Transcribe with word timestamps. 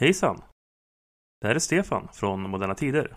Hejsan! 0.00 0.42
Det 1.40 1.46
här 1.46 1.54
är 1.54 1.58
Stefan 1.58 2.08
från 2.12 2.50
Moderna 2.50 2.74
Tider. 2.74 3.16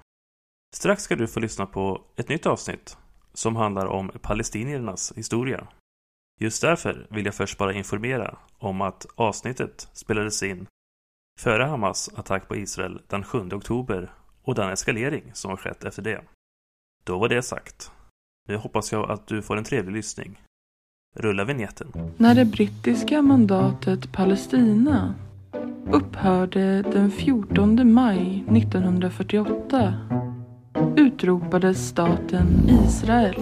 Strax 0.76 1.04
ska 1.04 1.15
du 1.15 1.27
få 1.27 1.40
lyssna 1.40 1.65
på 1.65 2.02
ett 2.15 2.30
nytt 2.30 2.46
avsnitt 2.46 2.98
som 3.34 3.56
handlar 3.56 3.85
om 3.85 4.12
palestiniernas 4.21 5.13
historia. 5.15 5.67
Just 6.39 6.62
därför 6.62 7.07
vill 7.09 7.25
jag 7.25 7.36
först 7.36 7.57
bara 7.57 7.73
informera 7.73 8.38
om 8.57 8.81
att 8.81 9.05
avsnittet 9.15 9.89
spelades 9.94 10.44
in 10.44 10.67
före 11.39 11.63
Hamas 11.63 12.09
attack 12.15 12.48
på 12.48 12.55
Israel 12.55 13.02
den 13.07 13.23
7 13.23 13.38
oktober 13.39 14.13
och 14.41 14.55
den 14.55 14.70
eskalering 14.70 15.32
som 15.34 15.50
har 15.50 15.57
skett 15.57 15.84
efter 15.84 16.02
det. 16.02 16.23
Då 17.04 17.20
var 17.20 17.29
det 17.29 17.41
sagt. 17.41 17.91
Nu 18.48 18.57
hoppas 18.57 18.91
jag 18.91 19.11
att 19.11 19.27
du 19.27 19.41
får 19.41 19.57
en 19.57 19.63
trevlig 19.63 19.93
lyssning. 19.93 20.41
Rulla 21.16 21.43
vignetten. 21.43 22.13
När 22.18 22.36
det 22.36 22.45
brittiska 22.45 23.21
mandatet 23.21 24.11
Palestina 24.11 25.16
upphörde 25.91 26.81
den 26.81 27.11
14 27.11 27.93
maj 27.93 28.44
1948 28.48 29.93
utropades 30.95 31.88
staten 31.88 32.48
Israel. 32.85 33.35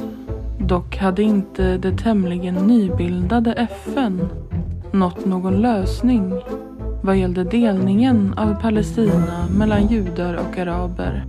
Dock 0.59 0.97
hade 0.97 1.23
inte 1.23 1.77
det 1.77 1.97
tämligen 1.97 2.55
nybildade 2.55 3.53
FN 3.53 4.27
nått 4.91 5.25
någon 5.25 5.61
lösning 5.61 6.33
vad 7.01 7.17
gällde 7.17 7.43
delningen 7.43 8.33
av 8.37 8.61
Palestina 8.61 9.47
mellan 9.57 9.87
judar 9.87 10.33
och 10.33 10.57
araber. 10.57 11.25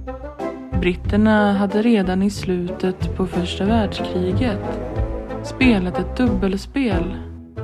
Britterna 0.81 1.53
hade 1.53 1.83
redan 1.83 2.23
i 2.23 2.31
slutet 2.31 3.17
på 3.17 3.27
första 3.27 3.65
världskriget 3.65 4.81
spelat 5.43 5.99
ett 5.99 6.17
dubbelspel 6.17 7.05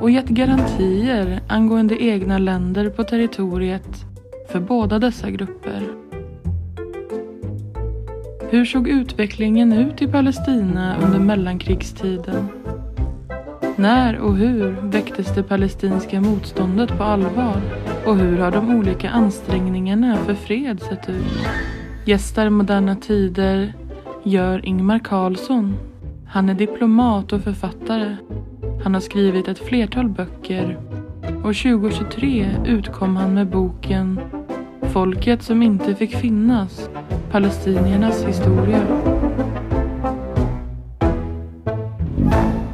och 0.00 0.10
gett 0.10 0.28
garantier 0.28 1.40
angående 1.48 2.02
egna 2.02 2.38
länder 2.38 2.90
på 2.90 3.04
territoriet 3.04 4.04
för 4.48 4.60
båda 4.60 4.98
dessa 4.98 5.30
grupper. 5.30 5.82
Hur 8.50 8.64
såg 8.64 8.88
utvecklingen 8.88 9.72
ut 9.72 10.02
i 10.02 10.08
Palestina 10.08 10.96
under 11.04 11.18
mellankrigstiden? 11.18 12.48
När 13.76 14.18
och 14.18 14.36
hur 14.36 14.76
väcktes 14.82 15.34
det 15.34 15.42
palestinska 15.42 16.20
motståndet 16.20 16.98
på 16.98 17.04
allvar? 17.04 17.60
Och 18.06 18.16
hur 18.16 18.38
har 18.38 18.50
de 18.50 18.76
olika 18.76 19.10
ansträngningarna 19.10 20.16
för 20.16 20.34
fred 20.34 20.82
sett 20.82 21.08
ut? 21.08 21.46
Gästar 22.04 22.50
Moderna 22.50 22.96
Tider 22.96 23.72
gör 24.24 24.66
Ingmar 24.66 24.98
Karlsson. 24.98 25.76
Han 26.28 26.48
är 26.48 26.54
diplomat 26.54 27.32
och 27.32 27.40
författare. 27.40 28.16
Han 28.82 28.94
har 28.94 29.00
skrivit 29.00 29.48
ett 29.48 29.58
flertal 29.58 30.08
böcker 30.08 30.78
och 31.22 31.54
2023 31.54 32.50
utkom 32.66 33.16
han 33.16 33.34
med 33.34 33.50
boken 33.50 34.20
Folket 34.92 35.42
som 35.42 35.62
inte 35.62 35.94
fick 35.94 36.16
finnas, 36.16 36.90
palestiniernas 37.30 38.24
historia. 38.24 38.86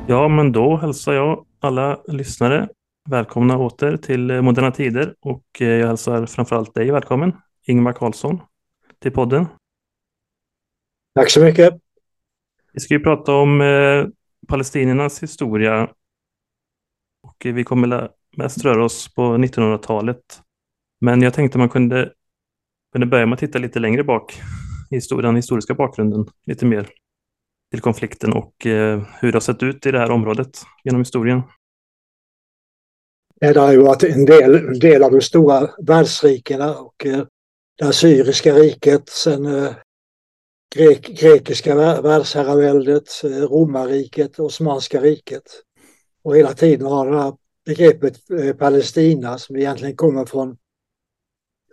Ja, 0.08 0.28
men 0.28 0.52
då 0.52 0.76
hälsar 0.76 1.12
jag 1.12 1.44
alla 1.60 2.00
lyssnare 2.08 2.68
välkomna 3.10 3.58
åter 3.58 3.96
till 3.96 4.42
Moderna 4.42 4.70
Tider 4.70 5.14
och 5.20 5.44
eh, 5.60 5.68
jag 5.68 5.86
hälsar 5.86 6.26
framförallt 6.26 6.74
dig 6.74 6.90
välkommen, 6.90 7.32
Ingmar 7.66 7.92
Karlsson, 7.92 8.40
till 9.02 9.12
podden. 9.12 9.46
Tack 11.14 11.30
så 11.30 11.40
mycket. 11.40 11.74
Vi 12.72 12.80
ska 12.80 12.94
ju 12.94 13.00
prata 13.00 13.34
om 13.34 13.60
eh, 13.60 14.06
palestiniernas 14.48 15.22
historia 15.22 15.88
och 17.22 17.36
vi 17.44 17.64
kommer 17.64 18.10
mest 18.36 18.64
röra 18.64 18.84
oss 18.84 19.14
på 19.14 19.22
1900-talet. 19.22 20.40
Men 21.00 21.22
jag 21.22 21.34
tänkte 21.34 21.58
man 21.58 21.68
kunde, 21.68 22.12
kunde 22.92 23.06
börja 23.06 23.26
med 23.26 23.32
att 23.34 23.40
titta 23.40 23.58
lite 23.58 23.78
längre 23.78 24.04
bak 24.04 24.40
i 24.90 25.00
den 25.22 25.36
historiska 25.36 25.74
bakgrunden, 25.74 26.26
lite 26.46 26.66
mer 26.66 26.88
till 27.70 27.80
konflikten 27.80 28.32
och 28.32 28.66
eh, 28.66 29.02
hur 29.20 29.32
det 29.32 29.36
har 29.36 29.40
sett 29.40 29.62
ut 29.62 29.86
i 29.86 29.90
det 29.90 29.98
här 29.98 30.10
området 30.10 30.62
genom 30.84 31.00
historien. 31.00 31.42
Det 33.40 33.56
har 33.56 33.72
ju 33.72 33.82
varit 33.82 34.02
en 34.02 34.24
del, 34.24 34.54
en 34.54 34.78
del 34.78 35.02
av 35.02 35.10
de 35.10 35.20
stora 35.20 35.70
världsrikena 35.86 36.74
och 36.74 37.06
eh, 37.06 37.24
det 37.78 37.84
assyriska 37.88 38.54
riket, 38.54 39.08
sen 39.08 39.46
eh, 39.46 39.72
grek, 40.74 41.08
grekiska 41.20 41.74
världsherraväldet, 42.02 43.08
eh, 43.24 43.30
romarriket, 43.30 44.38
osmanska 44.38 45.00
riket. 45.00 45.42
Och 46.22 46.36
hela 46.36 46.52
tiden 46.52 46.86
har 46.86 47.10
det 47.10 47.18
här 47.18 47.34
begreppet 47.66 48.30
eh, 48.30 48.56
Palestina 48.56 49.38
som 49.38 49.56
egentligen 49.56 49.96
kommer 49.96 50.24
från 50.24 50.56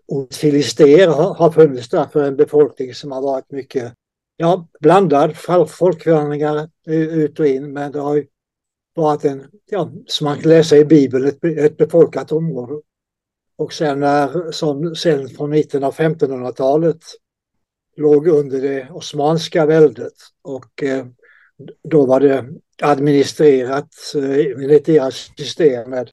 ordet 0.07 0.35
filister 0.35 1.07
har 1.07 1.51
funnits 1.51 1.89
där 1.89 2.05
för 2.05 2.23
en 2.23 2.35
befolkning 2.35 2.93
som 2.93 3.11
har 3.11 3.21
varit 3.21 3.51
mycket 3.51 3.93
ja, 4.37 4.67
blandad, 4.79 5.35
folkvandringar 5.67 6.69
eh, 6.87 6.95
ut 6.95 7.39
och 7.39 7.47
in, 7.47 7.73
men 7.73 7.91
det 7.91 7.99
har 7.99 8.15
ju 8.15 8.27
varit 8.95 9.25
en, 9.25 9.45
ja, 9.65 9.91
som 10.07 10.25
man 10.25 10.39
kan 10.39 10.49
läsa 10.49 10.77
i 10.77 10.85
Bibeln, 10.85 11.27
ett, 11.27 11.43
ett 11.43 11.77
befolkat 11.77 12.31
område. 12.31 12.81
Och 13.55 13.73
sen, 13.73 13.99
när, 13.99 14.51
som, 14.51 14.95
sen 14.95 15.29
från 15.29 15.49
mitten 15.49 15.83
av 15.83 15.93
1500-talet 15.93 16.99
låg 17.95 18.27
under 18.27 18.61
det 18.61 18.89
osmanska 18.91 19.65
väldet 19.65 20.13
och 20.41 20.83
eh, 20.83 21.05
då 21.83 22.05
var 22.05 22.19
det 22.19 22.45
administrerat 22.81 23.89
eh, 24.15 24.63
enligt 24.63 24.85
deras 24.85 25.31
system 25.37 25.89
med, 25.89 26.09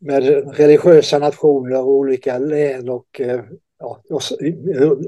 med 0.00 0.22
religiösa 0.56 1.18
nationer 1.18 1.80
och 1.80 1.90
olika 1.90 2.38
län 2.38 2.88
och, 2.88 3.20
eh, 3.20 3.44
ja, 3.78 4.02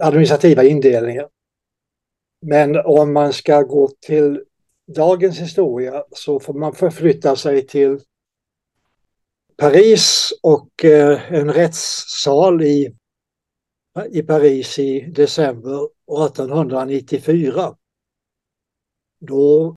administrativa 0.01 0.65
indelningar. 0.65 1.29
Men 2.47 2.77
om 2.77 3.13
man 3.13 3.33
ska 3.33 3.63
gå 3.63 3.91
till 4.01 4.45
dagens 4.87 5.39
historia 5.39 6.05
så 6.11 6.41
får 6.41 6.55
man 6.55 6.75
förflytta 6.75 7.37
sig 7.37 7.67
till 7.67 8.01
Paris 9.57 10.33
och 10.43 10.85
eh, 10.85 11.33
en 11.33 11.53
rättssal 11.53 12.63
i, 12.63 12.95
i 14.11 14.23
Paris 14.23 14.79
i 14.79 15.01
december 15.01 15.89
1894. 16.09 17.77
Då 19.21 19.75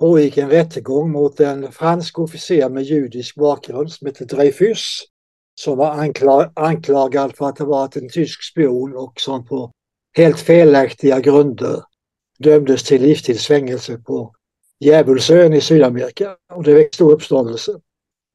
pågick 0.00 0.36
en 0.38 0.50
rättegång 0.50 1.12
mot 1.12 1.40
en 1.40 1.72
fransk 1.72 2.18
officer 2.18 2.68
med 2.68 2.82
judisk 2.82 3.36
bakgrund 3.36 3.92
som 3.92 4.06
hette 4.06 4.24
Dreyfus 4.24 5.00
som 5.54 5.78
var 5.78 6.12
anklagad 6.54 7.36
för 7.36 7.48
att 7.48 7.58
ha 7.58 7.66
varit 7.66 7.96
en 7.96 8.08
tysk 8.08 8.42
spion 8.42 8.96
och 8.96 9.20
som 9.20 9.46
på 9.46 9.70
helt 10.16 10.40
felaktiga 10.40 11.20
grunder 11.20 11.82
dömdes 12.38 12.82
till 12.82 13.02
livstidsfängelse 13.02 13.98
på 13.98 14.34
Djävulsön 14.80 15.52
i 15.52 15.60
Sydamerika. 15.60 16.36
Och 16.52 16.62
det 16.62 16.74
väckte 16.74 16.94
stor 16.94 17.12
uppståndelse. 17.12 17.80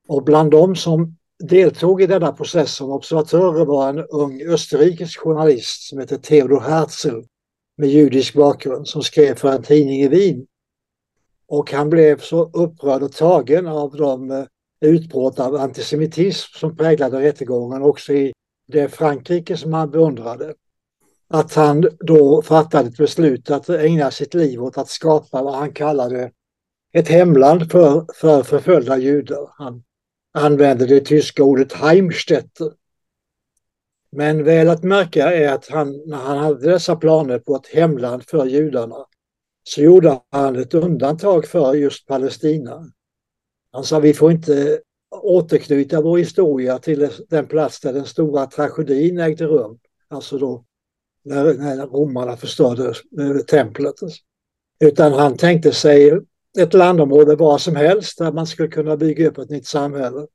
Och 0.07 0.23
bland 0.23 0.51
de 0.51 0.75
som 0.75 1.17
deltog 1.39 2.01
i 2.01 2.07
denna 2.07 2.31
process 2.31 2.75
som 2.75 2.91
observatörer 2.91 3.65
var 3.65 3.89
en 3.89 3.99
ung 3.99 4.41
österrikisk 4.41 5.19
journalist 5.19 5.89
som 5.89 5.99
hette 5.99 6.17
Theodor 6.17 6.59
Herzl 6.59 7.21
med 7.77 7.89
judisk 7.89 8.33
bakgrund 8.33 8.87
som 8.87 9.03
skrev 9.03 9.35
för 9.35 9.51
en 9.51 9.63
tidning 9.63 10.01
i 10.01 10.07
Wien. 10.07 10.45
Och 11.47 11.71
han 11.71 11.89
blev 11.89 12.19
så 12.19 12.49
upprörd 12.53 13.03
och 13.03 13.11
tagen 13.11 13.67
av 13.67 13.95
de 13.95 14.31
eh, 14.31 14.45
utbrott 14.81 15.39
av 15.39 15.55
antisemitism 15.55 16.57
som 16.57 16.75
präglade 16.75 17.21
rättegången 17.21 17.81
också 17.81 18.13
i 18.13 18.33
det 18.67 18.89
Frankrike 18.89 19.57
som 19.57 19.73
han 19.73 19.91
beundrade 19.91 20.53
att 21.29 21.53
han 21.53 21.89
då 21.99 22.41
fattade 22.41 22.89
ett 22.89 22.97
beslut 22.97 23.51
att 23.51 23.69
ägna 23.69 24.11
sitt 24.11 24.33
liv 24.33 24.63
åt 24.63 24.77
att 24.77 24.89
skapa 24.89 25.43
vad 25.43 25.55
han 25.55 25.73
kallade 25.73 26.31
ett 26.93 27.07
hemland 27.07 27.71
för, 27.71 28.05
för 28.15 28.43
förföljda 28.43 28.97
judar. 28.97 29.49
Han 29.57 29.83
använde 30.39 30.85
det 30.85 30.99
tyska 30.99 31.43
ordet 31.43 31.73
Heimstätte. 31.73 32.71
Men 34.11 34.43
väl 34.43 34.69
att 34.69 34.83
märka 34.83 35.33
är 35.33 35.53
att 35.53 35.67
han, 35.69 36.03
när 36.05 36.17
han 36.17 36.37
hade 36.37 36.71
dessa 36.71 36.95
planer 36.95 37.39
på 37.39 37.55
ett 37.55 37.67
hemland 37.67 38.23
för 38.23 38.45
judarna 38.45 39.05
så 39.63 39.81
gjorde 39.81 40.19
han 40.31 40.55
ett 40.55 40.73
undantag 40.73 41.47
för 41.47 41.73
just 41.73 42.07
Palestina. 42.07 42.91
Han 43.71 43.83
sa 43.83 43.99
vi 43.99 44.13
får 44.13 44.31
inte 44.31 44.81
återknyta 45.11 46.01
vår 46.01 46.17
historia 46.17 46.79
till 46.79 47.09
den 47.29 47.47
plats 47.47 47.79
där 47.79 47.93
den 47.93 48.05
stora 48.05 48.45
tragedin 48.45 49.19
ägde 49.19 49.45
rum. 49.45 49.79
Alltså 50.07 50.37
då 50.37 50.65
när, 51.23 51.53
när 51.53 51.87
romarna 51.87 52.37
förstörde 52.37 52.93
eh, 53.21 53.37
templet. 53.37 53.95
Utan 54.79 55.13
han 55.13 55.37
tänkte 55.37 55.71
sig 55.71 56.19
ett 56.59 56.73
landområde 56.73 57.35
var 57.35 57.57
som 57.57 57.75
helst 57.75 58.17
där 58.17 58.31
man 58.31 58.47
skulle 58.47 58.67
kunna 58.67 58.97
bygga 58.97 59.27
upp 59.27 59.37
ett 59.37 59.49
nytt 59.49 59.67
samhälle. 59.67 60.27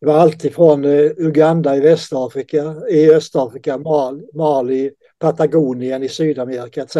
Det 0.00 0.06
var 0.06 0.14
alltifrån 0.14 0.84
eh, 0.84 1.10
Uganda 1.16 1.76
i 1.76 1.80
Västafrika, 1.80 2.76
i 2.90 3.10
Östafrika, 3.10 3.78
Mali, 4.34 4.90
Patagonien 5.18 6.02
i 6.02 6.08
Sydamerika 6.08 6.82
etc. 6.82 6.96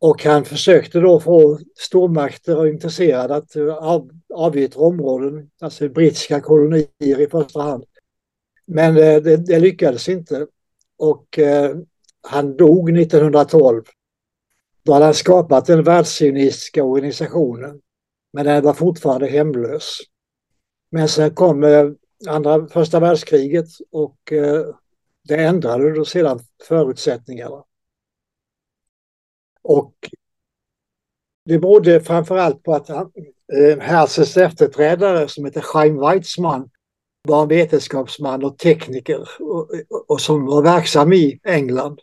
Och 0.00 0.24
han 0.24 0.44
försökte 0.44 1.00
då 1.00 1.20
få 1.20 1.58
stormakter 1.76 2.58
och 2.58 2.68
intresserade 2.68 3.34
att 3.34 3.56
avyttra 4.34 4.80
eh, 4.80 4.86
områden, 4.86 5.50
alltså 5.60 5.88
brittiska 5.88 6.40
kolonier 6.40 7.20
i 7.20 7.26
första 7.30 7.60
hand, 7.60 7.84
Men 8.66 8.96
eh, 8.96 9.22
det, 9.22 9.36
det 9.36 9.58
lyckades 9.58 10.08
inte. 10.08 10.46
Och 10.98 11.38
eh, 11.38 11.76
han 12.22 12.56
dog 12.56 12.98
1912. 12.98 13.82
Då 14.86 14.92
hade 14.92 15.04
han 15.04 15.14
skapat 15.14 15.66
den 15.66 15.82
världssionistiska 15.82 16.84
organisationen. 16.84 17.80
Men 18.32 18.44
den 18.44 18.64
var 18.64 18.74
fortfarande 18.74 19.26
hemlös. 19.26 19.98
Men 20.90 21.08
sen 21.08 21.34
kom 21.34 21.64
eh, 21.64 21.90
andra, 22.28 22.68
första 22.68 23.00
världskriget 23.00 23.66
och 23.90 24.32
eh, 24.32 24.66
det 25.28 25.36
ändrade 25.36 25.94
då 25.94 26.04
sedan 26.04 26.40
förutsättningarna. 26.68 27.64
Och 29.62 29.94
det 31.44 31.58
berodde 31.58 32.00
framförallt 32.00 32.62
på 32.62 32.74
att 32.74 32.90
eh, 32.90 33.78
Herzls 33.80 34.36
efterträdare 34.36 35.28
som 35.28 35.44
heter 35.44 35.60
Chaim 35.60 36.00
Weizmann 36.00 36.70
var 37.22 37.42
en 37.42 37.48
vetenskapsman 37.48 38.44
och 38.44 38.58
tekniker 38.58 39.28
och, 39.40 39.70
och, 39.88 40.10
och 40.10 40.20
som 40.20 40.46
var 40.46 40.62
verksam 40.62 41.12
i 41.12 41.40
England, 41.44 42.00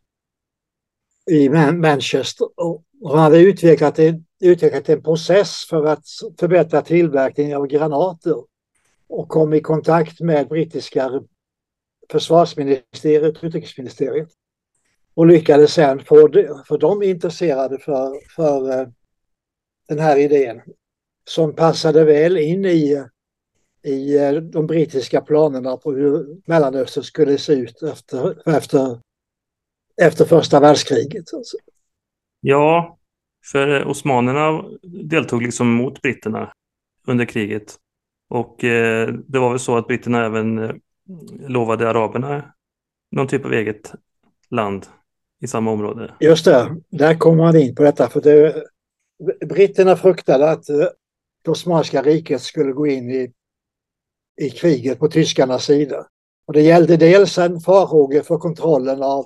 i 1.32 1.50
Manchester. 1.50 2.48
Och 2.58 2.84
han 3.10 3.20
hade 3.20 3.40
utvecklat 3.40 4.00
en, 4.00 4.26
utvecklat 4.42 4.90
en 4.90 5.04
process 5.04 5.66
för 5.70 5.86
att 5.86 6.06
förbättra 6.40 6.82
tillverkningen 6.82 7.58
av 7.58 7.68
granater 7.68 8.36
och 9.08 9.30
kom 9.30 9.54
i 9.54 9.62
kontakt 9.62 10.20
med 10.20 10.48
brittiska 10.48 11.22
försvarsministeriet, 12.12 13.44
utrikesministeriet 13.44 14.30
och 15.16 15.28
lyckades 15.28 15.74
sen 15.74 16.00
få, 16.00 16.30
få 16.68 16.78
dem 16.78 17.04
intresserade 17.04 17.78
för, 17.80 18.20
för 18.36 18.80
eh, 18.80 18.88
den 19.88 20.00
här 20.00 20.18
idén 20.18 20.62
som 21.30 21.56
passade 21.56 22.04
väl 22.04 22.38
in 22.38 22.66
i, 22.66 23.04
i 23.84 24.18
eh, 24.18 24.32
de 24.32 24.68
brittiska 24.68 25.22
planerna 25.22 25.78
på 25.78 25.92
hur 25.92 26.42
Mellanöstern 26.46 27.04
skulle 27.04 27.38
se 27.38 27.54
ut 27.54 27.84
efter, 27.84 28.50
efter, 28.56 29.00
efter 30.02 30.26
första 30.26 30.60
världskriget. 30.60 31.34
Alltså. 31.34 31.58
Ja, 32.42 32.98
för 33.52 33.88
osmanerna 33.88 34.64
deltog 35.04 35.42
liksom 35.42 35.74
mot 35.74 36.02
britterna 36.02 36.54
under 37.08 37.26
kriget. 37.26 37.76
Och 38.30 38.64
eh, 38.64 39.08
det 39.28 39.40
var 39.40 39.50
väl 39.50 39.60
så 39.60 39.78
att 39.78 39.88
britterna 39.88 40.26
även 40.26 40.58
eh, 40.58 40.76
lovade 41.48 41.90
araberna 41.90 42.54
någon 43.12 43.28
typ 43.28 43.46
av 43.46 43.54
eget 43.54 43.94
land 44.50 44.86
i 45.42 45.48
samma 45.48 45.72
område. 45.72 46.14
Just 46.20 46.46
det, 46.46 46.76
där 46.90 47.16
kommer 47.16 47.44
man 47.44 47.56
in 47.56 47.76
på 47.76 47.84
detta. 47.84 48.10
För 48.10 48.22
det, 48.22 48.64
britterna 49.46 49.96
fruktade 49.96 50.52
att 50.52 50.70
eh, 50.70 50.88
det 51.44 51.52
Osmanska 51.52 52.02
riket 52.02 52.42
skulle 52.42 52.72
gå 52.72 52.88
in 52.88 53.10
i, 53.10 53.32
i 54.42 54.50
kriget 54.50 55.00
på 55.00 55.08
tyskarnas 55.08 55.66
sida. 55.66 56.08
Och 56.48 56.54
det 56.54 56.62
gällde 56.62 56.98
dels 56.98 57.38
en 57.38 57.60
farhågor 57.60 58.22
för 58.22 58.38
kontrollen 58.38 59.04
av 59.04 59.26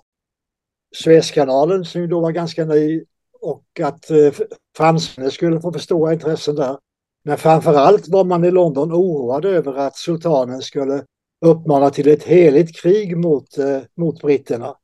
Suezkanalen 1.04 1.86
som 1.86 2.10
då 2.10 2.20
var 2.20 2.32
ganska 2.32 2.66
ny 2.66 3.04
och 3.42 3.80
att 3.84 4.12
eh, 4.12 4.34
fransmännen 4.78 5.32
skulle 5.32 5.62
få 5.62 5.74
för 5.74 5.80
stora 5.80 6.14
intressen 6.14 6.56
där. 6.56 6.78
Men 7.24 7.38
framförallt 7.38 8.08
var 8.08 8.24
man 8.24 8.46
i 8.46 8.52
London 8.52 8.94
oroad 8.94 9.46
över 9.46 9.74
att 9.74 9.98
sultanen 9.98 10.62
skulle 10.62 11.04
uppmana 11.46 11.90
till 11.90 12.08
ett 12.08 12.24
heligt 12.24 12.82
krig 12.82 13.18
mot, 13.18 13.58
eh, 13.58 13.80
mot 13.98 14.22
britterna. 14.22 14.76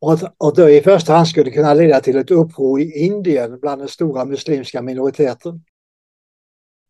Och, 0.00 0.18
och 0.38 0.54
då 0.56 0.70
i 0.70 0.80
första 0.80 1.12
hand 1.12 1.28
skulle 1.28 1.50
kunna 1.50 1.74
leda 1.74 2.00
till 2.00 2.16
ett 2.16 2.30
uppror 2.30 2.80
i 2.80 2.98
Indien 2.98 3.60
bland 3.60 3.80
den 3.80 3.88
stora 3.88 4.24
muslimska 4.24 4.82
minoriteten. 4.82 5.64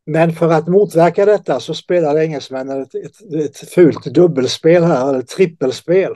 Men 0.07 0.33
för 0.33 0.49
att 0.49 0.69
motverka 0.69 1.25
detta 1.25 1.61
så 1.61 1.75
spelade 1.75 2.25
engelsmännen 2.25 2.83
ett, 2.83 2.95
ett, 2.95 3.35
ett 3.35 3.57
fult 3.57 4.05
dubbelspel 4.05 4.83
här, 4.85 5.09
eller 5.09 5.23
trippelspel. 5.23 6.15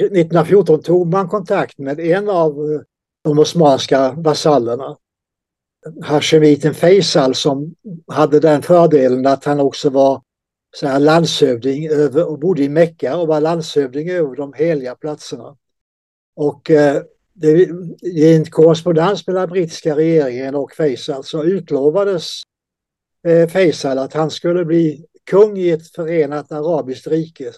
1914 0.00 0.82
tog 0.82 1.06
man 1.06 1.28
kontakt 1.28 1.78
med 1.78 2.00
en 2.00 2.28
av 2.28 2.50
eh, 2.50 2.80
de 3.24 3.38
osmanska 3.38 4.12
vasallerna 4.12 4.96
Hashemiten 6.02 6.74
Faisal 6.74 7.34
som 7.34 7.74
hade 8.06 8.40
den 8.40 8.62
fördelen 8.62 9.26
att 9.26 9.44
han 9.44 9.60
också 9.60 9.90
var 9.90 10.22
så 10.76 10.86
här 10.86 10.98
landshövding 10.98 11.88
över, 11.88 12.28
och 12.28 12.38
bodde 12.38 12.62
i 12.62 12.68
Mecka 12.68 13.16
och 13.16 13.28
var 13.28 13.40
landshövding 13.40 14.10
över 14.10 14.36
de 14.36 14.52
heliga 14.52 14.94
platserna. 14.94 15.56
Och 16.36 16.70
eh, 16.70 17.02
det, 17.32 17.68
i 18.02 18.36
en 18.36 18.44
korrespondens 18.44 19.26
mellan 19.26 19.48
brittiska 19.48 19.96
regeringen 19.96 20.54
och 20.54 20.72
Faisal 20.72 21.24
så 21.24 21.44
utlovades 21.44 22.42
eh, 23.26 23.48
Faisal 23.48 23.98
att 23.98 24.12
han 24.12 24.30
skulle 24.30 24.64
bli 24.64 25.04
kung 25.24 25.58
i 25.58 25.70
ett 25.70 25.88
förenat 25.88 26.52
arabiskt 26.52 27.06
rike 27.06 27.52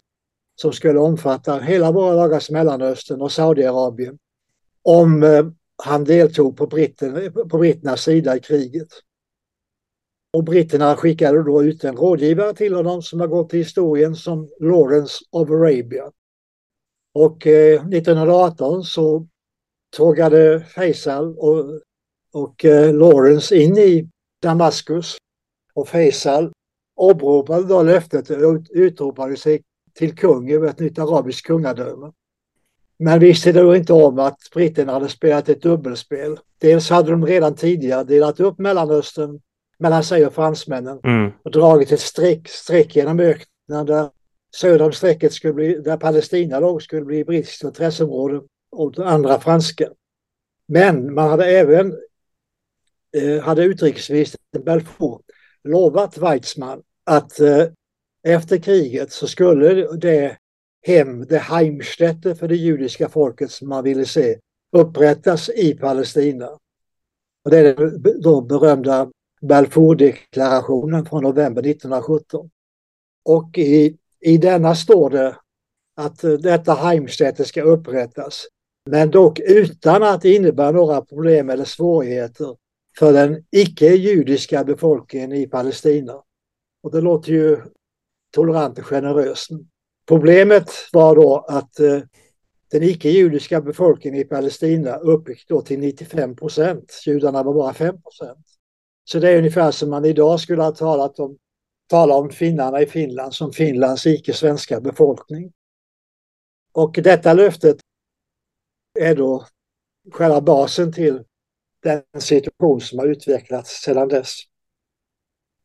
som 0.55 0.73
skulle 0.73 0.99
omfatta 0.99 1.59
hela 1.59 1.93
våra 1.93 2.15
dagars 2.15 2.51
Mellanöstern 2.51 3.23
och 3.23 3.33
Saudiarabien 3.33 4.19
om 4.83 5.23
eh, 5.23 5.47
han 5.83 6.05
deltog 6.05 6.57
på, 6.57 6.67
britten, 6.67 7.33
på 7.33 7.59
britternas 7.59 8.03
sida 8.03 8.37
i 8.37 8.41
kriget. 8.41 8.89
Och 10.33 10.45
britterna 10.45 10.97
skickade 10.97 11.43
då 11.43 11.63
ut 11.63 11.85
en 11.85 11.97
rådgivare 11.97 12.55
till 12.55 12.75
honom 12.75 13.03
som 13.03 13.21
har 13.21 13.27
gått 13.27 13.51
till 13.51 13.59
historien 13.59 14.17
som 14.17 14.49
Lawrence 14.61 15.25
of 15.31 15.51
Arabia. 15.51 16.11
Och 17.15 17.47
eh, 17.47 17.87
1918 17.87 18.85
så 18.85 19.27
tågade 19.97 20.61
Faisal 20.61 21.39
och, 21.39 21.81
och 22.33 22.65
eh, 22.65 22.95
Lawrence 22.95 23.57
in 23.57 23.79
i 23.79 24.09
Damaskus. 24.43 25.17
Och 25.75 25.89
Faisal 25.89 26.53
åberopade 26.97 27.65
då 27.65 27.83
löftet 27.83 28.31
och 28.31 28.67
utropade 28.71 29.37
sig 29.37 29.63
till 29.95 30.17
kung 30.17 30.51
över 30.51 30.69
ett 30.69 30.79
nytt 30.79 30.99
arabiskt 30.99 31.47
kungadöme. 31.47 32.13
Men 32.99 33.19
visste 33.19 33.53
då 33.53 33.77
inte 33.77 33.93
om 33.93 34.19
att 34.19 34.39
britterna 34.55 34.93
hade 34.93 35.09
spelat 35.09 35.49
ett 35.49 35.63
dubbelspel. 35.63 36.39
Dels 36.59 36.91
hade 36.91 37.11
de 37.11 37.27
redan 37.27 37.55
tidigare 37.55 38.05
delat 38.05 38.41
upp 38.41 38.59
Mellanöstern 38.59 39.41
mellan 39.79 40.05
sig 40.05 40.27
och 40.27 40.35
fransmännen 40.35 41.01
mm. 41.05 41.33
och 41.43 41.51
dragit 41.51 41.93
ett 41.93 42.01
streck, 42.01 42.49
streck 42.49 42.97
genom 42.97 43.21
öknen 43.21 43.87
där 43.87 44.11
söder 44.57 44.85
om 44.85 44.93
strecket 44.93 45.33
skulle 45.33 45.55
bli, 45.55 45.75
där 45.75 45.97
Palestina 45.97 46.61
låg 46.61 46.83
skulle 46.83 47.05
bli 47.05 47.25
brittiskt 47.25 47.65
intresseområde 47.65 48.41
och 48.71 48.99
andra 48.99 49.41
franska. 49.41 49.89
Men 50.69 51.15
man 51.15 51.31
hade 51.31 51.47
även, 51.47 51.95
eh, 53.17 53.43
hade 53.43 53.65
utrikesministern 53.65 54.65
Balfour 54.65 55.21
lovat 55.65 56.19
Weizmann 56.19 56.83
att 57.05 57.41
eh, 57.41 57.65
efter 58.25 58.59
kriget 58.59 59.13
så 59.13 59.27
skulle 59.27 59.97
det 59.97 60.37
hem, 60.87 61.27
det 61.27 61.39
Heimstätte 61.39 62.35
för 62.35 62.49
det 62.49 62.57
judiska 62.57 63.09
folket 63.09 63.51
som 63.51 63.69
man 63.69 63.85
ville 63.85 64.07
se, 64.07 64.39
upprättas 64.73 65.49
i 65.49 65.75
Palestina. 65.75 66.49
Och 67.45 67.51
det 67.51 67.59
är 67.59 67.75
den 67.75 68.23
då 68.23 68.41
berömda 68.41 69.11
Balfourdeklarationen 69.43 71.07
från 71.07 71.23
november 71.23 71.63
1917. 71.67 72.51
Och 73.25 73.59
i, 73.59 73.97
i 74.21 74.39
denna 74.39 74.75
står 74.75 75.11
det 75.11 75.37
att 75.97 76.25
eh, 76.25 76.33
detta 76.33 76.75
Heimstätte 76.75 77.45
ska 77.45 77.63
upprättas, 77.63 78.47
men 78.91 79.11
dock 79.11 79.41
utan 79.41 80.03
att 80.03 80.23
det 80.23 80.35
innebär 80.35 80.73
några 80.73 81.01
problem 81.01 81.51
eller 81.51 81.65
svårigheter 81.65 82.57
för 82.99 83.13
den 83.13 83.45
icke-judiska 83.51 84.65
befolkningen 84.65 85.33
i 85.33 85.47
Palestina. 85.47 86.23
Och 86.83 86.91
det 86.91 87.01
låter 87.01 87.33
ju 87.33 87.61
tolerant 88.35 88.79
och 88.79 88.87
generös. 88.87 89.49
Problemet 90.09 90.71
var 90.93 91.17
då 91.17 91.47
att 91.49 91.81
eh, 91.81 92.01
den 92.71 92.83
icke-judiska 92.83 93.61
befolkningen 93.61 94.21
i 94.21 94.25
Palestina 94.25 94.97
uppgick 94.97 95.49
då 95.49 95.63
till 95.63 95.79
95 95.79 96.37
procent. 96.37 97.03
Judarna 97.07 97.43
var 97.43 97.55
bara 97.55 97.75
5 97.75 98.03
procent. 98.03 98.47
Så 99.05 99.19
det 99.19 99.31
är 99.31 99.39
ungefär 99.39 99.71
som 99.71 99.91
man 99.91 100.05
idag 100.05 100.41
skulle 100.41 100.63
ha 100.63 100.73
talat 100.73 101.19
om, 101.19 101.39
tala 101.89 102.15
om 102.15 102.31
finnarna 102.31 102.83
i 102.83 102.87
Finland 102.87 103.35
som 103.35 103.53
Finlands 103.53 104.07
icke-svenska 104.07 104.81
befolkning. 104.81 105.53
Och 106.73 106.99
detta 107.03 107.35
löftet 107.35 107.77
är 109.01 109.15
då 109.15 109.47
själva 110.13 110.41
basen 110.41 110.93
till 110.93 111.25
den 111.83 112.21
situation 112.21 112.81
som 112.81 112.99
har 112.99 113.07
utvecklats 113.07 113.83
sedan 113.83 114.09
dess. 114.09 114.39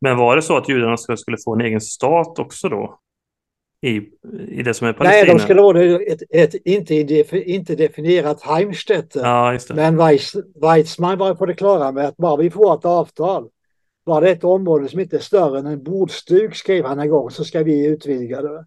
Men 0.01 0.17
var 0.17 0.35
det 0.35 0.41
så 0.41 0.57
att 0.57 0.69
judarna 0.69 0.97
skulle 0.97 1.37
få 1.45 1.55
en 1.55 1.61
egen 1.61 1.81
stat 1.81 2.39
också 2.39 2.69
då? 2.69 2.99
i, 3.81 4.01
i 4.47 4.63
det 4.63 4.73
som 4.73 4.87
är 4.87 4.93
Palestina? 4.93 5.23
Nej, 5.23 5.25
de 5.25 5.39
skulle 5.39 5.61
ha 5.61 6.01
ett, 6.01 6.21
ett 6.29 6.55
inte, 6.65 6.95
inte 7.51 7.75
definierat 7.75 8.41
Heimstätte. 8.41 9.19
Ja, 9.19 9.59
Men 9.69 9.97
Weiss, 9.97 10.35
Weizmann 10.61 11.17
var 11.17 11.35
på 11.35 11.45
det 11.45 11.53
klara 11.53 11.91
med 11.91 12.05
att 12.05 12.17
bara 12.17 12.37
vi 12.37 12.49
får 12.49 12.73
ett 12.73 12.85
avtal, 12.85 13.49
var 14.03 14.21
det 14.21 14.29
ett 14.29 14.43
område 14.43 14.87
som 14.87 14.99
inte 14.99 15.15
är 15.15 15.21
större 15.21 15.59
än 15.59 15.65
en 15.65 15.83
bordstug, 15.83 16.55
skrev 16.55 16.85
han 16.85 16.99
en 16.99 17.09
gång, 17.09 17.29
så 17.31 17.43
ska 17.43 17.63
vi 17.63 17.85
utvidga 17.85 18.41
det. 18.41 18.65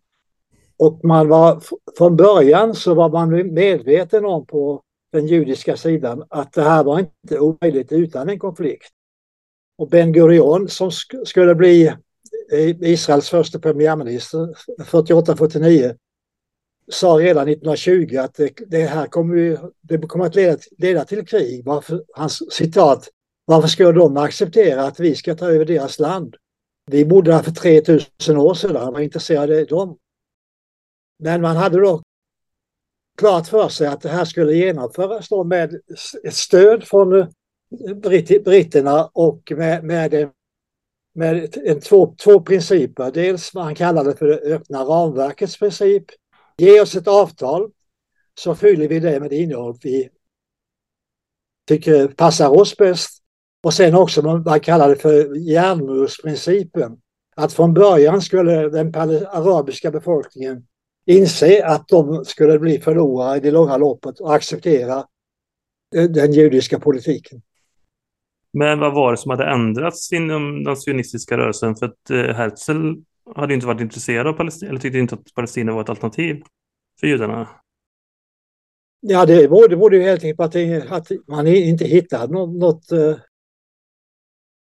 Och 0.76 1.00
man 1.04 1.28
var, 1.28 1.62
från 1.98 2.16
början 2.16 2.74
så 2.74 2.94
var 2.94 3.08
man 3.08 3.54
medveten 3.54 4.24
om 4.24 4.46
på 4.46 4.82
den 5.12 5.26
judiska 5.26 5.76
sidan 5.76 6.24
att 6.28 6.52
det 6.52 6.62
här 6.62 6.84
var 6.84 6.98
inte 6.98 7.38
omöjligt 7.38 7.92
utan 7.92 8.28
en 8.28 8.38
konflikt. 8.38 8.92
Och 9.79 9.88
Ben 9.88 10.12
Gurion 10.12 10.69
som 10.69 10.91
sk 10.91 11.14
skulle 11.25 11.55
bli 11.55 11.87
eh, 12.52 12.83
Israels 12.83 13.31
första 13.31 13.59
premiärminister 13.59 14.55
48-49 14.79 15.97
sa 16.91 17.09
redan 17.09 17.49
1920 17.49 18.17
att 18.17 18.35
det, 18.35 18.52
det 18.67 18.87
här 18.87 19.07
kommer, 19.07 19.37
ju, 19.37 19.59
det 19.81 19.99
kommer 19.99 20.26
att 20.26 20.35
leda, 20.35 20.59
leda 20.79 21.05
till 21.05 21.26
krig. 21.26 21.64
Varför, 21.64 22.05
hans 22.14 22.52
citat, 22.52 23.09
varför 23.45 23.69
ska 23.69 23.93
de 23.93 24.17
acceptera 24.17 24.83
att 24.85 25.00
vi 25.00 25.14
ska 25.14 25.35
ta 25.35 25.47
över 25.47 25.64
deras 25.64 25.99
land? 25.99 26.37
Vi 26.91 27.05
bodde 27.05 27.35
här 27.35 27.43
för 27.43 27.50
3000 27.50 28.37
år 28.37 28.55
sedan, 28.55 28.93
vad 28.93 29.02
intresserade 29.02 29.64
dem? 29.64 29.99
Men 31.19 31.41
man 31.41 31.57
hade 31.57 31.81
då 31.81 32.02
klart 33.19 33.49
för 33.49 33.69
sig 33.69 33.87
att 33.87 34.00
det 34.00 34.09
här 34.09 34.25
skulle 34.25 34.52
genomföras 34.52 35.29
då 35.29 35.45
med 35.45 35.81
ett 36.25 36.35
stöd 36.35 36.85
från 36.85 37.21
eh, 37.21 37.26
britt, 38.02 38.45
britterna 38.45 39.11
och 39.12 39.52
med, 39.57 39.85
med, 39.85 40.31
med 41.14 41.57
en, 41.57 41.81
två, 41.81 42.14
två 42.25 42.41
principer. 42.41 43.11
Dels 43.11 43.55
vad 43.55 43.64
han 43.64 43.75
kallade 43.75 44.17
för 44.17 44.26
det 44.26 44.55
öppna 44.55 44.85
ramverkets 44.85 45.59
princip. 45.59 46.05
Ge 46.57 46.81
oss 46.81 46.95
ett 46.95 47.09
avtal 47.09 47.71
så 48.38 48.55
fyller 48.55 48.88
vi 48.88 49.00
det 49.00 49.21
med 49.21 49.31
det 49.31 49.37
innehåll 49.37 49.79
vi 49.83 50.09
tycker 51.69 52.09
passar 52.09 52.49
oss 52.61 52.76
bäst. 52.76 53.23
Och 53.62 53.75
sen 53.75 53.95
också 53.95 54.21
vad 54.21 54.47
man 54.47 54.61
kallade 54.61 54.97
för 54.97 55.37
järnmursprincipen. 55.37 56.99
Att 57.37 57.52
från 57.52 57.75
början 57.75 58.23
skulle 58.23 58.69
den 58.69 58.95
arabiska 58.95 59.91
befolkningen 59.91 60.67
inse 61.07 61.67
att 61.67 61.88
de 61.88 62.25
skulle 62.25 62.59
bli 62.59 62.81
förlorare 62.81 63.37
i 63.37 63.41
det 63.41 63.50
långa 63.50 63.76
loppet 63.76 64.21
och 64.21 64.35
acceptera 64.35 65.07
eh, 65.95 66.05
den 66.05 66.33
judiska 66.33 66.81
politiken. 66.81 67.43
Men 68.52 68.78
vad 68.78 68.94
var 68.94 69.11
det 69.11 69.16
som 69.16 69.30
hade 69.30 69.44
ändrats 69.44 70.12
inom 70.12 70.64
den 70.64 70.76
sionistiska 70.76 71.38
rörelsen? 71.38 71.76
För 71.76 71.87
att 71.87 72.11
eh, 72.11 72.35
Herzl 72.35 72.94
hade 73.35 73.54
inte 73.54 73.66
varit 73.66 73.80
intresserad 73.80 74.26
av 74.26 74.32
Palestina, 74.32 74.71
eller 74.71 74.80
tyckte 74.80 74.99
inte 74.99 75.14
att 75.14 75.35
Palestina 75.35 75.73
var 75.73 75.80
ett 75.80 75.88
alternativ 75.88 76.42
för 77.00 77.06
judarna. 77.06 77.49
Ja, 79.00 79.26
det 79.26 79.49
berodde 79.49 79.97
ju 79.97 80.02
helt 80.02 80.25
enkelt 80.25 80.37
på 80.37 80.94
att, 80.94 81.11
man 81.28 81.47
inte 81.47 81.85
hittade 81.85 82.32
något, 82.32 82.61
något 82.61 82.85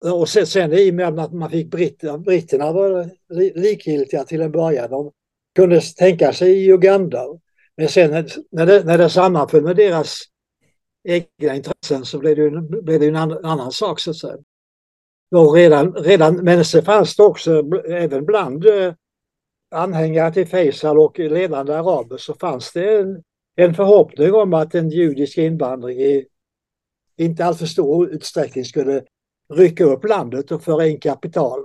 och 0.05 0.29
sen, 0.29 0.47
sen 0.47 0.73
i 0.73 0.91
och 0.91 0.93
med 0.93 1.19
att 1.19 1.33
man 1.33 1.49
fick 1.49 1.71
britterna, 1.71 2.17
britterna 2.17 2.71
var 2.71 3.09
likgiltiga 3.55 4.23
till 4.23 4.41
en 4.41 4.51
början. 4.51 4.89
De 4.89 5.11
kunde 5.55 5.81
tänka 5.81 6.33
sig 6.33 6.71
Uganda. 6.71 7.25
Men 7.77 7.89
sen 7.89 8.27
när 8.51 8.65
det, 8.65 8.83
när 8.83 8.97
det 8.97 9.09
sammanföll 9.09 9.63
med 9.63 9.75
deras 9.75 10.21
egna 11.07 11.55
intressen 11.55 12.05
så 12.05 12.19
blev 12.19 12.35
det, 12.35 12.61
blev 12.61 12.99
det 12.99 13.07
en 13.07 13.15
annan 13.15 13.71
sak 13.71 13.99
så 13.99 14.11
att 14.11 14.17
säga. 14.17 14.37
Och 15.31 15.53
redan, 15.53 15.93
redan, 15.93 16.35
men 16.35 16.65
så 16.65 16.81
fanns 16.81 17.15
det 17.15 17.23
också 17.23 17.63
även 17.89 18.25
bland 18.25 18.65
eh, 18.65 18.93
anhängare 19.71 20.33
till 20.33 20.47
Faisal 20.47 20.99
och 20.99 21.19
ledande 21.19 21.73
araber 21.73 22.17
så 22.17 22.33
fanns 22.33 22.73
det 22.73 22.99
en, 22.99 23.23
en 23.55 23.73
förhoppning 23.73 24.33
om 24.33 24.53
att 24.53 24.75
en 24.75 24.89
judisk 24.89 25.37
invandring 25.37 25.99
i 25.99 26.25
inte 27.17 27.45
alltför 27.45 27.65
stor 27.65 28.09
utsträckning 28.09 28.65
skulle 28.65 29.03
rycka 29.53 29.83
upp 29.83 30.03
landet 30.03 30.51
och 30.51 30.63
föra 30.63 30.87
in 30.87 30.99
kapital. 30.99 31.59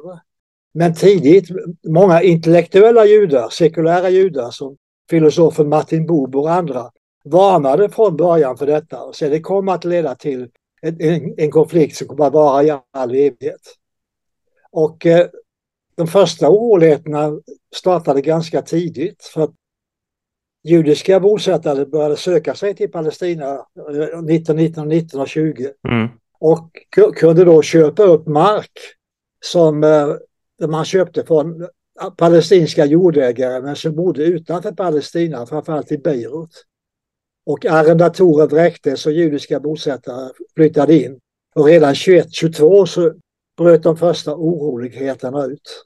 Men 0.75 0.95
tidigt, 0.95 1.49
många 1.89 2.23
intellektuella 2.23 3.07
judar, 3.07 3.49
sekulära 3.49 4.11
judar 4.11 4.51
som 4.51 4.77
filosofen 5.11 5.69
Martin 5.69 6.07
Buber 6.07 6.39
och 6.39 6.53
andra 6.53 6.91
varnade 7.25 7.89
från 7.89 8.17
början 8.17 8.57
för 8.57 8.67
detta 8.67 9.03
och 9.03 9.17
så 9.17 9.29
det 9.29 9.41
kommer 9.41 9.73
att 9.73 9.85
leda 9.85 10.15
till 10.15 10.49
en, 10.83 11.01
en, 11.01 11.35
en 11.37 11.51
konflikt 11.51 11.97
som 11.97 12.07
kommer 12.07 12.27
att 12.27 12.33
vara 12.33 12.63
i 12.63 12.79
all 12.91 13.11
evighet. 13.11 13.61
Och 14.71 15.07
eh, 15.07 15.27
de 15.95 16.07
första 16.07 16.51
oroligheterna 16.51 17.41
startade 17.75 18.21
ganska 18.21 18.63
tidigt 18.63 19.23
för 19.23 19.43
att 19.43 19.55
judiska 20.65 21.21
bosättare 21.21 21.87
började 21.87 22.17
söka 22.17 22.55
sig 22.55 22.75
till 22.75 22.91
Palestina 22.91 23.67
1919, 24.31 24.93
1920 24.93 25.67
mm. 25.89 26.09
och 26.39 26.71
kunde 27.17 27.45
då 27.45 27.63
köpa 27.63 28.03
upp 28.03 28.27
mark 28.27 28.73
som 29.45 29.85
eh, 29.85 30.69
man 30.69 30.85
köpte 30.85 31.25
från 31.25 31.69
palestinska 32.17 32.85
jordägare 32.85 33.63
men 33.63 33.77
som 33.77 33.97
bodde 33.97 34.25
utanför 34.25 34.73
Palestina, 34.73 35.47
framförallt 35.47 35.93
i 35.93 35.99
Beirut. 35.99 36.65
Och 37.47 37.67
arrendatorer 37.67 38.47
vräktes 38.47 39.07
och 39.07 39.13
judiska 39.13 39.61
bosättare 39.61 40.31
flyttade 40.55 40.95
in. 41.05 41.21
Och 41.55 41.67
redan 41.67 41.95
21-22 41.95 42.87
så 42.87 43.13
bröt 43.57 43.83
de 43.83 43.97
första 43.97 44.35
oroligheterna 44.35 45.45
ut. 45.45 45.85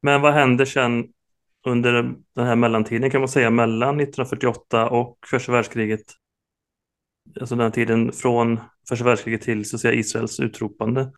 Men 0.00 0.22
vad 0.22 0.32
händer 0.32 0.64
sen 0.64 1.08
under 1.66 1.92
den 2.34 2.46
här 2.46 2.56
mellantiden 2.56 3.10
kan 3.10 3.20
man 3.20 3.28
säga 3.28 3.50
mellan 3.50 4.00
1948 4.00 4.90
och 4.90 5.18
första 5.30 5.52
världskriget? 5.52 6.04
Alltså 7.40 7.56
den 7.56 7.72
tiden 7.72 8.12
från 8.12 8.60
första 8.88 9.04
världskriget 9.04 9.42
till 9.42 9.68
så 9.68 9.76
att 9.76 9.80
säga, 9.80 9.94
Israels 9.94 10.40
utropande. 10.40 11.12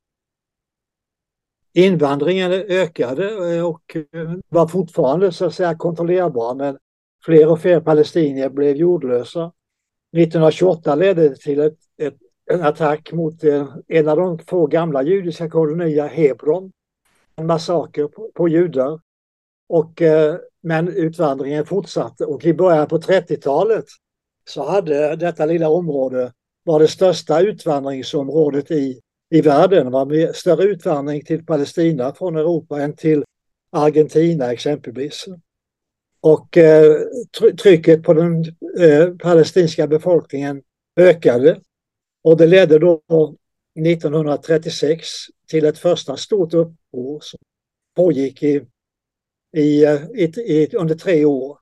Invandringen 1.73 2.53
ökade 2.53 3.55
eh, 3.57 3.67
och 3.67 3.97
eh, 3.97 4.33
var 4.49 4.69
fortfarande 4.69 5.33
så 5.33 5.47
att 5.47 5.55
säga 5.55 5.75
kontrollerbar 5.75 6.55
men 6.55 6.79
fler 7.27 7.51
och 7.51 7.61
fler 7.61 7.81
palestinier 7.81 8.49
blev 8.49 8.77
jordlösa. 8.77 9.53
1928 10.17 10.95
ledde 10.95 11.29
det 11.29 11.37
till 11.37 11.61
ett, 11.61 11.79
ett, 12.03 12.17
en 12.51 12.63
attack 12.63 13.13
mot 13.13 13.45
eh, 13.45 13.69
en, 13.89 14.09
av 14.09 14.17
de 14.17 14.39
få 14.39 14.67
gamla 14.67 15.03
judiska 15.03 15.51
kolonierna, 15.51 16.09
Hebron. 16.09 16.73
En 17.37 17.47
massaker 17.47 18.09
på, 18.09 18.31
på 18.35 18.49
judar. 18.49 19.01
Och, 19.69 20.03
eh, 20.03 20.37
men 20.63 20.89
utvandringen 20.89 21.67
fortsatte 21.67 22.25
och 22.25 22.45
i 22.45 22.55
början 22.55 22.89
på 22.89 22.99
30-talet 22.99 23.85
så 24.49 24.65
hade 24.65 25.17
detta 25.17 25.47
lilla 25.47 25.69
område 25.69 26.33
var 26.65 26.81
det 26.81 26.89
största 26.89 27.41
utvandringsområdet 27.41 28.71
i 28.71 29.01
i 29.31 29.41
världen. 29.41 29.85
Det 29.85 29.91
var 29.91 30.33
större 30.33 30.63
utvandring 30.63 31.25
till 31.25 31.47
Palestina 31.47 32.15
från 32.15 32.37
Europa 32.37 32.81
än 32.81 32.97
till 32.97 33.25
Argentina 33.71 34.53
exempelvis. 34.53 35.27
Och 36.27 36.57
eh, 36.57 36.97
trycket 37.63 38.03
på 38.03 38.15
den 38.15 38.45
eh, 38.81 39.17
palestinska 39.19 39.87
befolkningen 39.87 40.63
ökade. 40.97 41.61
Och 42.25 42.37
det 42.37 42.47
ledde 42.47 42.79
då 42.79 43.03
1936 43.79 45.09
till 45.49 45.65
ett 45.65 45.79
första 45.79 46.17
stort 46.17 46.55
uppror 46.55 47.21
som 47.21 47.39
pågick 47.97 48.43
i, 48.43 48.67
i, 49.57 49.85
eh, 49.85 50.03
i, 50.15 50.25
i, 50.25 50.77
under 50.77 50.95
tre 50.95 51.25
år. 51.25 51.59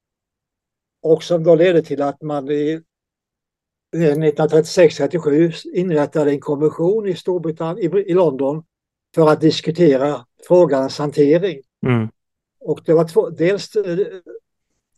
Och 1.02 1.22
som 1.22 1.44
då 1.44 1.54
ledde 1.54 1.82
till 1.82 2.02
att 2.02 2.22
man 2.22 2.50
i 2.50 2.82
1936-37 3.96 5.52
inrättade 5.74 6.30
en 6.30 6.40
kommission 6.40 7.08
i 7.08 7.14
Storbritannien, 7.14 7.96
i, 7.96 8.14
London 8.14 8.64
för 9.14 9.28
att 9.28 9.40
diskutera 9.40 10.26
frågans 10.48 10.98
hantering. 10.98 11.62
Mm. 11.86 12.08
Och 12.60 12.80
det 12.84 12.92
var 12.92 13.08
två, 13.08 13.30
dels 13.30 13.76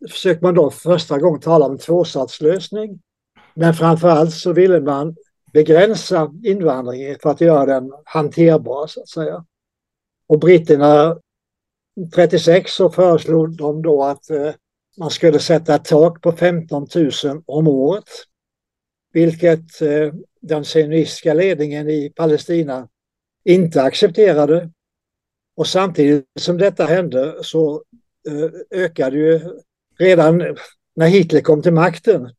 försökte 0.09 0.45
man 0.45 0.55
då 0.55 0.71
första 0.71 1.17
gången 1.17 1.39
tala 1.39 1.65
om 1.65 1.77
tvåsatslösning. 1.77 2.87
tvåstatslösning. 2.87 2.99
Men 3.53 3.73
framförallt 3.73 4.33
så 4.33 4.53
ville 4.53 4.81
man 4.81 5.15
begränsa 5.53 6.31
invandringen 6.43 7.17
för 7.21 7.29
att 7.29 7.41
göra 7.41 7.65
den 7.65 7.93
hanterbar 8.05 8.87
så 8.87 9.01
att 9.01 9.09
säga. 9.09 9.45
Och 10.27 10.39
britterna 10.39 11.17
36 12.15 12.71
så 12.71 12.89
föreslog 12.89 13.57
de 13.57 13.81
då 13.81 14.03
att 14.03 14.29
eh, 14.29 14.51
man 14.97 15.09
skulle 15.09 15.39
sätta 15.39 15.75
ett 15.75 15.85
tak 15.85 16.21
på 16.21 16.31
15 16.31 16.87
000 16.95 17.11
om 17.45 17.67
året 17.67 18.09
vilket 19.13 19.81
eh, 19.81 20.13
den 20.41 20.65
sionistiska 20.65 21.33
ledningen 21.33 21.89
i 21.89 22.09
Palestina 22.15 22.89
inte 23.43 23.81
accepterade. 23.81 24.71
Och 25.55 25.67
samtidigt 25.67 26.25
som 26.39 26.57
detta 26.57 26.85
hände 26.85 27.35
så 27.41 27.83
eh, 28.29 28.79
ökade 28.79 29.17
ju 29.17 29.41
redan 29.99 30.55
när 30.95 31.07
Hitler 31.07 31.41
kom 31.41 31.61
till 31.61 31.73
makten 31.73 32.29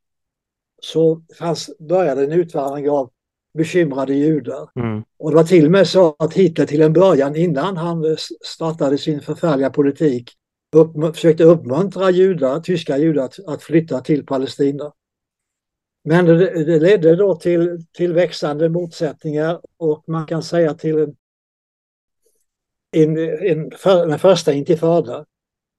så 0.83 1.23
fanns, 1.39 1.71
började 1.79 2.25
en 2.25 2.33
utvandring 2.33 2.91
av 2.91 3.11
bekymrade 3.55 4.15
judar. 4.15 4.71
Mm. 4.77 5.03
Och 5.19 5.31
det 5.31 5.37
var 5.37 5.45
till 5.45 5.65
och 5.65 5.71
med 5.71 5.89
så 5.89 6.17
att 6.19 6.35
Hitler 6.35 6.67
till 6.67 6.83
en 6.83 6.93
början 6.93 7.37
innan 7.37 7.77
han 7.77 8.17
startade 8.45 8.99
sin 8.99 9.21
förfärliga 9.21 9.71
politik 9.71 10.31
upp, 10.77 11.15
försökte 11.15 11.45
uppmuntra 11.45 12.11
judar, 12.11 12.61
tyska 12.61 12.99
judar 12.99 13.25
att, 13.25 13.39
att 13.47 13.63
flytta 13.63 14.01
till 14.01 14.27
Palestina. 14.27 14.93
Men 16.05 16.27
det, 16.27 16.65
det 16.65 16.81
ledde 16.81 17.17
då 17.17 17.35
till, 17.35 17.87
till 17.93 18.13
växande 18.13 18.69
motsättningar 18.69 19.61
och 19.77 20.05
man 20.07 20.27
kan 20.27 20.43
säga 20.43 20.75
till 20.75 20.99
en, 20.99 21.17
en, 22.97 23.19
en, 23.19 23.71
för, 23.71 24.09
en 24.09 24.19
första 24.19 24.53
intifada. 24.53 25.25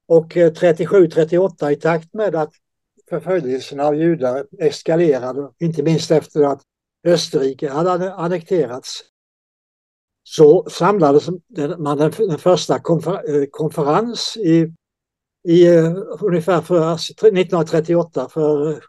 Och 0.10 0.38
eh, 0.38 0.52
37-38 0.52 1.72
i 1.72 1.76
takt 1.76 2.14
med 2.14 2.36
att 2.36 2.54
förföljelsen 3.10 3.80
av 3.80 3.96
judar 3.96 4.46
eskalerade, 4.60 5.52
inte 5.60 5.84
minst 5.84 6.12
efter 6.12 6.44
att 6.44 6.62
Österrike 7.08 7.70
hade 7.70 8.14
annekterats, 8.14 9.02
så 10.24 10.70
samlades 10.70 11.30
man 11.78 11.98
den, 11.98 12.38
första 12.38 12.80
konfer, 12.80 13.42
eh, 13.42 13.46
konferens 13.52 14.38
i, 14.38 14.74
i 15.48 15.68
eh, 15.68 15.94
ungefär 16.22 16.62
för 16.62 16.94
1938 16.94 18.30
för 18.30 18.84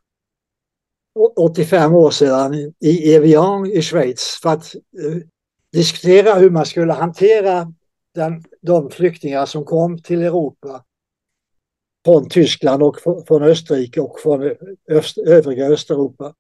85 1.36 1.94
år 1.94 2.10
sedan 2.10 2.54
i 2.80 3.14
Evian 3.14 3.66
i 3.66 3.82
Schweiz 3.82 4.38
för 4.42 4.50
att 4.50 4.74
diskutera 5.72 6.34
hur 6.34 6.50
man 6.50 6.66
skulle 6.66 6.92
hantera 6.92 7.72
den, 8.14 8.44
de 8.60 8.90
flyktingar 8.90 9.46
som 9.46 9.64
kom 9.64 10.02
till 10.02 10.22
Europa 10.22 10.84
från 12.04 12.28
Tyskland 12.28 12.83
och 12.83 13.00
från 13.28 13.42
Österrike 13.42 14.00
och 14.00 14.21
från 14.21 14.54
öst, 14.90 15.19
övriga 15.19 15.66
Östeuropa. 15.66 16.35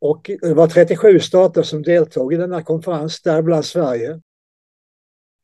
Och 0.00 0.30
det 0.40 0.54
var 0.54 0.68
37 0.68 1.20
stater 1.20 1.62
som 1.62 1.82
deltog 1.82 2.34
i 2.34 2.36
denna 2.36 2.62
konferens, 2.62 3.22
däribland 3.22 3.64
Sverige. 3.64 4.20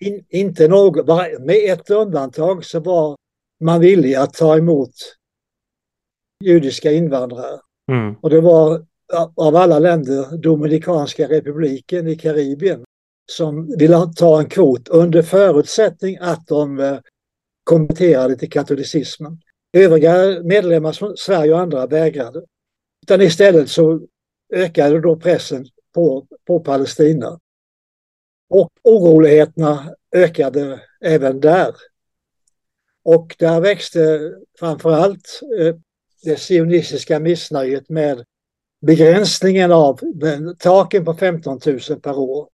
In, 0.00 0.24
inte 0.28 0.68
någon, 0.68 1.06
med 1.46 1.72
ett 1.72 1.90
undantag 1.90 2.64
så 2.64 2.80
var 2.80 3.16
man 3.60 3.80
villig 3.80 4.14
att 4.14 4.34
ta 4.34 4.56
emot 4.56 4.94
judiska 6.44 6.92
invandrare. 6.92 7.60
Mm. 7.92 8.14
Och 8.20 8.30
det 8.30 8.40
var 8.40 8.86
av 9.36 9.56
alla 9.56 9.78
länder 9.78 10.36
Dominikanska 10.36 11.28
republiken 11.28 12.08
i 12.08 12.16
Karibien 12.16 12.84
som 13.30 13.76
ville 13.78 14.12
ta 14.16 14.40
en 14.40 14.48
kvot 14.48 14.88
under 14.88 15.22
förutsättning 15.22 16.18
att 16.20 16.46
de 16.46 16.78
eh, 16.78 16.98
konverterade 17.68 18.36
till 18.36 18.50
katolicismen. 18.50 19.40
Övriga 19.72 20.42
medlemmar 20.42 20.92
från 20.92 21.16
Sverige 21.16 21.52
och 21.52 21.60
andra 21.60 21.86
vägrade. 21.86 22.42
Utan 23.02 23.20
istället 23.20 23.70
så 23.70 24.00
ökade 24.52 25.00
då 25.00 25.16
pressen 25.16 25.66
på, 25.94 26.26
på 26.46 26.60
Palestina. 26.60 27.40
Och 28.50 28.70
oroligheterna 28.82 29.94
ökade 30.12 30.80
även 31.00 31.40
där. 31.40 31.74
Och 33.02 33.36
där 33.38 33.60
växte 33.60 34.32
framförallt 34.58 35.40
eh, 35.60 35.74
det 36.22 36.36
sionistiska 36.36 37.18
missnöjet 37.18 37.88
med 37.88 38.24
begränsningen 38.80 39.72
av 39.72 40.00
taken 40.58 41.04
på 41.04 41.14
15 41.14 41.60
000 41.66 41.80
per 41.80 42.18
år. 42.18 42.48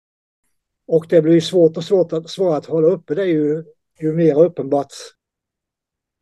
Och 0.87 1.07
det 1.09 1.23
blir 1.23 1.41
svårt 1.41 1.77
och 1.77 1.85
svårt 1.85 2.13
att, 2.13 2.31
svårt 2.31 2.59
att 2.59 2.67
hålla 2.67 2.89
uppe 2.89 3.15
det 3.15 3.27
ju, 3.27 3.65
ju 4.03 4.13
mer 4.13 4.43
uppenbart 4.43 4.93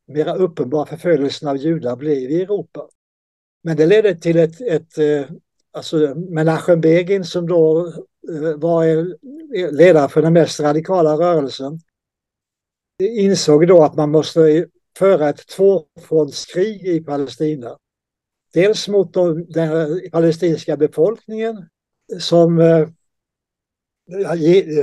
mera 0.07 0.35
uppenbar 0.35 0.85
förföljelsen 0.85 1.49
av 1.49 1.57
judar 1.57 1.97
blev 1.97 2.31
i 2.31 2.43
Europa. 2.43 2.89
Men 3.63 3.77
det 3.77 3.87
ledde 3.87 4.15
till 4.15 4.37
ett, 4.37 4.61
ett 4.61 4.99
eh, 4.99 5.25
alltså 5.73 6.15
Menachem 6.15 6.81
Begin 6.81 7.25
som 7.25 7.47
då 7.47 7.87
eh, 8.29 8.57
var 8.57 8.85
ledare 9.73 10.09
för 10.09 10.23
den 10.23 10.33
mest 10.33 10.61
radikala 10.61 11.17
rörelsen 11.17 11.81
insåg 13.03 13.67
då 13.67 13.83
att 13.83 13.97
man 13.97 14.11
måste 14.11 14.67
föra 14.99 15.29
ett 15.29 15.47
tvåfrontskrig 15.47 16.87
i 16.87 17.01
Palestina. 17.01 17.79
Dels 18.55 18.89
mot 18.89 19.15
den 19.49 20.11
palestinska 20.13 20.77
befolkningen 20.77 21.69
som 22.19 22.61
eh, 22.61 22.89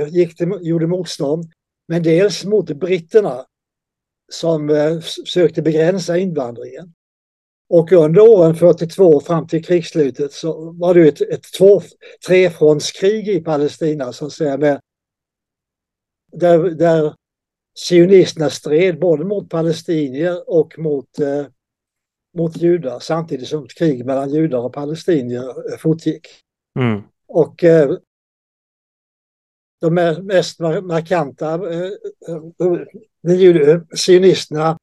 gick 0.08 0.36
till, 0.36 0.58
gjorde 0.60 0.86
motstånd, 0.86 1.52
men 1.88 2.02
dels 2.02 2.44
mot 2.44 2.70
britterna 2.70 3.44
som 4.32 4.70
eh, 4.70 5.00
sökte 5.00 5.62
begränsa 5.62 6.18
invandringen. 6.18 6.94
Och 7.70 7.92
under 7.92 8.20
åren 8.20 8.54
42 8.54 9.20
fram 9.20 9.46
till 9.46 9.64
krigsslutet 9.64 10.32
så 10.32 10.72
var 10.72 10.94
det 10.94 11.08
ett, 11.08 11.20
ett 11.20 11.52
två, 11.58 11.82
trefrontskrig 12.26 13.28
i 13.28 13.40
Palestina 13.40 14.12
så 14.12 14.26
att 14.26 14.32
säga. 14.32 14.56
Med, 14.58 14.80
där, 16.32 16.58
där 16.58 17.14
sionisterna 17.74 18.50
stred 18.50 18.98
både 18.98 19.24
mot 19.24 19.50
palestinier 19.50 20.50
och 20.50 20.78
mot, 20.78 21.18
eh, 21.18 21.46
mot 22.36 22.56
judar 22.56 22.98
samtidigt 22.98 23.48
som 23.48 23.64
ett 23.64 23.74
krig 23.74 24.06
mellan 24.06 24.30
judar 24.30 24.58
och 24.58 24.72
palestinier 24.72 25.72
eh, 25.72 25.78
fortgick. 25.78 26.26
Mm. 26.78 27.02
Och 27.28 27.64
eh, 27.64 27.96
de 29.80 29.94
mest 30.22 30.60
markanta 30.82 31.54
eh, 31.54 31.90
eh, 32.28 33.70
eh, 33.70 33.80
sionisterna 33.94 34.78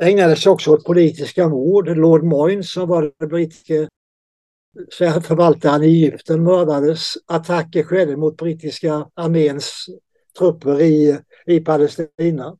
ägnade 0.00 0.36
sig 0.36 0.52
också 0.52 0.70
åt 0.70 0.84
politiska 0.84 1.48
mord. 1.48 1.88
Lord 1.88 2.24
Moynes 2.24 2.72
som 2.72 2.88
var 2.88 3.12
den 3.18 3.28
brittiske 3.28 3.88
förvaltaren 5.22 5.82
i 5.82 5.86
Egypten 5.86 6.42
mördades. 6.42 7.14
Attacker 7.26 7.82
skedde 7.82 8.16
mot 8.16 8.36
brittiska 8.36 9.10
arméns 9.14 9.86
trupper 10.38 10.80
i, 10.80 11.18
i 11.46 11.60
Palestina. 11.60 12.56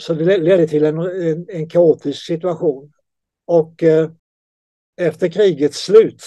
Så 0.00 0.14
det 0.14 0.38
ledde 0.38 0.66
till 0.66 0.84
en, 0.84 0.98
en, 0.98 1.46
en 1.48 1.68
kaotisk 1.68 2.26
situation. 2.26 2.92
Och 3.46 3.82
eh, 3.82 4.10
efter 4.96 5.28
krigets 5.28 5.84
slut 5.84 6.22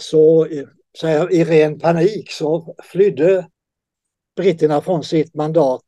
så 0.00 0.46
så 0.96 1.06
här, 1.06 1.32
i 1.32 1.44
ren 1.44 1.78
panik 1.78 2.30
så 2.30 2.76
flydde 2.82 3.46
britterna 4.36 4.80
från 4.80 5.04
sitt 5.04 5.34
mandat 5.34 5.84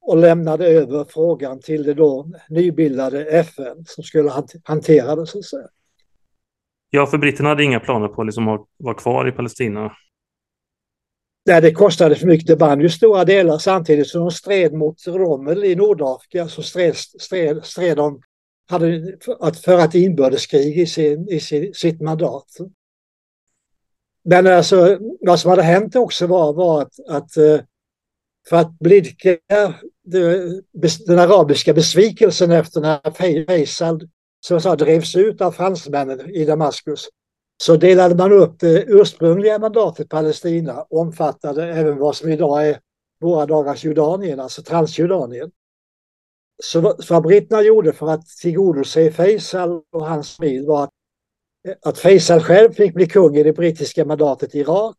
och 0.00 0.16
lämnade 0.16 0.66
över 0.66 1.04
frågan 1.04 1.60
till 1.60 1.82
det 1.82 1.94
då 1.94 2.26
nybildade 2.48 3.24
FN 3.24 3.84
som 3.86 4.04
skulle 4.04 4.32
hantera 4.64 5.16
det 5.16 5.26
så 5.26 5.38
att 5.38 5.44
säga. 5.44 5.68
Ja, 6.90 7.06
för 7.06 7.18
britterna 7.18 7.48
hade 7.48 7.64
inga 7.64 7.80
planer 7.80 8.08
på 8.08 8.22
liksom 8.22 8.48
att 8.48 8.66
vara 8.76 8.94
kvar 8.94 9.28
i 9.28 9.32
Palestina. 9.32 9.92
Nej, 11.46 11.62
det 11.62 11.72
kostade 11.72 12.16
för 12.16 12.26
mycket. 12.26 12.46
Det 12.46 12.56
brann 12.56 12.80
ju 12.80 12.88
stora 12.88 13.24
delar 13.24 13.58
samtidigt 13.58 14.08
som 14.08 14.20
de 14.20 14.30
stred 14.30 14.72
mot 14.72 15.06
Rommel 15.06 15.64
i 15.64 15.74
Nordafrika 15.74 16.48
så 16.48 16.62
stred, 16.62 16.96
stred, 16.96 17.64
stred 17.64 17.96
de 17.96 18.22
hade 18.68 19.16
att 19.40 19.58
föra 19.58 19.84
ett 19.84 19.94
inbördeskrig 19.94 20.78
i, 20.78 20.86
sin, 20.86 21.28
i 21.28 21.40
sin, 21.40 21.74
sitt 21.74 22.00
mandat. 22.00 22.46
Men 24.24 24.46
alltså, 24.46 24.98
vad 25.20 25.40
som 25.40 25.50
hade 25.50 25.62
hänt 25.62 25.96
också 25.96 26.26
var, 26.26 26.52
var 26.52 26.82
att, 26.82 26.92
att 27.08 27.36
eh, 27.36 27.60
för 28.48 28.56
att 28.56 28.78
blidka 28.78 29.30
eh, 29.30 29.70
den 31.06 31.18
arabiska 31.18 31.74
besvikelsen 31.74 32.50
efter 32.50 32.80
när 32.80 33.10
Faisal 33.10 34.08
som 34.40 34.60
sa, 34.60 34.76
drevs 34.76 35.16
ut 35.16 35.40
av 35.40 35.52
fransmännen 35.52 36.30
i 36.30 36.44
Damaskus 36.44 37.08
så 37.62 37.76
delade 37.76 38.14
man 38.14 38.32
upp 38.32 38.60
det 38.60 38.84
ursprungliga 38.84 39.58
mandatet 39.58 40.08
Palestina 40.08 40.82
och 40.82 41.00
omfattade 41.00 41.72
även 41.72 41.98
vad 41.98 42.16
som 42.16 42.28
idag 42.28 42.68
är 42.68 42.80
våra 43.20 43.46
dagars 43.46 43.84
Jordanien, 43.84 44.40
alltså 44.40 44.62
Transjordanien. 44.62 45.50
Så 46.62 46.96
vad 47.08 47.22
britterna 47.22 47.62
gjorde 47.62 47.92
för 47.92 48.08
att 48.10 48.26
tillgodose 48.26 49.10
Faisal 49.10 49.82
och 49.92 50.06
hans 50.06 50.36
familj 50.36 50.66
var 50.66 50.84
att 50.84 50.90
att 51.82 51.98
Faisal 51.98 52.40
själv 52.40 52.72
fick 52.72 52.94
bli 52.94 53.06
kung 53.06 53.36
i 53.36 53.42
det 53.42 53.52
brittiska 53.52 54.04
mandatet 54.04 54.54
i 54.54 54.58
Irak 54.58 54.98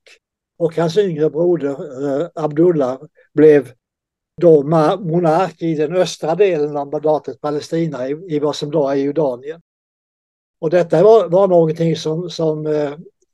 och 0.58 0.76
hans 0.76 0.98
yngre 0.98 1.30
broder 1.30 1.70
eh, 2.22 2.28
Abdullah 2.36 3.00
blev 3.34 3.72
då 4.42 4.64
monark 5.00 5.62
i 5.62 5.76
den 5.76 5.96
östra 5.96 6.36
delen 6.36 6.78
av 6.78 6.92
mandatet 6.92 7.42
Palestina 7.42 8.10
i, 8.10 8.36
i 8.36 8.40
vad 8.40 8.56
som 8.56 8.72
då 8.72 8.90
är 8.90 8.96
Jordanien. 8.96 9.62
Och 10.60 10.70
detta 10.70 11.04
var, 11.04 11.30
var 11.30 11.48
någonting 11.48 11.96
som, 11.96 12.30
som 12.30 12.66
eh, 12.66 12.92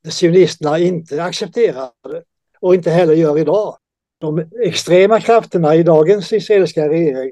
sionisterna 0.10 0.80
inte 0.80 1.24
accepterade 1.24 2.24
och 2.60 2.76
inte 2.76 2.92
heller 2.92 3.14
gör 3.14 3.38
idag. 3.40 3.78
De 4.20 4.50
extrema 4.64 5.20
krafterna 5.20 5.76
i 5.76 5.84
dagens 5.84 6.34
israeliska 6.34 6.90
regering 6.90 7.32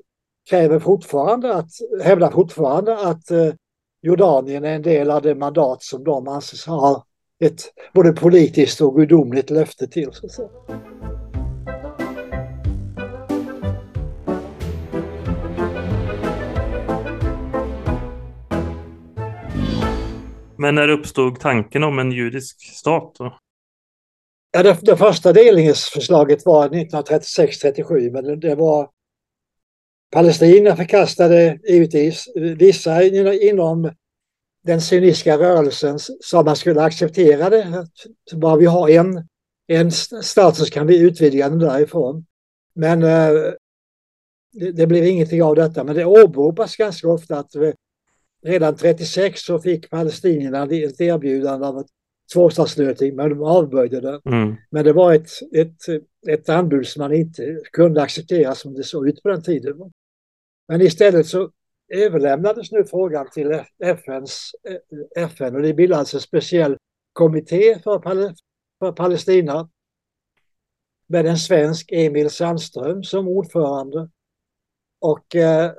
kräver 0.50 0.80
fortfarande 0.80 1.54
att, 1.54 1.70
hävdar 2.04 2.32
fortfarande 2.32 2.98
att 2.98 3.32
eh, 3.32 3.54
Jordanien 4.06 4.64
är 4.64 4.76
en 4.76 4.82
del 4.82 5.12
av 5.12 5.22
det 5.22 5.36
mandat 5.36 5.84
som 5.84 6.04
de 6.04 6.28
anses 6.28 6.66
ha 6.66 7.06
ett 7.44 7.62
både 7.94 8.14
politiskt 8.14 8.82
och 8.82 8.96
gudomligt 8.96 9.50
löfte 9.50 9.88
till. 9.88 10.10
Så 10.12 10.50
Men 20.58 20.76
när 20.76 20.90
uppstod 20.90 21.40
tanken 21.40 21.84
om 21.84 22.00
en 22.00 22.12
judisk 22.12 22.76
stat? 22.76 23.16
Då? 23.20 23.38
Ja, 24.52 24.64
det, 24.64 24.78
det 24.82 24.98
första 24.98 25.34
delningsförslaget 25.34 26.46
var 26.46 26.70
1936-37 26.70 28.12
men 28.12 28.40
det 28.40 28.56
var 28.56 28.90
Palestina 30.12 30.76
förkastade 30.76 31.60
givetvis. 31.68 32.28
Vissa 32.36 33.04
inom 33.04 33.92
den 34.64 34.82
sionistiska 34.82 35.38
rörelsen 35.38 36.00
sa 36.00 36.44
man 36.44 36.56
skulle 36.56 36.82
acceptera 36.82 37.50
det. 37.50 37.88
Så 38.30 38.38
bara 38.38 38.56
vi 38.56 38.66
har 38.66 38.90
en, 38.90 39.28
en 39.68 39.92
stat 39.92 40.58
så 40.58 40.66
kan 40.66 40.88
vi 40.88 41.00
utvidga 41.00 41.50
den 41.50 41.60
därifrån. 41.60 42.26
Men 42.76 43.04
eh, 43.04 43.30
det, 44.54 44.72
det 44.72 44.88
blev 44.88 45.06
ingenting 45.06 45.44
av 45.44 45.56
detta. 45.56 45.84
Men 45.84 45.96
det 45.96 46.06
åberopas 46.06 46.76
ganska 46.76 47.08
ofta 47.08 47.40
att 47.40 47.56
eh, 47.56 47.72
redan 48.44 48.76
36 48.76 49.42
så 49.42 49.60
fick 49.60 49.90
palestinierna 49.90 50.64
ett 50.64 51.02
erbjudande 51.02 51.68
av 51.68 51.80
ett 51.80 51.88
tvåstatslösning 52.34 53.16
men 53.16 53.30
de 53.30 53.44
avböjde 53.44 54.02
det. 54.02 54.22
Mm. 54.26 54.56
Men 54.70 54.86
det 54.86 54.94
var 54.94 55.14
ett, 55.14 55.30
ett, 55.56 56.04
ett 56.30 56.50
anbud 56.50 56.88
som 56.88 57.02
man 57.02 57.14
inte 57.14 57.60
kunde 57.72 58.02
acceptera 58.02 58.56
som 58.56 58.74
det 58.74 58.84
såg 58.84 59.08
ut 59.10 59.24
på 59.24 59.30
den 59.30 59.44
tiden. 59.44 59.92
Men 60.68 60.82
istället 60.82 61.28
så 61.28 61.52
överlämnades 61.94 62.72
nu 62.72 62.84
frågan 62.84 63.30
till 63.30 63.62
FNs, 63.84 64.52
FN 65.16 65.56
och 65.56 65.62
det 65.62 65.74
bildades 65.74 66.14
en 66.14 66.20
speciell 66.20 66.78
kommitté 67.14 67.80
för, 67.80 68.00
Pal 68.00 68.34
för 68.80 68.92
Palestina 68.92 69.70
med 71.08 71.26
en 71.26 71.38
svensk 71.38 71.92
Emil 71.92 72.30
Sandström 72.30 73.04
som 73.04 73.28
ordförande. 73.28 74.10
Och 75.00 75.36
eh, 75.36 75.72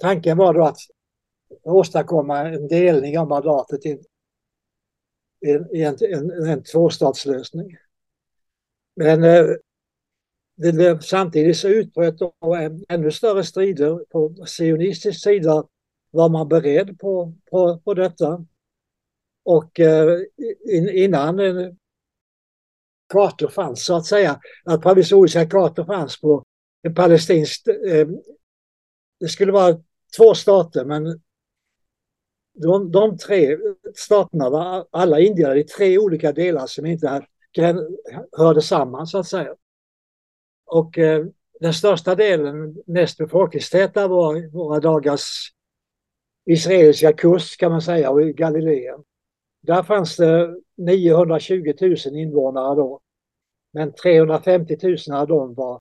tanken 0.00 0.38
var 0.38 0.54
då 0.54 0.64
att 0.64 0.78
åstadkomma 1.62 2.38
en 2.38 2.68
delning 2.68 3.18
av 3.18 3.28
mandatet 3.28 3.86
i, 3.86 3.88
i 3.88 3.98
en, 5.40 5.96
en, 6.00 6.48
en 6.48 6.62
tvåstatslösning. 6.62 7.76
Men 8.96 9.24
eh, 9.24 9.46
det, 10.56 11.02
samtidigt 11.02 11.56
så 11.56 11.68
utbröt 11.68 12.14
ännu 12.88 13.10
större 13.10 13.44
strider 13.44 14.04
på 14.10 14.46
sionistisk 14.46 15.22
sida. 15.22 15.64
Var 16.10 16.28
man 16.28 16.48
beredd 16.48 16.98
på, 16.98 17.34
på, 17.50 17.78
på 17.78 17.94
detta? 17.94 18.44
Och 19.44 19.80
eh, 19.80 20.18
in, 20.72 20.88
innan 20.88 21.38
en 21.38 21.78
kartor 23.08 23.48
fanns 23.48 23.84
så 23.84 23.96
att 23.96 24.06
säga, 24.06 24.40
att 24.64 24.82
provisoriska 24.82 25.46
kartor 25.46 25.84
fanns 25.84 26.20
på 26.20 26.44
en 26.82 26.94
palestinsk... 26.94 27.68
Eh, 27.68 28.08
det 29.20 29.28
skulle 29.28 29.52
vara 29.52 29.82
två 30.16 30.34
stater 30.34 30.84
men 30.84 31.20
de, 32.62 32.90
de 32.90 33.18
tre 33.18 33.58
staterna 33.94 34.50
var 34.50 34.86
alla 34.90 35.20
indelade 35.20 35.60
i 35.60 35.64
tre 35.64 35.98
olika 35.98 36.32
delar 36.32 36.66
som 36.66 36.86
inte 36.86 37.26
hörde 38.36 38.62
samman 38.62 39.06
så 39.06 39.18
att 39.18 39.26
säga. 39.26 39.54
Och 40.66 40.98
eh, 40.98 41.26
den 41.60 41.74
största 41.74 42.14
delen, 42.14 42.76
mest 42.86 43.18
befolkningstäta 43.18 44.08
var 44.08 44.52
våra 44.52 44.80
dagars 44.80 45.52
israeliska 46.44 47.12
kust 47.12 47.56
kan 47.56 47.72
man 47.72 47.82
säga 47.82 48.10
och 48.10 48.22
i 48.22 48.32
Galileen. 48.32 49.04
Där 49.62 49.82
fanns 49.82 50.16
det 50.16 50.56
920 50.76 51.72
000 51.80 51.96
invånare 52.06 52.74
då. 52.74 53.00
Men 53.72 53.92
350 53.92 54.76
000 54.82 54.96
av 55.20 55.26
dem 55.28 55.54
var 55.54 55.80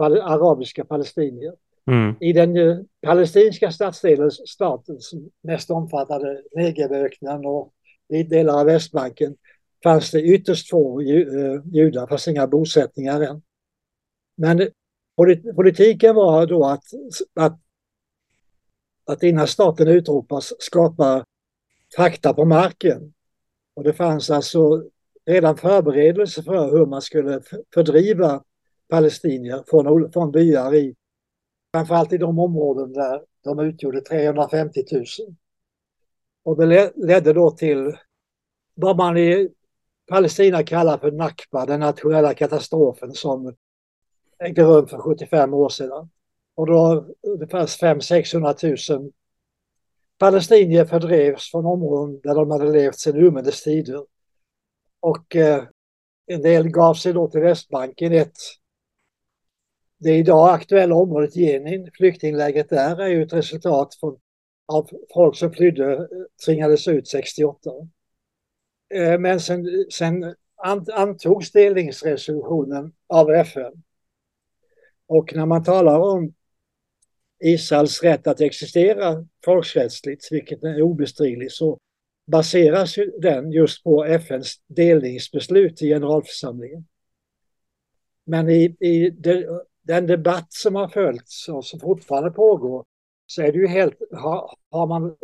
arabiska 0.00 0.84
palestinier. 0.84 1.54
Mm. 1.88 2.16
I 2.20 2.32
den 2.32 2.54
palestinska 3.02 3.70
stadsdelen, 3.70 4.30
staten 4.30 5.00
som 5.00 5.30
mest 5.42 5.70
omfattade 5.70 6.42
Negevöknen 6.56 7.46
och 7.46 7.72
delar 8.08 8.60
av 8.60 8.66
Västbanken, 8.66 9.36
fanns 9.82 10.10
det 10.10 10.22
ytterst 10.22 10.70
få 10.70 11.00
eh, 11.00 11.60
judar, 11.72 12.06
fanns 12.06 12.28
inga 12.28 12.46
bosättningar 12.46 13.20
än. 13.20 13.42
Men 14.36 14.68
politiken 15.56 16.14
var 16.14 16.46
då 16.46 16.64
att, 16.64 16.84
att, 17.40 17.60
att 19.06 19.22
innan 19.22 19.46
staten 19.46 19.88
utropas 19.88 20.52
skapa 20.58 21.24
fakta 21.96 22.34
på 22.34 22.44
marken. 22.44 23.12
Och 23.74 23.84
det 23.84 23.92
fanns 23.92 24.30
alltså 24.30 24.84
redan 25.26 25.56
förberedelser 25.56 26.42
för 26.42 26.70
hur 26.70 26.86
man 26.86 27.02
skulle 27.02 27.40
fördriva 27.74 28.42
palestinier 28.88 29.64
från, 29.66 30.12
från 30.12 30.32
byar 30.32 30.74
i 30.74 30.94
framförallt 31.78 32.12
i 32.12 32.18
de 32.18 32.38
områden 32.38 32.92
där 32.92 33.22
de 33.44 33.58
utgjorde 33.58 34.00
350 34.00 34.84
000. 34.92 35.04
Och 36.42 36.56
det 36.56 36.92
ledde 36.96 37.32
då 37.32 37.50
till 37.50 37.96
vad 38.74 38.96
man 38.96 39.16
i 39.16 39.48
Palestina 40.08 40.62
kallar 40.62 40.98
för 40.98 41.10
Nakba, 41.10 41.66
den 41.66 41.80
nationella 41.80 42.34
katastrofen 42.34 43.12
som 43.12 43.54
ägde 44.38 44.62
rum 44.62 44.86
för 44.86 44.98
75 44.98 45.54
år 45.54 45.68
sedan. 45.68 46.10
Och 46.54 46.66
då 46.66 47.06
det 47.38 47.48
fanns 47.48 47.82
500-600 47.82 48.96
000 48.96 49.12
palestinier 50.18 50.84
fördrevs 50.84 51.50
från 51.50 51.66
områden 51.66 52.20
där 52.22 52.34
de 52.34 52.50
hade 52.50 52.72
levt 52.72 52.98
sedan 52.98 53.16
urminnes 53.16 53.62
tider. 53.62 54.04
Och 55.00 55.36
eh, 55.36 55.64
en 56.26 56.42
del 56.42 56.68
gav 56.68 56.94
sig 56.94 57.12
då 57.12 57.28
till 57.28 57.40
Västbanken. 57.40 58.12
Ett, 58.12 58.36
det 59.98 60.16
idag 60.16 60.54
aktuella 60.54 60.94
området 60.94 61.36
Jenin, 61.36 61.90
flyktinglägret 61.94 62.68
där, 62.68 63.00
är 63.00 63.08
ju 63.08 63.22
ett 63.22 63.32
resultat 63.32 63.94
från, 64.00 64.18
av 64.66 64.90
folk 65.14 65.36
som 65.36 65.52
flydde, 65.52 65.92
eh, 65.92 66.00
tvingades 66.46 66.88
ut 66.88 67.08
68. 67.08 67.70
Eh, 68.94 69.18
men 69.18 69.40
sen, 69.40 69.86
sen 69.90 70.34
antogs 70.92 71.52
delningsresolutionen 71.52 72.92
av 73.06 73.30
FN. 73.30 73.82
Och 75.06 75.34
när 75.34 75.46
man 75.46 75.64
talar 75.64 75.98
om 75.98 76.34
Israels 77.44 78.02
rätt 78.02 78.26
att 78.26 78.40
existera 78.40 79.26
folkrättsligt, 79.44 80.32
vilket 80.32 80.64
är 80.64 80.82
obestridligt, 80.82 81.52
så 81.52 81.78
baseras 82.26 82.94
den 83.18 83.52
just 83.52 83.84
på 83.84 84.04
FNs 84.04 84.54
delningsbeslut 84.66 85.82
i 85.82 85.88
generalförsamlingen. 85.88 86.86
Men 88.24 88.48
i, 88.48 88.76
i 88.80 89.10
det 89.10 89.46
den 89.88 90.06
debatt 90.06 90.52
som 90.52 90.74
har 90.74 90.88
följts 90.88 91.48
och 91.48 91.64
som 91.64 91.80
fortfarande 91.80 92.30
pågår 92.30 92.84
så 93.26 93.42
är 93.42 93.52
det 93.52 93.58
ju 93.58 93.66
helt, 93.66 93.94
har, 94.12 94.54
har 94.70 94.86
man 94.86 95.16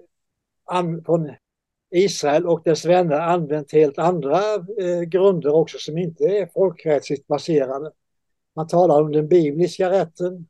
an, 0.65 1.05
från 1.05 1.33
Israel 1.91 2.47
och 2.47 2.63
dess 2.65 2.85
vänner 2.85 3.21
använt 3.21 3.73
helt 3.73 3.99
andra 3.99 4.41
eh, 4.81 5.01
grunder 5.01 5.55
också 5.55 5.79
som 5.79 5.99
inte 5.99 6.25
är 6.25 6.47
folkrättsligt 6.47 7.27
baserade. 7.27 7.91
Man 8.57 8.67
talar 8.67 9.03
om 9.03 9.13
den 9.13 9.29
bibliska 9.29 9.91
rätten 9.91 10.47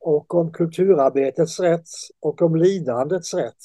och 0.00 0.34
om 0.34 0.52
kulturarbetets 0.52 1.60
rätt 1.60 1.88
och 2.20 2.42
om 2.42 2.56
lidandets 2.56 3.34
rätt. 3.34 3.62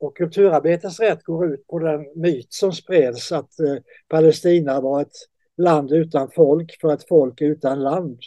Och 0.00 0.16
kulturarbetets 0.16 1.00
rätt 1.00 1.22
går 1.22 1.46
ut 1.54 1.66
på 1.66 1.78
den 1.78 2.06
myt 2.14 2.52
som 2.52 2.72
spreds 2.72 3.32
att 3.32 3.60
eh, 3.60 3.76
Palestina 4.08 4.80
var 4.80 5.00
ett 5.00 5.16
land 5.56 5.92
utan 5.92 6.30
folk 6.30 6.80
för 6.80 6.94
ett 6.94 7.08
folk 7.08 7.40
utan 7.40 7.82
land 7.82 8.20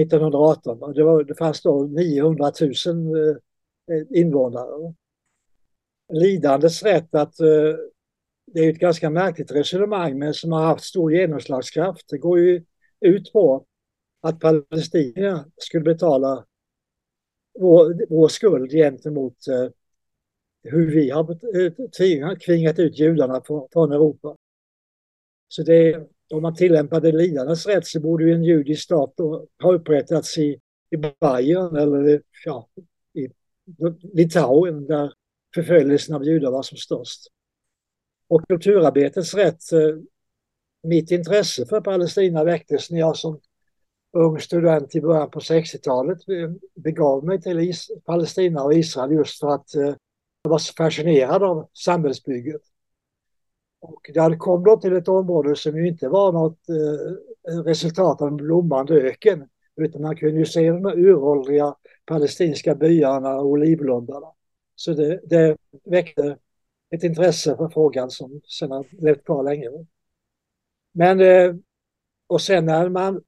1918. 0.00 0.92
Det, 0.94 1.04
var, 1.04 1.24
det 1.24 1.34
fanns 1.34 1.62
då 1.62 1.82
900 1.82 2.52
000 2.60 2.72
eh, 3.90 4.20
invånare. 4.20 4.94
Lidandets 6.12 6.82
rätt 6.82 7.14
att 7.14 7.40
eh, 7.40 7.76
det 8.46 8.60
är 8.60 8.70
ett 8.70 8.78
ganska 8.78 9.10
märkligt 9.10 9.52
resonemang 9.52 10.18
men 10.18 10.34
som 10.34 10.52
har 10.52 10.62
haft 10.62 10.84
stor 10.84 11.12
genomslagskraft. 11.12 12.08
Det 12.08 12.18
går 12.18 12.38
ju 12.38 12.64
ut 13.00 13.32
på 13.32 13.66
att 14.20 14.40
Palestina 14.40 15.44
skulle 15.56 15.84
betala 15.84 16.44
vår, 17.60 18.06
vår 18.08 18.28
skuld 18.28 18.70
gentemot 18.70 19.48
eh, 19.48 19.70
hur 20.62 20.90
vi 20.90 21.10
har 21.10 22.38
tvingat, 22.38 22.78
ut 22.78 22.98
judarna 22.98 23.42
från, 23.72 23.92
Europa. 23.92 24.36
Så 25.48 25.62
det, 25.62 26.08
om 26.32 26.42
man 26.42 26.54
tillämpade 26.54 27.12
lidandets 27.12 27.66
rätt 27.66 27.86
så 27.86 28.00
borde 28.00 28.24
ju 28.24 28.34
en 28.34 28.44
judisk 28.44 28.82
stat 28.82 29.14
ha 29.62 29.72
upprättats 29.72 30.38
i, 30.38 30.60
i 30.90 30.96
Bayern 30.96 31.76
eller 31.76 32.22
ja, 32.44 32.68
i 33.14 33.28
Litauen 34.12 34.86
där 34.86 35.12
förföljelsen 35.54 36.14
av 36.14 36.24
judar 36.24 36.50
var 36.50 36.62
som 36.62 36.78
störst. 36.78 37.20
Och 38.28 38.48
kulturarbetets 38.48 39.34
rätt, 39.34 39.72
eh, 39.72 39.96
mitt 40.82 41.10
intresse 41.10 41.66
för 41.66 41.80
Palestina 41.80 42.44
väcktes 42.44 42.90
när 42.90 42.98
jag 42.98 43.16
som 43.16 43.40
ung 44.12 44.40
student 44.40 44.94
i 44.94 45.00
början 45.00 45.30
på 45.30 45.40
60-talet 45.40 46.18
begav 46.74 47.24
mig 47.24 47.40
till 47.40 47.58
Is 47.58 47.90
Palestina 48.04 48.62
och 48.62 48.74
Israel 48.74 49.12
just 49.12 49.40
för 49.40 49.48
att 49.48 49.74
eh, 49.74 49.94
jag 50.42 50.50
var 50.50 50.58
så 50.58 50.72
fascinerad 50.72 51.42
av 51.42 51.68
samhällsbygget. 51.72 52.62
Och 53.82 54.10
där 54.14 54.36
kom 54.36 54.64
de 54.64 54.80
till 54.80 54.96
ett 54.96 55.08
område 55.08 55.56
som 55.56 55.76
ju 55.76 55.88
inte 55.88 56.08
var 56.08 56.32
något 56.32 56.68
eh, 56.68 57.58
resultat 57.64 58.22
av 58.22 58.28
en 58.28 58.36
blommande 58.36 58.94
öken 58.94 59.48
utan 59.76 60.02
man 60.02 60.16
kunde 60.16 60.38
ju 60.38 60.46
se 60.46 60.70
de 60.70 60.86
uråldriga 60.86 61.74
palestinska 62.06 62.74
byarna 62.74 63.34
och 63.34 63.46
olivlundarna. 63.46 64.26
Så 64.74 64.94
det, 64.94 65.20
det 65.24 65.56
väckte 65.84 66.36
ett 66.90 67.02
intresse 67.02 67.56
för 67.56 67.68
frågan 67.68 68.10
som 68.10 68.40
sedan 68.44 68.70
har 68.70 68.86
levt 68.90 69.24
kvar 69.24 69.42
länge. 69.42 69.68
Men 70.92 71.20
eh, 71.20 71.54
och 72.26 72.40
sen 72.40 72.66
när 72.66 72.88
man 72.88 73.22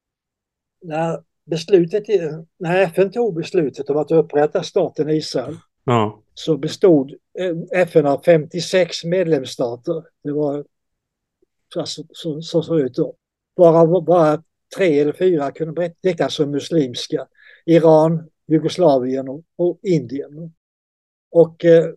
när 0.82 1.22
beslutet, 1.44 2.04
när 2.58 2.82
FN 2.82 3.10
tog 3.10 3.34
beslutet 3.34 3.90
om 3.90 3.96
att 3.96 4.10
upprätta 4.10 4.62
staten 4.62 5.10
Israel 5.10 5.56
ja 5.84 6.23
så 6.34 6.56
bestod 6.56 7.14
FN 7.72 8.06
av 8.06 8.22
56 8.24 9.04
medlemsstater. 9.04 10.04
Det 10.24 10.32
var 10.32 10.64
så, 11.74 12.04
så, 12.12 12.42
så 12.42 12.62
såg 12.62 12.80
ut 12.80 12.94
då. 12.94 13.16
Bara, 13.56 14.00
bara 14.00 14.42
tre 14.76 15.00
eller 15.00 15.12
fyra 15.12 15.50
kunde 15.52 15.94
räknas 16.02 16.34
som 16.34 16.50
muslimska. 16.50 17.26
Iran, 17.66 18.30
Jugoslavien 18.46 19.28
och, 19.28 19.44
och 19.56 19.78
Indien. 19.82 20.54
Och 21.30 21.64
eh, 21.64 21.90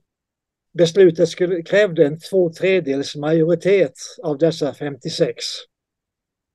beslutet 0.73 1.29
skulle, 1.29 1.61
krävde 1.61 2.05
en 2.05 2.19
två 2.19 2.53
tredjedels 2.53 3.15
majoritet 3.15 3.93
av 4.23 4.37
dessa 4.37 4.73
56. 4.73 5.35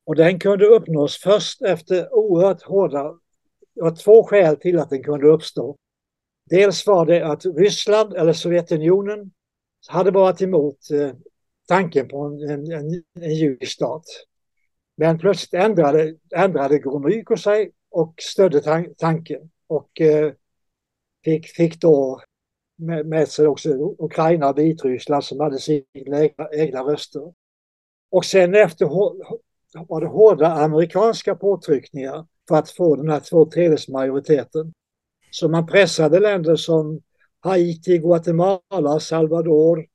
Och 0.04 0.16
den 0.16 0.38
kunde 0.38 0.66
uppnås 0.66 1.16
först 1.16 1.62
efter 1.62 2.14
oerhört 2.14 2.62
hårda... 2.62 3.18
Det 3.74 3.82
var 3.82 3.96
två 3.96 4.24
skäl 4.24 4.56
till 4.56 4.78
att 4.78 4.90
den 4.90 5.02
kunde 5.02 5.26
uppstå. 5.26 5.76
Dels 6.52 6.86
var 6.86 7.06
det 7.06 7.26
att 7.26 7.46
Ryssland 7.46 8.12
eller 8.12 8.32
Sovjetunionen 8.32 9.30
hade 9.88 10.10
varit 10.10 10.42
emot 10.42 10.90
eh, 10.90 11.10
tanken 11.68 12.08
på 12.08 12.18
en, 12.18 12.50
en, 12.50 12.72
en, 12.72 13.02
en 13.20 13.34
judisk 13.34 13.72
stat. 13.72 14.04
Men 14.96 15.18
plötsligt 15.18 15.54
ändrade, 15.54 16.14
ändrade 16.36 16.78
Gromyko 16.78 17.36
sig 17.36 17.72
och 17.90 18.14
stödde 18.18 18.60
tan 18.60 18.94
tanken 18.98 19.50
och 19.66 20.00
eh, 20.00 20.32
fick, 21.24 21.46
fick 21.46 21.80
då 21.80 22.20
med, 22.78 23.06
med 23.06 23.28
sig 23.28 23.46
också 23.46 23.70
Ukraina 23.98 24.48
och 24.48 24.58
Vitryssland 24.58 25.24
som 25.24 25.40
hade 25.40 25.58
sina 25.58 25.84
egna, 25.94 26.48
egna 26.52 26.80
röster. 26.80 27.32
Och 28.10 28.24
sen 28.24 28.54
efter 28.54 28.86
var 29.88 30.00
det 30.00 30.06
hårda 30.06 30.46
amerikanska 30.46 31.34
påtryckningar 31.34 32.26
för 32.48 32.56
att 32.56 32.70
få 32.70 32.96
den 32.96 33.08
här 33.08 33.20
två 33.20 33.50
tredjedels 33.50 33.88
majoriteten. 33.88 34.72
Så 35.34 35.48
man 35.48 35.66
pressade 35.66 36.20
länder 36.20 36.56
som 36.56 37.00
Haiti, 37.40 37.98
Guatemala, 37.98 39.00
Salvador, 39.00 39.86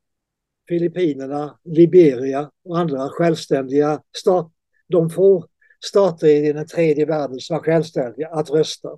Filippinerna, 0.67 1.59
Liberia 1.63 2.51
och 2.63 2.79
andra 2.79 3.09
självständiga 3.09 4.01
stater. 4.17 4.51
De 4.87 5.09
få 5.09 5.45
stater 5.85 6.27
i 6.27 6.53
den 6.53 6.67
tredje 6.67 7.05
världen 7.05 7.39
som 7.39 7.55
var 7.57 7.63
självständiga 7.63 8.29
att 8.29 8.49
rösta. 8.49 8.89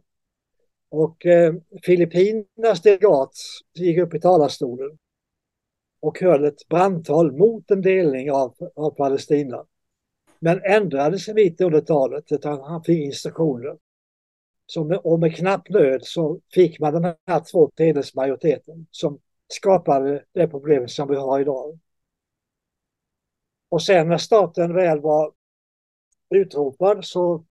Och 0.90 1.26
eh, 1.26 1.54
Filippinernas 1.84 2.82
delegat 2.82 3.32
gick 3.74 3.98
upp 3.98 4.14
i 4.14 4.20
talarstolen 4.20 4.98
och 6.02 6.20
höll 6.20 6.46
ett 6.46 6.68
brandtal 6.70 7.32
mot 7.32 7.72
en 7.72 7.82
delning 7.82 8.32
av, 8.32 8.56
av 8.76 8.92
Palestina. 8.92 9.66
Men 10.40 10.62
ändrade 10.64 11.20
sig 11.20 11.34
mitt 11.34 11.62
under 11.62 11.82
talet, 11.82 12.32
utan 12.32 12.62
han 12.62 12.84
fick 12.84 13.06
instruktioner. 13.06 13.78
Med, 14.76 14.98
och 14.98 15.20
med 15.20 15.36
knapp 15.36 15.70
nöd 15.70 16.00
så 16.04 16.40
fick 16.54 16.80
man 16.80 16.94
den 16.94 17.16
här 17.28 17.40
två 17.52 17.72
majoriteten 18.16 18.88
som 18.92 19.20
skapade 19.48 20.26
det 20.34 20.48
problemet 20.48 20.92
som 20.92 21.08
vi 21.08 21.16
har 21.16 21.40
idag. 21.40 21.80
Och 23.70 23.84
sen 23.84 24.08
när 24.08 24.18
staten 24.18 24.74
väl 24.74 25.00
var 25.00 25.34
utropad 26.30 27.06
så 27.06 27.46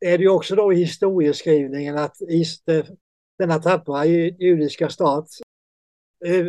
är 0.00 0.18
det 0.18 0.24
ju 0.24 0.30
också 0.30 0.54
då 0.54 0.72
i 0.72 0.76
historieskrivningen 0.76 1.98
att 1.98 2.16
denna 3.38 3.58
tappra 3.58 4.04
judiska 4.04 4.88
stat 4.88 5.28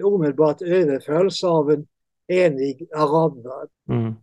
omedelbart 0.03 0.61
överfölls 0.61 1.43
av 1.43 1.71
en 1.71 1.87
enig 2.27 2.87
arabvärld. 2.95 3.69
Mm. 3.89 4.13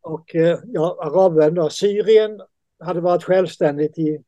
Och 0.00 0.34
eh, 0.34 0.58
ja, 0.64 0.98
arabvärlden, 1.00 1.70
Syrien 1.70 2.40
hade 2.78 3.00
varit 3.00 3.24
självständigt 3.24 3.98
i 3.98 4.22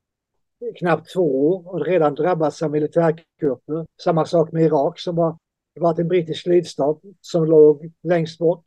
knappt 0.78 1.12
två 1.12 1.48
år 1.48 1.68
och 1.68 1.86
redan 1.86 2.14
drabbats 2.14 2.62
av 2.62 2.70
militärkupper. 2.70 3.86
Samma 4.02 4.24
sak 4.24 4.52
med 4.52 4.62
Irak 4.62 5.00
som 5.00 5.16
var, 5.16 5.38
varit 5.80 5.98
en 5.98 6.08
brittisk 6.08 6.46
lydstat 6.46 7.00
som 7.20 7.44
låg 7.44 7.92
längst 8.02 8.38
bort 8.38 8.64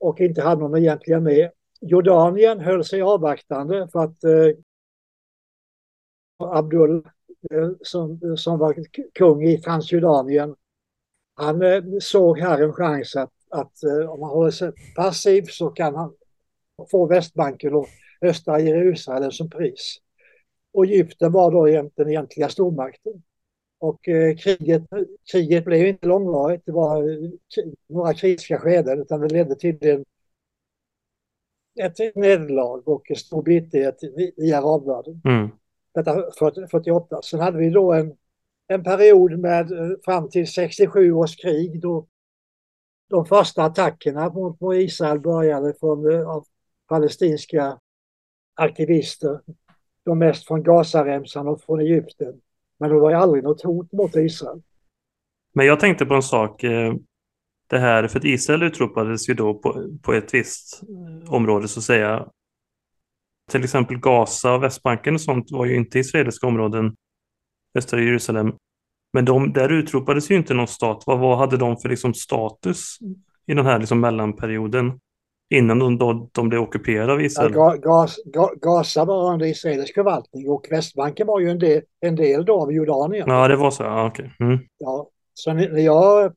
och 0.00 0.20
inte 0.20 0.42
hade 0.42 0.60
någon 0.60 0.78
egentligen 0.78 1.22
med. 1.22 1.50
Jordanien 1.80 2.60
höll 2.60 2.84
sig 2.84 3.02
avvaktande 3.02 3.88
för 3.92 4.04
att 4.04 4.24
eh, 4.24 4.56
Abdul 6.38 7.06
eh, 7.50 7.70
som, 7.82 8.36
som 8.36 8.58
var 8.58 8.76
kung 9.14 9.42
i 9.42 9.58
Transjordanien 9.58 10.54
han 11.38 11.62
eh, 11.62 11.82
såg 12.00 12.38
här 12.38 12.62
en 12.62 12.72
chans 12.72 13.16
att, 13.16 13.32
att 13.50 13.82
eh, 13.82 14.10
om 14.10 14.22
han 14.22 14.30
håller 14.30 14.50
sig 14.50 14.72
passiv 14.96 15.42
så 15.42 15.70
kan 15.70 15.94
han 15.94 16.14
få 16.90 17.06
Västbanken 17.06 17.74
och 17.74 17.86
östra 18.22 18.60
Jerusalem 18.60 19.30
som 19.30 19.50
pris. 19.50 19.98
Och 20.72 20.84
Egypten 20.84 21.32
var 21.32 21.50
då 21.50 21.90
den 21.96 22.08
egentliga 22.08 22.48
stormakten. 22.48 23.22
Och 23.78 24.08
eh, 24.08 24.36
kriget, 24.36 24.82
kriget 25.32 25.64
blev 25.64 25.86
inte 25.86 26.06
långvarigt, 26.06 26.62
det 26.66 26.72
var 26.72 27.10
eh, 27.10 27.30
några 27.88 28.14
kritiska 28.14 28.58
skeden 28.58 29.00
utan 29.00 29.20
det 29.20 29.28
ledde 29.28 29.54
till 29.54 29.78
en 29.80 30.04
ett 31.80 32.16
nederlag 32.16 32.88
och 32.88 33.10
en 33.10 33.16
stor 33.16 33.42
bitterhet 33.42 34.02
i, 34.02 34.32
i 34.36 34.52
arabvärlden. 34.52 35.20
Mm. 35.24 35.48
Detta 35.94 36.30
48. 36.70 37.22
Sen 37.22 37.40
hade 37.40 37.58
vi 37.58 37.70
då 37.70 37.92
en, 37.92 38.16
en 38.66 38.82
period 38.84 39.38
med 39.38 39.72
eh, 39.72 39.96
fram 40.04 40.28
till 40.28 40.46
67 40.46 41.12
års 41.12 41.36
krig 41.36 41.80
då 41.80 42.06
de 43.08 43.26
första 43.26 43.62
attackerna 43.62 44.30
mot, 44.30 44.74
Israel 44.74 45.20
började 45.20 45.74
från 45.80 46.26
av 46.26 46.44
palestinska 46.88 47.78
aktivister. 48.54 49.40
De 50.08 50.18
mest 50.18 50.46
från 50.46 50.62
Gazaremsan 50.62 51.48
och 51.48 51.62
från 51.62 51.80
Egypten. 51.80 52.40
Men 52.78 52.90
det 52.90 52.98
var 52.98 53.10
ju 53.10 53.16
aldrig 53.16 53.44
något 53.44 53.62
hot 53.62 53.92
mot 53.92 54.16
Israel. 54.16 54.62
Men 55.54 55.66
jag 55.66 55.80
tänkte 55.80 56.06
på 56.06 56.14
en 56.14 56.22
sak. 56.22 56.64
Eh, 56.64 56.94
det 57.66 57.78
här, 57.78 58.08
för 58.08 58.18
att 58.18 58.24
Israel 58.24 58.62
utropades 58.62 59.28
ju 59.28 59.34
då 59.34 59.54
på, 59.54 59.88
på 60.02 60.12
ett 60.12 60.34
visst 60.34 60.82
eh, 60.82 61.34
område 61.34 61.68
så 61.68 61.80
att 61.80 61.84
säga. 61.84 62.28
Till 63.50 63.64
exempel 63.64 63.98
Gaza 63.98 64.54
och 64.54 64.62
Västbanken 64.62 65.14
och 65.14 65.20
sånt 65.20 65.50
var 65.50 65.66
ju 65.66 65.76
inte 65.76 65.98
israeliska 65.98 66.46
områden, 66.46 66.96
östra 67.74 68.00
Jerusalem. 68.00 68.52
Men 69.12 69.24
de, 69.24 69.52
där 69.52 69.72
utropades 69.72 70.30
ju 70.30 70.34
inte 70.34 70.54
någon 70.54 70.68
stat. 70.68 71.02
Vad, 71.06 71.18
vad 71.18 71.38
hade 71.38 71.56
de 71.56 71.76
för 71.76 71.88
liksom 71.88 72.14
status 72.14 72.98
i 73.46 73.54
den 73.54 73.66
här 73.66 73.78
liksom 73.78 74.00
mellanperioden? 74.00 75.00
Innan 75.50 75.78
de, 75.78 75.98
då, 75.98 76.28
de 76.32 76.48
blev 76.48 76.60
ockuperade 76.60 77.12
av 77.12 77.22
Israel? 77.22 77.52
Ja, 77.54 77.76
Gaza, 77.76 78.20
Gaza 78.60 79.04
var 79.04 79.32
under 79.32 79.46
israelisk 79.46 79.94
förvaltning 79.94 80.48
och 80.48 80.66
Västbanken 80.70 81.26
var 81.26 81.40
ju 81.40 81.50
en 81.50 81.58
del, 81.58 81.82
en 82.00 82.16
del 82.16 82.44
då 82.44 82.62
av 82.62 82.72
Jordanien. 82.72 83.28
Ja, 83.28 83.48
det 83.48 83.56
var 83.56 83.70
så. 83.70 83.82
Ja, 83.82 84.06
okay. 84.06 84.30
Mm. 84.40 84.58
ja, 84.78 85.10
så 85.34 85.52
när 85.52 85.78
jag 85.78 86.32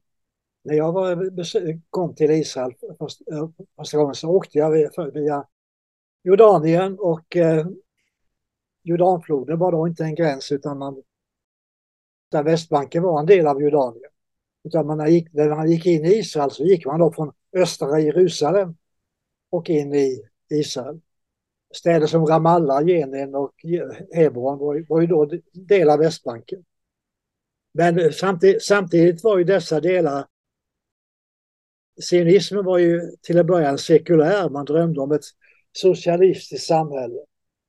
när 0.63 0.75
jag 0.75 0.91
var, 0.91 1.39
kom 1.89 2.15
till 2.15 2.31
Israel 2.31 2.73
första 3.77 3.97
gången 3.97 4.15
så 4.15 4.29
åkte 4.29 4.57
jag 4.57 4.71
via 5.13 5.45
Jordanien 6.23 6.99
och 6.99 7.37
eh, 7.37 7.65
Jordanfloden 8.83 9.59
var 9.59 9.71
då 9.71 9.87
inte 9.87 10.03
en 10.03 10.15
gräns 10.15 10.51
utan 10.51 10.77
man, 10.77 11.03
där 12.31 12.43
Västbanken 12.43 13.03
var 13.03 13.19
en 13.19 13.25
del 13.25 13.47
av 13.47 13.61
Jordanien. 13.61 14.11
Utan 14.63 14.87
man 14.87 15.11
gick, 15.11 15.33
när 15.33 15.49
man 15.49 15.71
gick 15.71 15.85
in 15.85 16.05
i 16.05 16.13
Israel 16.13 16.51
så 16.51 16.63
gick 16.63 16.85
man 16.85 16.99
då 16.99 17.11
från 17.11 17.31
östra 17.57 17.99
Jerusalem 17.99 18.75
och 19.51 19.69
in 19.69 19.93
i 19.93 20.21
Israel. 20.49 21.01
Städer 21.73 22.07
som 22.07 22.25
Ramallah, 22.25 22.87
Jenin 22.87 23.35
och 23.35 23.53
Hebron 24.13 24.59
var, 24.59 24.85
var 24.89 25.01
ju 25.01 25.07
då 25.07 25.29
del 25.53 25.89
av 25.89 25.99
Västbanken. 25.99 26.65
Men 27.73 27.99
eh, 27.99 28.11
samtidigt, 28.11 28.63
samtidigt 28.63 29.23
var 29.23 29.37
ju 29.37 29.43
dessa 29.43 29.79
delar 29.79 30.25
sionismen 32.01 32.65
var 32.65 32.77
ju 32.77 33.11
till 33.21 33.37
en 33.37 33.47
början 33.47 33.77
sekulär, 33.77 34.49
man 34.49 34.65
drömde 34.65 35.01
om 35.01 35.11
ett 35.11 35.25
socialistiskt 35.71 36.67
samhälle. 36.67 37.19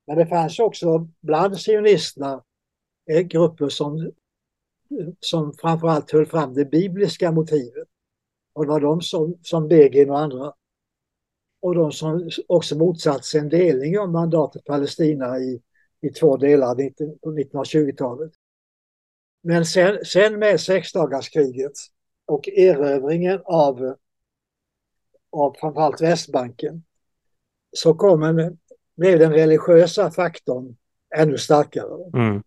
Men 0.06 0.18
det 0.18 0.26
fanns 0.26 0.58
också 0.58 1.08
bland 1.20 1.60
sionisterna 1.60 2.44
eh, 3.10 3.20
grupper 3.20 3.68
som, 3.68 4.12
som 5.20 5.52
framförallt 5.52 6.10
höll 6.10 6.26
fram 6.26 6.54
det 6.54 6.64
bibliska 6.64 7.32
motivet. 7.32 7.88
Och 8.52 8.64
det 8.64 8.68
var 8.70 8.80
de 8.80 9.00
som, 9.00 9.38
som 9.42 9.68
Begin 9.68 10.10
och 10.10 10.18
andra. 10.18 10.52
Och 11.62 11.74
de 11.74 11.92
som 11.92 12.30
också 12.46 12.78
motsatte 12.78 13.22
sig 13.22 13.40
en 13.40 13.48
delning 13.48 13.98
av 13.98 14.10
mandatet 14.10 14.64
Palestina 14.64 15.38
i, 15.38 15.62
i 16.00 16.10
två 16.10 16.36
delar 16.36 16.74
på 17.18 17.30
1920-talet. 17.30 18.32
Men 19.42 19.66
sen, 19.66 20.04
sen 20.04 20.38
med 20.38 20.60
sexdagarskriget 20.60 21.72
och 22.26 22.48
erövringen 22.48 23.40
av 23.44 23.96
av 25.32 25.56
framförallt 25.60 26.00
Västbanken 26.00 26.82
så 27.72 27.94
kom 27.94 28.22
en, 28.22 28.58
blev 28.96 29.18
den 29.18 29.32
religiösa 29.32 30.10
faktorn 30.10 30.76
ännu 31.16 31.38
starkare. 31.38 32.10
Mm. 32.14 32.42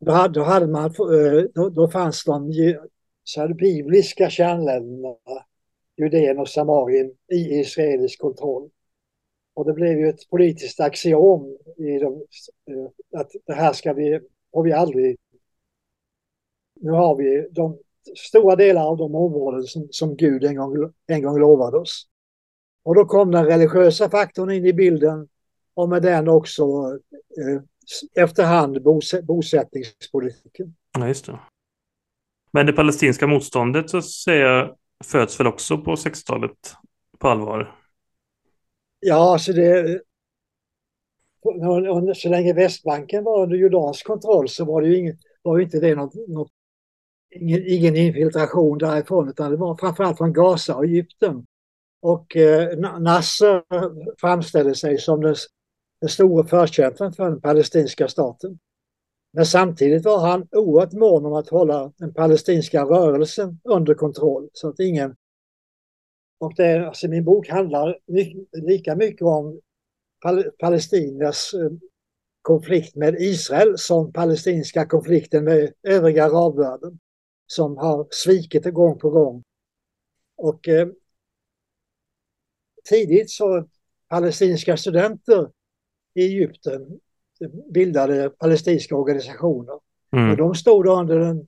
Då, 0.00 0.12
hade, 0.12 0.34
då, 0.34 0.44
hade 0.44 0.66
man, 0.66 0.84
eh, 0.84 1.44
då, 1.54 1.68
då 1.68 1.88
fanns 1.88 2.24
de 2.24 2.52
så 3.24 3.40
här, 3.40 3.48
bibliska 3.48 4.30
kärnländerna, 4.30 5.14
Judeen 5.98 6.38
och 6.38 6.48
Samarien, 6.48 7.12
i 7.32 7.60
israelisk 7.60 8.20
kontroll. 8.20 8.70
Och 9.54 9.64
det 9.64 9.72
blev 9.72 9.98
ju 9.98 10.08
ett 10.08 10.30
politiskt 10.30 10.80
axiom 10.80 11.56
i 11.76 11.98
de, 11.98 12.14
eh, 12.70 13.20
att 13.20 13.30
det 13.46 13.52
här 13.52 13.72
ska 13.72 13.92
vi, 13.92 14.20
har 14.52 14.62
vi 14.62 14.72
aldrig... 14.72 15.16
Nu 16.80 16.90
har 16.90 17.16
vi 17.16 17.48
de 17.50 17.78
stora 18.16 18.56
delar 18.56 18.86
av 18.86 18.96
de 18.96 19.14
områden 19.14 19.62
som, 19.62 19.88
som 19.90 20.16
Gud 20.16 20.44
en 20.44 20.56
gång, 20.56 20.92
en 21.06 21.22
gång 21.22 21.38
lovade 21.38 21.76
oss. 21.76 22.08
Och 22.82 22.94
då 22.94 23.04
kom 23.04 23.30
den 23.30 23.46
religiösa 23.46 24.10
faktorn 24.10 24.50
in 24.50 24.66
i 24.66 24.72
bilden 24.72 25.28
och 25.74 25.88
med 25.88 26.02
den 26.02 26.28
också 26.28 26.62
eh, 27.38 27.62
efterhand 28.24 28.82
bos, 28.82 29.14
bosättningspolitiken. 29.22 30.74
Ja, 30.98 31.08
just 31.08 31.26
det. 31.26 31.38
Men 32.52 32.66
det 32.66 32.72
palestinska 32.72 33.26
motståndet 33.26 33.90
så 33.90 34.02
säger 34.02 34.74
föds 35.04 35.40
väl 35.40 35.46
också 35.46 35.78
på 35.78 35.94
60-talet 35.94 36.74
på 37.18 37.28
allvar? 37.28 37.76
Ja, 39.00 39.32
alltså 39.32 39.52
det... 39.52 40.00
Så 42.14 42.28
länge 42.28 42.52
Västbanken 42.52 43.24
var 43.24 43.42
under 43.42 43.56
jordansk 43.56 44.06
kontroll 44.06 44.48
så 44.48 44.64
var 44.64 44.82
det 44.82 44.88
ju 44.88 44.98
ingen, 44.98 45.18
var 45.42 45.58
ju 45.58 45.64
inte 45.64 45.80
det 45.80 45.94
något, 45.94 46.28
något 46.28 46.50
ingen, 47.30 47.62
ingen 47.66 47.96
infiltration 47.96 48.78
därifrån 48.78 49.28
utan 49.28 49.50
det 49.50 49.56
var 49.56 49.76
framförallt 49.76 50.18
från 50.18 50.32
Gaza 50.32 50.76
och 50.76 50.84
Egypten. 50.84 51.46
Och 52.00 52.36
eh, 52.36 52.78
Nasser 53.00 53.62
framställde 54.20 54.74
sig 54.74 54.98
som 54.98 55.20
den, 55.20 55.34
den 56.00 56.10
stora 56.10 56.46
förkämpen 56.46 57.12
för 57.12 57.30
den 57.30 57.40
palestinska 57.40 58.08
staten. 58.08 58.58
Men 59.32 59.46
samtidigt 59.46 60.04
var 60.04 60.18
han 60.18 60.48
oerhört 60.52 60.92
mån 60.92 61.26
om 61.26 61.32
att 61.32 61.48
hålla 61.48 61.92
den 61.96 62.14
palestinska 62.14 62.84
rörelsen 62.84 63.60
under 63.64 63.94
kontroll 63.94 64.48
så 64.52 64.68
att 64.68 64.80
ingen... 64.80 65.16
Och 66.40 66.54
det, 66.54 66.86
alltså 66.86 67.08
min 67.08 67.24
bok 67.24 67.48
handlar 67.48 67.98
lika 68.52 68.96
mycket 68.96 69.22
om 69.22 69.60
pal 70.22 70.44
Palestinas 70.58 71.54
eh, 71.54 71.70
konflikt 72.42 72.96
med 72.96 73.14
Israel 73.20 73.78
som 73.78 74.12
palestinska 74.12 74.86
konflikten 74.86 75.44
med 75.44 75.72
övriga 75.82 76.24
arabvärlden 76.24 76.98
som 77.46 77.76
har 77.76 78.08
svikit 78.10 78.64
gång 78.64 78.98
på 78.98 79.10
gång. 79.10 79.44
Och 80.36 80.68
eh, 80.68 80.88
tidigt 82.88 83.30
så 83.30 83.68
palestinska 84.08 84.76
studenter 84.76 85.50
i 86.14 86.22
Egypten 86.22 87.00
bildade 87.74 88.30
palestinska 88.30 88.96
organisationer. 88.96 89.74
Mm. 90.12 90.30
Och 90.30 90.36
de 90.36 90.54
stod 90.54 90.86
under 90.86 91.18
den 91.18 91.46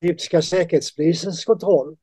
egyptiska 0.00 0.42
säkerhetspolisens 0.42 1.44
kontroll. 1.44 1.96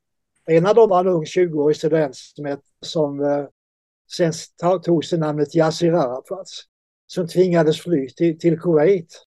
En 0.45 0.65
av 0.65 0.75
dem 0.75 0.89
var 0.89 0.99
en 0.99 1.07
ung 1.07 1.23
20-årig 1.23 1.77
student 1.77 2.15
som, 2.15 2.57
som 2.81 3.23
eh, 3.23 3.45
sen 4.11 4.33
tog 4.83 5.05
sig 5.05 5.19
namnet 5.19 5.55
Yasir 5.55 5.93
Arafat 5.93 6.47
som 7.07 7.27
tvingades 7.27 7.81
fly 7.81 8.09
till, 8.09 8.39
till 8.39 8.59
Kuwait. 8.59 9.23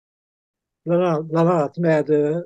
Bland 0.86 1.04
annat, 1.04 1.26
bland 1.26 1.50
annat 1.50 1.78
med 1.78 2.10
eh, 2.10 2.41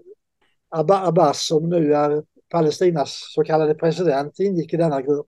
Abbas 0.70 1.48
som 1.48 1.70
nu 1.70 1.94
är 1.94 2.24
Palestinas 2.50 3.34
så 3.36 3.44
kallade 3.44 3.76
president 3.76 4.40
ingick 4.40 4.74
i 4.74 4.78
denna 4.78 5.02
grupp. 5.02 5.28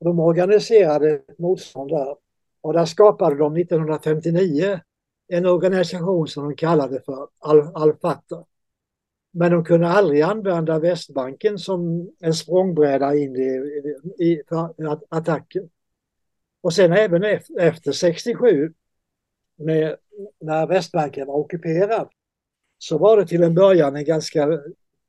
De 0.00 0.20
organiserade 0.20 1.10
ett 1.10 1.38
motstånd 1.38 1.90
där 1.90 2.16
och 2.60 2.72
där 2.72 2.84
skapade 2.84 3.36
de 3.36 3.56
1959 3.56 4.80
en 5.28 5.46
organisation 5.46 6.28
som 6.28 6.44
de 6.44 6.56
kallade 6.56 7.00
för 7.00 7.28
Al-Fatah. 7.74 8.44
Men 9.32 9.52
de 9.52 9.64
kunde 9.64 9.88
aldrig 9.88 10.22
använda 10.22 10.78
Västbanken 10.78 11.58
som 11.58 12.10
en 12.20 12.34
språngbräda 12.34 13.16
in 13.16 13.36
i, 13.36 13.48
i, 14.24 14.42
för 14.48 14.74
attacken. 15.08 15.68
Och 16.60 16.72
sen 16.72 16.92
även 16.92 17.24
efter 17.58 17.92
67 17.92 18.72
med, 19.56 19.96
när 20.40 20.66
Västbanken 20.66 21.26
var 21.26 21.34
ockuperad 21.34 22.08
så 22.78 22.98
var 22.98 23.16
det 23.16 23.26
till 23.26 23.42
en 23.42 23.54
början 23.54 23.96
en 23.96 24.04
ganska 24.04 24.60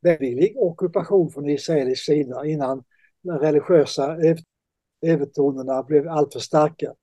välvillig 0.01 0.58
ockupation 0.58 1.32
från 1.32 1.49
israelisk 1.49 2.06
sida 2.06 2.45
innan 2.45 2.84
de 3.21 3.39
religiösa 3.39 4.17
övertonerna 5.01 5.84
blev 5.84 6.08
alltför 6.08 6.39
starka. 6.39 6.93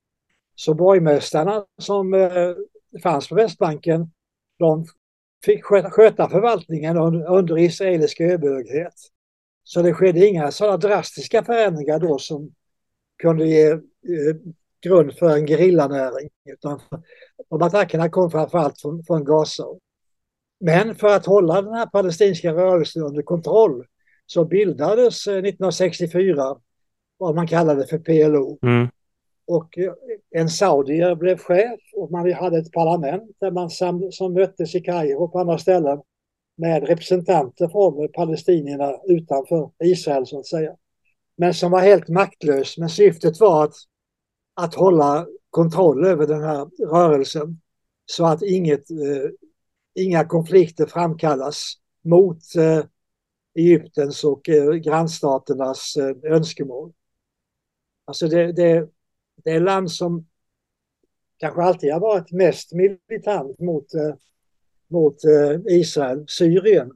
Så 0.55 0.74
borgmästarna 0.74 1.66
som 1.79 2.14
eh, 2.14 2.55
fanns 3.02 3.28
på 3.28 3.35
Västbanken, 3.35 4.11
de 4.59 4.87
fick 5.44 5.64
sköta 5.64 6.28
förvaltningen 6.28 6.96
under 7.28 7.59
israelisk 7.59 8.20
överhöghet. 8.20 8.94
Så 9.64 9.83
det 9.83 9.94
skedde 9.94 10.26
inga 10.26 10.50
sådana 10.50 10.76
drastiska 10.76 11.44
förändringar 11.44 11.98
då 11.98 12.18
som 12.18 12.50
kunde 13.22 13.46
ge 13.46 13.70
eh, 13.70 13.80
grund 14.83 15.18
för 15.18 15.37
en 15.37 15.46
gerillanäring. 15.46 16.28
Utan 16.44 16.80
de 17.50 17.62
attackerna 17.62 18.09
kom 18.09 18.30
framförallt 18.30 18.80
från, 18.80 19.04
från 19.04 19.24
Gaza. 19.24 19.64
Men 20.61 20.94
för 20.94 21.16
att 21.16 21.26
hålla 21.26 21.62
den 21.62 21.74
här 21.74 21.87
palestinska 21.87 22.52
rörelsen 22.52 23.02
under 23.02 23.22
kontroll 23.22 23.87
så 24.26 24.44
bildades 24.44 25.26
eh, 25.26 25.33
1964 25.33 26.57
vad 27.16 27.35
man 27.35 27.46
kallade 27.46 27.87
för 27.87 27.98
PLO. 27.98 28.59
Mm. 28.62 28.88
Och 29.46 29.78
eh, 29.78 29.92
en 30.30 30.48
saudier 30.48 31.14
blev 31.14 31.38
chef 31.38 31.80
och 31.96 32.11
man 32.11 32.33
hade 32.33 32.59
ett 32.59 32.72
parlament 32.72 33.37
där 33.40 33.50
man 33.50 33.70
sam, 33.70 34.12
som 34.12 34.33
möttes 34.33 34.74
i 34.74 34.80
Kairo 34.80 35.24
och 35.24 35.33
på 35.33 35.38
andra 35.38 35.59
ställen 35.59 36.00
med 36.57 36.88
representanter 36.88 37.68
från 37.68 38.09
palestinierna 38.12 38.92
utanför 39.04 39.70
Israel 39.85 40.26
så 40.26 40.38
att 40.38 40.46
säga. 40.46 40.76
Men 41.37 41.54
som 41.54 41.70
var 41.70 41.80
helt 41.80 42.09
maktlös. 42.09 42.78
Men 42.78 42.88
syftet 42.88 43.40
var 43.40 43.64
att, 43.64 43.74
att 44.54 44.74
hålla 44.74 45.26
kontroll 45.50 46.07
över 46.07 46.26
den 46.26 46.42
här 46.42 46.66
rörelsen 46.87 47.61
så 48.07 48.26
att 48.26 48.42
inget 48.42 48.90
eh, 48.90 49.30
inga 49.94 50.24
konflikter 50.24 50.87
framkallas 50.87 51.74
mot 52.04 52.38
eh, 52.59 52.85
Egyptens 53.54 54.24
och 54.24 54.48
eh, 54.48 54.70
grannstaternas 54.70 55.96
eh, 55.96 56.33
önskemål. 56.33 56.92
Alltså 58.04 58.28
det, 58.28 58.52
det, 58.52 58.88
det 59.44 59.59
land 59.59 59.92
som 59.92 60.27
kanske 61.38 61.62
alltid 61.62 61.92
har 61.92 62.01
varit 62.01 62.33
mest 62.33 62.73
militant 62.73 63.59
mot, 63.59 63.94
eh, 63.94 64.14
mot 64.88 65.25
eh, 65.25 65.77
Israel, 65.79 66.25
Syrien. 66.29 66.92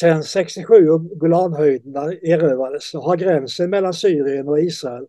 Sen 0.00 0.22
67 0.22 0.90
och 0.90 1.08
Golanhöjderna 1.08 2.12
erövrades 2.12 2.90
så 2.90 3.00
har 3.00 3.16
gränsen 3.16 3.70
mellan 3.70 3.94
Syrien 3.94 4.48
och 4.48 4.60
Israel, 4.60 5.06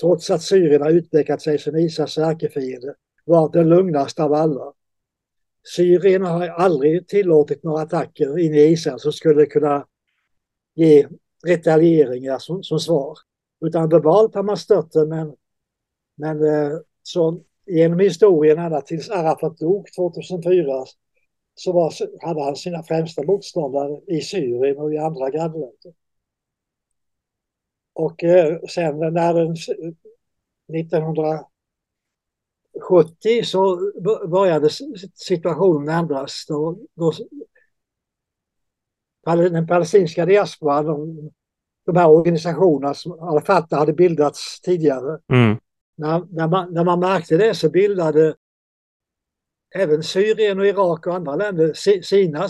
trots 0.00 0.30
att 0.30 0.42
Syrien 0.42 0.82
har 0.82 0.90
utvecklat 0.90 1.42
sig 1.42 1.58
som 1.58 1.76
Israels 1.76 2.18
ärkefiende, 2.18 2.94
varit 3.24 3.52
den 3.52 3.68
lugnaste 3.68 4.22
av 4.22 4.32
alla. 4.32 4.72
Syrien 5.76 6.22
har 6.22 6.48
aldrig 6.48 7.08
tillåtit 7.08 7.62
några 7.62 7.82
attacker 7.82 8.38
in 8.38 8.54
i 8.54 8.60
Israel 8.60 8.98
som 8.98 9.12
skulle 9.12 9.46
kunna 9.46 9.86
ge 10.74 11.08
retalieringar 11.46 12.38
som, 12.38 12.62
som 12.62 12.80
svar. 12.80 13.18
Utan 13.66 13.88
verbalt 13.88 14.34
har 14.34 14.42
man 14.42 14.56
stött 14.56 14.92
det 14.92 15.06
men, 15.06 15.36
men 16.14 16.44
eh, 16.44 16.72
så 17.02 17.40
genom 17.66 17.98
historien 17.98 18.58
ända 18.58 18.80
tills 18.80 19.10
Arafat 19.10 19.58
dog 19.58 19.86
2004 19.96 20.84
så 21.54 21.72
var, 21.72 21.92
hade 22.26 22.42
han 22.42 22.56
sina 22.56 22.82
främsta 22.82 23.22
motståndare 23.22 24.00
i 24.06 24.20
Syrien 24.20 24.78
och 24.78 24.94
i 24.94 24.98
andra 24.98 25.30
grannländer. 25.30 25.94
Och 27.92 28.24
eh, 28.24 28.58
sen 28.68 28.98
när 28.98 29.34
den 29.34 29.52
1970 29.52 31.48
så 33.44 33.92
började 34.28 34.70
situationen 35.14 35.88
ändras. 35.88 36.44
Då, 36.48 36.78
då, 36.94 37.12
den 39.24 39.66
palestinska 39.66 40.26
diasporan, 40.26 41.30
de, 41.86 41.96
här 41.96 42.08
organisationerna 42.08 42.94
som 42.94 43.12
Al-Fatah 43.12 43.78
hade 43.78 43.92
bildats 43.92 44.60
tidigare. 44.60 45.18
Mm. 45.32 45.56
När, 45.96 46.26
när, 46.30 46.48
man, 46.48 46.74
när 46.74 46.84
man 46.84 47.00
märkte 47.00 47.36
det 47.36 47.54
så 47.54 47.70
bildade 47.70 48.34
även 49.74 50.02
Syrien 50.02 50.60
och 50.60 50.66
Irak 50.66 51.06
och 51.06 51.14
andra 51.14 51.36
länder 51.36 51.72
sina 52.02 52.48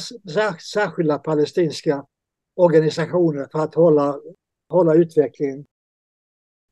särskilda 0.59 1.19
palestinska 1.19 2.07
organisationer 2.55 3.49
för 3.53 3.59
att 3.59 3.75
hålla, 3.75 4.21
hålla 4.69 4.95
utvecklingen, 4.95 5.67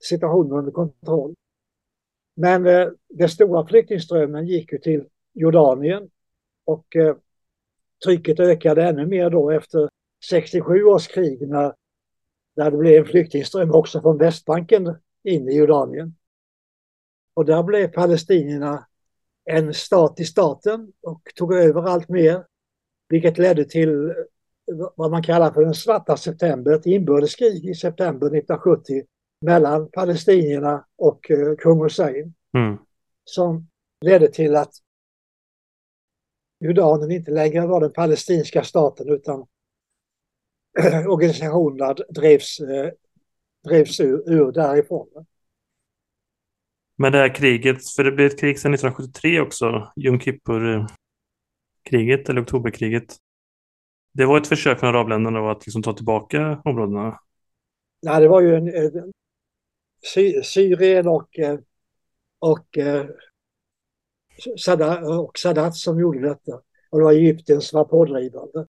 situationen 0.02 0.52
under 0.52 0.72
kontroll. 0.72 1.34
Men 2.34 2.66
eh, 2.66 2.88
den 3.08 3.28
stora 3.28 3.66
flyktingströmmen 3.66 4.46
gick 4.46 4.72
ju 4.72 4.78
till 4.78 5.04
Jordanien 5.32 6.10
och 6.64 6.96
eh, 6.96 7.16
trycket 8.04 8.40
ökade 8.40 8.82
ännu 8.84 9.06
mer 9.06 9.30
då 9.30 9.50
efter 9.50 9.88
67 10.28 10.84
års 10.84 11.08
krig 11.08 11.48
när, 11.48 11.74
när 12.56 12.70
det 12.70 12.76
blev 12.76 12.98
en 12.98 13.10
flyktingström 13.10 13.70
också 13.70 14.00
från 14.00 14.18
Västbanken 14.18 14.96
in 15.24 15.48
i 15.48 15.56
Jordanien. 15.56 16.14
Och 17.34 17.44
där 17.44 17.62
blev 17.62 17.88
palestinierna 17.88 18.86
en 19.44 19.74
stat 19.74 20.20
i 20.20 20.24
staten 20.24 20.92
och 21.02 21.22
tog 21.34 21.54
över 21.54 21.82
allt 21.82 22.08
mer, 22.08 22.46
vilket 23.08 23.38
ledde 23.38 23.64
till 23.64 24.14
vad 24.96 25.10
man 25.10 25.22
kallar 25.22 25.50
för 25.50 25.60
den 25.64 25.74
svarta 25.74 26.16
september, 26.16 26.72
ett 26.72 26.86
inbördeskrig 26.86 27.68
i 27.68 27.74
september 27.74 28.26
1970 28.26 29.02
mellan 29.40 29.90
palestinierna 29.90 30.86
och 30.96 31.30
eh, 31.30 31.54
kung 31.58 31.82
Hussein. 31.82 32.34
Mm. 32.56 32.78
Som 33.24 33.68
ledde 34.04 34.28
till 34.28 34.56
att 34.56 34.74
Jordanien 36.60 37.10
inte 37.10 37.30
längre 37.30 37.66
var 37.66 37.80
den 37.80 37.92
palestinska 37.92 38.64
staten 38.64 39.08
utan 39.08 39.46
organisationerna 41.08 41.94
drevs, 42.08 42.60
eh, 42.60 42.90
drevs 43.64 44.00
ur, 44.00 44.30
ur 44.30 44.52
därifrån. 44.52 45.08
Men 46.96 47.12
det 47.12 47.18
här 47.18 47.34
kriget, 47.34 47.90
för 47.96 48.04
det 48.04 48.12
blev 48.12 48.26
ett 48.26 48.40
krig 48.40 48.58
sedan 48.58 48.74
1973 48.74 49.40
också, 49.40 49.92
Jom 49.96 50.20
Kippur-kriget 50.20 50.88
eller 52.28 52.42
oktoberkriget. 52.42 53.16
Det 54.12 54.24
var 54.24 54.38
ett 54.38 54.46
försök 54.46 54.80
från 54.80 54.88
arabländerna 54.88 55.50
att 55.50 55.66
liksom 55.66 55.82
ta 55.82 55.92
tillbaka 55.92 56.62
områdena? 56.64 57.18
Nej, 58.02 58.20
det 58.20 58.28
var 58.28 58.40
ju 58.40 58.54
en, 58.54 58.68
en 58.68 59.12
Sy 60.02 60.42
Syrien 60.42 61.08
och, 61.08 61.38
eh, 61.38 61.58
och, 62.38 62.78
eh, 62.78 63.06
och 65.20 65.38
Sadat 65.38 65.76
som 65.76 66.00
gjorde 66.00 66.20
detta. 66.20 66.60
Och 66.90 66.98
det 66.98 67.04
var 67.04 67.12
Egypten 67.12 67.60
som 67.60 67.76
var 67.76 67.84
pådrivande. 67.84 68.66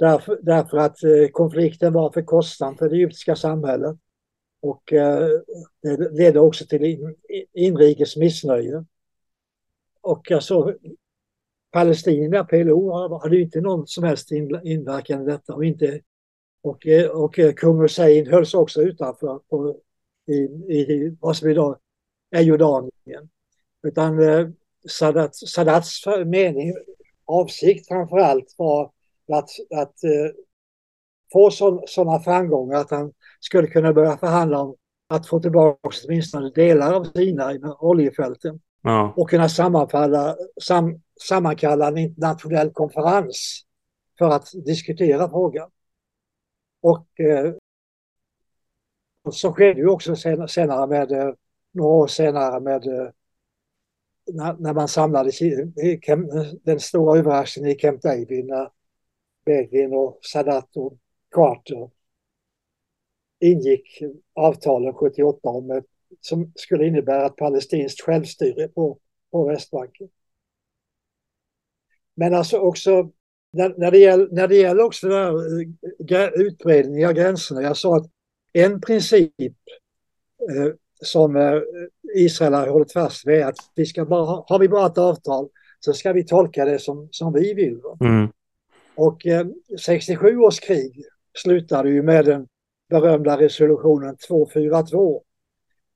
Därför, 0.00 0.38
därför 0.42 0.76
att 0.78 1.02
eh, 1.02 1.28
konflikten 1.32 1.92
var 1.92 2.12
för 2.12 2.22
kostsam 2.22 2.76
för 2.76 2.88
det 2.88 2.96
egyptiska 2.96 3.36
samhället. 3.36 3.96
Och 4.60 4.92
eh, 4.92 5.28
det 5.82 6.12
ledde 6.12 6.40
också 6.40 6.66
till 6.66 7.14
inrikes 7.52 8.16
missnöje. 8.16 8.84
Och 10.00 10.30
alltså, 10.30 10.74
palestinierna, 11.70 12.44
PLO, 12.44 13.18
hade 13.18 13.40
inte 13.40 13.60
någon 13.60 13.86
som 13.86 14.04
helst 14.04 14.32
inverkan 14.64 15.22
i 15.22 15.26
detta. 15.26 15.54
Och, 15.54 15.64
inte, 15.64 16.00
och, 16.62 16.86
eh, 16.86 17.10
och 17.10 17.34
kung 17.56 17.80
Hussein 17.80 18.26
hölls 18.26 18.54
också 18.54 18.82
utanför 18.82 19.38
på, 19.38 19.76
i, 20.26 20.34
i 20.74 21.16
vad 21.20 21.36
som 21.36 21.50
idag 21.50 21.78
är 22.30 22.42
Jordanien. 22.42 23.28
Utan 23.82 24.22
eh, 24.22 24.48
Sadat, 24.88 25.36
Sadats 25.36 26.04
mening, 26.26 26.74
avsikt 27.24 27.88
framför 27.88 28.18
allt 28.18 28.54
var 28.58 28.92
att, 29.32 29.50
att 29.76 30.04
eh, 30.04 30.30
få 31.32 31.50
sådana 31.86 32.20
framgångar 32.20 32.76
att 32.76 32.90
han 32.90 33.12
skulle 33.40 33.66
kunna 33.68 33.92
börja 33.92 34.16
förhandla 34.16 34.58
om 34.58 34.76
att 35.08 35.26
få 35.26 35.40
tillbaka 35.40 35.90
åtminstone 36.04 36.50
delar 36.50 36.92
av 36.92 37.04
Sinai 37.04 37.58
med 37.58 37.76
oljefälten. 37.78 38.60
Ja. 38.82 39.14
Och 39.16 39.30
kunna 39.30 39.48
sammanfalla, 39.48 40.36
sam, 40.62 41.00
sammankalla 41.20 41.88
en 41.88 41.98
internationell 41.98 42.70
konferens 42.70 43.62
för 44.18 44.28
att 44.28 44.48
diskutera 44.64 45.28
frågan. 45.28 45.70
Och 46.82 47.20
eh, 47.20 47.54
så 49.30 49.52
skedde 49.52 49.80
ju 49.80 49.88
också 49.88 50.16
senare 50.48 50.86
med, 50.86 51.12
eh, 51.12 51.34
några 51.72 51.90
år 51.90 52.06
senare 52.06 52.60
med 52.60 52.86
eh, 52.86 53.08
när, 54.32 54.56
när 54.58 54.74
man 54.74 54.88
i 55.76 56.00
den 56.64 56.80
stora 56.80 57.18
överraskningen 57.18 57.70
i 57.70 57.74
Camp 57.74 58.02
David 58.02 58.46
när 58.46 58.70
Begin 59.50 59.92
och 59.92 60.18
Sadat 60.22 60.76
och 60.76 60.98
Carter 61.30 61.90
ingick 63.40 64.02
avtalen 64.34 64.94
78 64.94 65.48
om 65.48 65.70
ett, 65.70 65.84
som 66.20 66.52
skulle 66.54 66.86
innebära 66.86 67.26
ett 67.26 67.36
palestinskt 67.36 68.00
självstyre 68.00 68.68
på, 68.68 68.98
på 69.30 69.44
Västbanken. 69.44 70.08
Men 72.14 72.34
alltså 72.34 72.58
också 72.58 73.10
när, 73.52 73.74
när, 73.78 73.90
det, 73.90 73.98
gäller, 73.98 74.28
när 74.30 74.48
det 74.48 74.56
gäller 74.56 74.82
också 74.82 75.08
den 75.08 75.16
här 75.16 76.22
eh, 76.22 76.28
utbredningen 76.28 77.08
av 77.08 77.14
gränserna. 77.14 77.62
Jag 77.62 77.76
sa 77.76 77.96
att 77.96 78.10
en 78.52 78.80
princip 78.80 79.34
eh, 80.50 80.72
som 81.02 81.36
eh, 81.36 81.60
Israel 82.14 82.54
har 82.54 82.66
hållit 82.66 82.92
fast 82.92 83.26
vid 83.26 83.40
är 83.40 83.46
att 83.46 83.56
vi 83.74 83.86
ska 83.86 84.04
bara, 84.04 84.44
har 84.46 84.58
vi 84.58 84.68
bara 84.68 84.86
ett 84.86 84.98
avtal 84.98 85.48
så 85.80 85.92
ska 85.92 86.12
vi 86.12 86.24
tolka 86.24 86.64
det 86.64 86.78
som, 86.78 87.08
som 87.10 87.32
vi 87.32 87.54
vill. 87.54 87.80
Mm. 88.00 88.28
Och 89.00 89.26
eh, 89.26 89.46
67 89.78 90.36
års 90.36 90.60
krig 90.60 91.04
slutade 91.38 91.90
ju 91.90 92.02
med 92.02 92.24
den 92.24 92.48
berömda 92.88 93.40
resolutionen 93.40 94.16
242. 94.16 95.22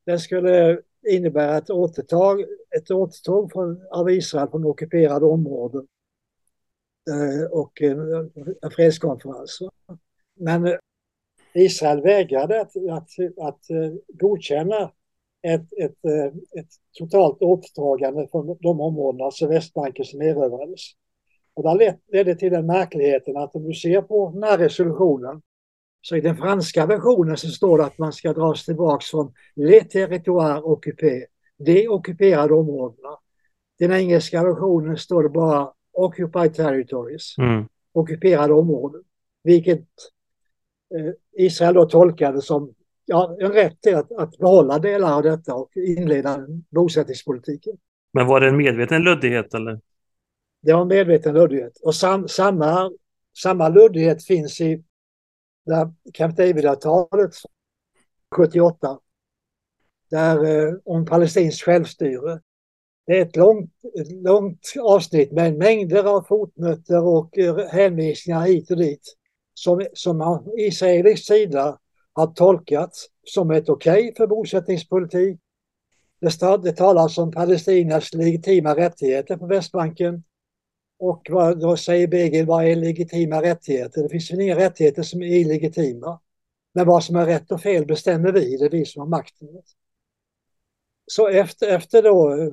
Den 0.07 0.19
skulle 0.19 0.81
innebära 1.09 1.57
ett 1.57 1.71
återtag, 1.71 2.45
ett 2.77 2.91
återtåg 2.91 3.53
från, 3.53 3.87
av 3.91 4.11
Israel 4.11 4.49
från 4.49 4.65
ockuperade 4.65 5.27
områden 5.27 5.87
eh, 7.11 7.51
och 7.51 7.83
en, 7.83 8.31
en 8.63 8.71
fredskonferens. 8.71 9.59
Men 10.35 10.67
eh, 10.67 10.79
Israel 11.55 12.03
vägrade 12.03 12.61
att, 12.61 12.77
att, 12.77 13.11
att 13.39 13.71
eh, 13.71 13.93
godkänna 14.09 14.93
ett, 15.43 15.73
ett, 15.73 16.05
eh, 16.05 16.61
ett 16.61 16.71
totalt 16.99 17.43
återtagande 17.43 18.29
från 18.31 18.59
de 18.61 18.81
områdena, 18.81 19.25
alltså 19.25 19.47
Västbanken 19.47 20.05
som 20.05 20.23
erövrades. 20.23 20.81
Och 21.55 21.79
det 21.79 21.99
ledde 22.13 22.35
till 22.35 22.53
den 22.53 22.67
märkligheten 22.67 23.37
att 23.37 23.55
om 23.55 23.65
du 23.65 23.75
ser 23.75 24.03
på 24.03 24.31
den 24.35 24.43
här 24.43 24.59
resolutionen 24.59 25.43
så 26.01 26.17
i 26.17 26.21
den 26.21 26.37
franska 26.37 26.87
versionen 26.87 27.37
så 27.37 27.49
står 27.49 27.79
det 27.79 27.85
att 27.85 27.99
man 27.99 28.13
ska 28.13 28.33
dras 28.33 28.65
tillbaks 28.65 29.11
från 29.11 29.33
les 29.55 29.89
territoires 29.89 30.63
occupés, 30.63 31.25
de 31.59 31.89
ockuperade 31.89 32.55
områdena. 32.55 33.09
I 33.79 33.87
den 33.87 33.93
engelska 33.93 34.45
versionen 34.45 34.97
står 34.97 35.23
det 35.23 35.29
bara 35.29 35.71
occupied 35.93 36.55
territories, 36.55 37.39
mm. 37.39 37.65
ockuperade 37.93 38.53
områden. 38.55 39.03
Vilket 39.43 39.81
eh, 40.95 41.13
Israel 41.45 41.75
då 41.75 41.85
tolkade 41.85 42.43
som 42.43 42.75
ja, 43.05 43.37
en 43.41 43.53
rätt 43.53 43.81
till 43.81 43.95
att, 43.95 44.13
att 44.13 44.39
behålla 44.39 44.79
delar 44.79 45.17
av 45.17 45.23
detta 45.23 45.55
och 45.55 45.77
inleda 45.77 46.47
bosättningspolitiken. 46.71 47.77
Men 48.13 48.27
var 48.27 48.41
det 48.41 48.49
en 48.49 48.57
medveten 48.57 49.03
luddighet 49.03 49.55
eller? 49.55 49.81
Det 50.65 50.73
var 50.73 50.83
en 50.83 50.89
medveten 50.89 51.35
luddighet. 51.35 51.79
Och 51.83 51.95
sam, 51.95 52.29
samma, 52.29 52.91
samma 53.43 53.69
luddighet 53.69 54.25
finns 54.25 54.61
i 54.61 54.85
där 55.67 55.93
Camp 56.13 56.37
David-avtalet 56.37 57.35
78. 58.37 58.99
Där 60.11 60.45
eh, 60.45 60.75
om 60.85 61.07
palestinskt 61.07 61.63
självstyre. 61.63 62.41
Det 63.07 63.19
är 63.19 63.23
ett 63.23 63.37
långt, 63.37 63.71
ett 64.01 64.13
långt 64.13 64.73
avsnitt 64.81 65.33
med 65.33 65.55
mängder 65.55 66.05
av 66.05 66.23
fotnötter 66.23 67.05
och 67.05 67.39
eh, 67.39 67.69
hänvisningar 67.69 68.41
hit 68.41 68.71
och 68.71 68.77
dit. 68.77 69.15
Som, 69.55 69.87
som 69.93 70.19
man 70.19 70.59
israelisk 70.59 71.27
sida 71.27 71.79
har 72.13 72.27
tolkat 72.27 72.97
som 73.25 73.51
ett 73.51 73.69
okej 73.69 74.03
okay 74.03 74.15
för 74.17 74.27
bosättningspolitik. 74.27 75.41
Det, 76.21 76.63
det 76.63 76.73
talas 76.73 77.19
om 77.19 77.31
Palestinas 77.31 78.15
legitima 78.15 78.77
rättigheter 78.77 79.37
på 79.37 79.47
Västbanken. 79.47 80.23
Och 80.99 81.27
vad, 81.31 81.61
då 81.61 81.77
säger 81.77 82.07
Begin, 82.07 82.47
vad 82.47 82.65
är 82.65 82.77
legitima 82.77 83.43
rättigheter? 83.43 84.03
Det 84.03 84.09
finns 84.09 84.31
väl 84.31 84.41
inga 84.41 84.57
rättigheter 84.57 85.03
som 85.03 85.23
är 85.23 85.27
illegitima. 85.27 86.21
Men 86.75 86.87
vad 86.87 87.05
som 87.05 87.17
är 87.17 87.27
rätt 87.27 87.53
och 87.53 87.61
fel 87.61 87.87
bestämmer 87.87 88.33
vi, 88.33 88.57
det 88.57 88.65
är 88.65 88.71
vi 88.71 88.85
som 88.85 89.01
har 89.01 89.09
makten. 89.09 89.49
Så 91.07 91.29
efter, 91.29 91.69
efter 91.69 92.03
då 92.03 92.53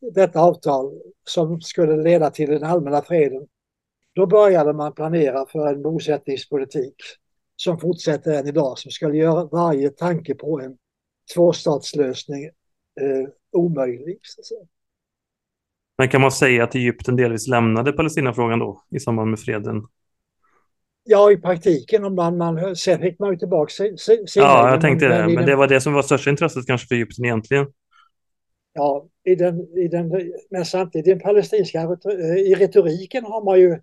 detta 0.00 0.40
avtal 0.40 1.00
som 1.24 1.60
skulle 1.60 2.02
leda 2.02 2.30
till 2.30 2.50
den 2.50 2.64
allmänna 2.64 3.02
freden, 3.02 3.46
då 4.14 4.26
började 4.26 4.72
man 4.72 4.92
planera 4.92 5.46
för 5.46 5.66
en 5.66 5.82
bosättningspolitik 5.82 6.94
som 7.56 7.80
fortsätter 7.80 8.32
än 8.32 8.48
idag, 8.48 8.78
som 8.78 8.90
skulle 8.90 9.16
göra 9.16 9.44
varje 9.44 9.90
tanke 9.90 10.34
på 10.34 10.60
en 10.60 10.78
tvåstatslösning 11.34 12.44
eh, 13.00 13.28
omöjlig. 13.52 14.18
Men 15.98 16.08
kan 16.08 16.20
man 16.20 16.32
säga 16.32 16.64
att 16.64 16.74
Egypten 16.74 17.16
delvis 17.16 17.48
lämnade 17.48 17.92
Palestinafrågan 17.92 18.58
då 18.58 18.82
i 18.90 19.00
samband 19.00 19.30
med 19.30 19.40
freden? 19.40 19.82
Ja, 21.04 21.32
i 21.32 21.36
praktiken. 21.36 22.04
Om 22.04 22.14
man, 22.14 22.36
man, 22.36 22.76
sen 22.76 23.00
fick 23.00 23.18
man 23.18 23.30
ju 23.30 23.36
tillbaka 23.36 23.70
sin, 23.70 23.96
Ja, 24.34 24.70
jag 24.70 24.80
tänkte 24.80 25.08
det. 25.08 25.34
Men 25.34 25.46
det 25.46 25.56
var 25.56 25.68
det 25.68 25.80
som 25.80 25.92
var 25.92 26.02
största 26.02 26.30
intresset 26.30 26.66
kanske 26.66 26.88
för 26.88 26.94
Egypten 26.94 27.24
egentligen. 27.24 27.66
Ja, 28.72 29.06
i 29.24 29.34
den, 29.34 29.78
i 29.78 29.88
den, 29.88 30.32
men 30.50 30.64
samtidigt 30.64 31.06
i 31.06 31.10
den 31.10 31.20
palestinska 31.20 31.96
i 32.38 32.54
retoriken 32.54 33.24
har 33.24 33.44
man 33.44 33.60
ju 33.60 33.80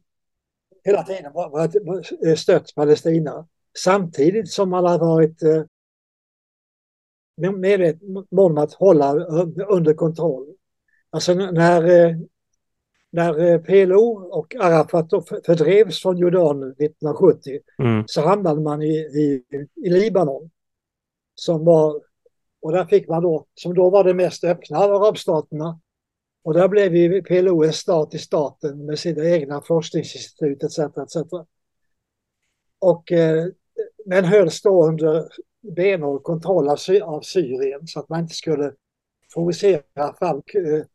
hela 0.83 1.03
tiden 1.03 1.33
varit, 1.33 2.39
stött 2.39 2.75
Palestina. 2.75 3.47
Samtidigt 3.77 4.49
som 4.49 4.69
man 4.69 4.85
har 4.85 4.99
varit 4.99 5.43
eh, 5.43 5.63
medveten 7.51 8.25
om 8.31 8.57
att 8.57 8.73
hålla 8.73 9.13
under 9.69 9.93
kontroll. 9.93 10.52
Alltså 11.13 11.33
när, 11.33 12.05
eh, 12.05 12.15
när 13.09 13.39
eh, 13.39 13.61
PLO 13.61 14.29
och 14.31 14.55
Arafat 14.55 15.09
fördrevs 15.45 16.01
från 16.01 16.17
Jordanien 16.17 16.71
1970 16.71 17.59
mm. 17.79 18.03
så 18.07 18.21
hamnade 18.21 18.61
man 18.61 18.81
i, 18.81 18.95
i, 18.95 19.43
i 19.75 19.89
Libanon. 19.89 20.49
Som 21.35 21.65
var, 21.65 22.01
och 22.61 22.71
där 22.71 22.85
fick 22.85 23.07
man 23.07 23.23
då, 23.23 23.45
som 23.53 23.73
då 23.73 23.89
var 23.89 24.03
det 24.03 24.13
mest 24.13 24.43
öppna 24.43 24.77
av 24.77 24.93
arabstaterna. 25.03 25.79
Och 26.43 26.53
där 26.53 26.67
blev 26.67 26.95
ju 26.95 27.21
PLO 27.21 27.63
en 27.63 27.73
stat 27.73 28.13
i 28.13 28.17
staten 28.17 28.85
med 28.85 28.99
sina 28.99 29.25
egna 29.25 29.61
forskningsinstitut 29.61 30.63
etc. 30.63 30.79
etc. 30.79 31.17
Och, 32.79 33.11
eh, 33.11 33.45
men 34.05 34.25
hölls 34.25 34.61
då 34.61 34.87
under 34.87 35.27
benhård 35.75 36.23
kontroll 36.23 36.69
av, 36.69 36.77
av 37.03 37.21
Syrien 37.21 37.87
så 37.87 37.99
att 37.99 38.09
man 38.09 38.19
inte 38.19 38.35
skulle 38.35 38.73
provocera 39.33 40.13
fram 40.19 40.37
eh, 40.37 40.85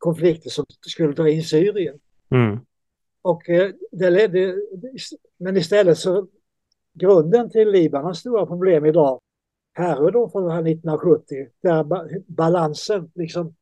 konflikter 0.00 0.50
som 0.50 0.64
skulle 0.80 1.12
dra 1.12 1.28
in 1.28 1.44
Syrien. 1.44 1.98
Mm. 2.30 2.58
Och 3.22 3.48
eh, 3.48 3.70
det 3.92 4.10
ledde, 4.10 4.56
men 5.38 5.56
istället 5.56 5.98
så 5.98 6.28
grunden 6.94 7.50
till 7.50 7.70
Libanons 7.70 8.18
stora 8.18 8.46
problem 8.46 8.86
idag 8.86 9.20
härrör 9.72 10.10
då 10.10 10.30
från 10.30 10.50
1970 10.50 11.48
där 11.62 11.84
balansen, 12.26 13.10
liksom 13.14 13.54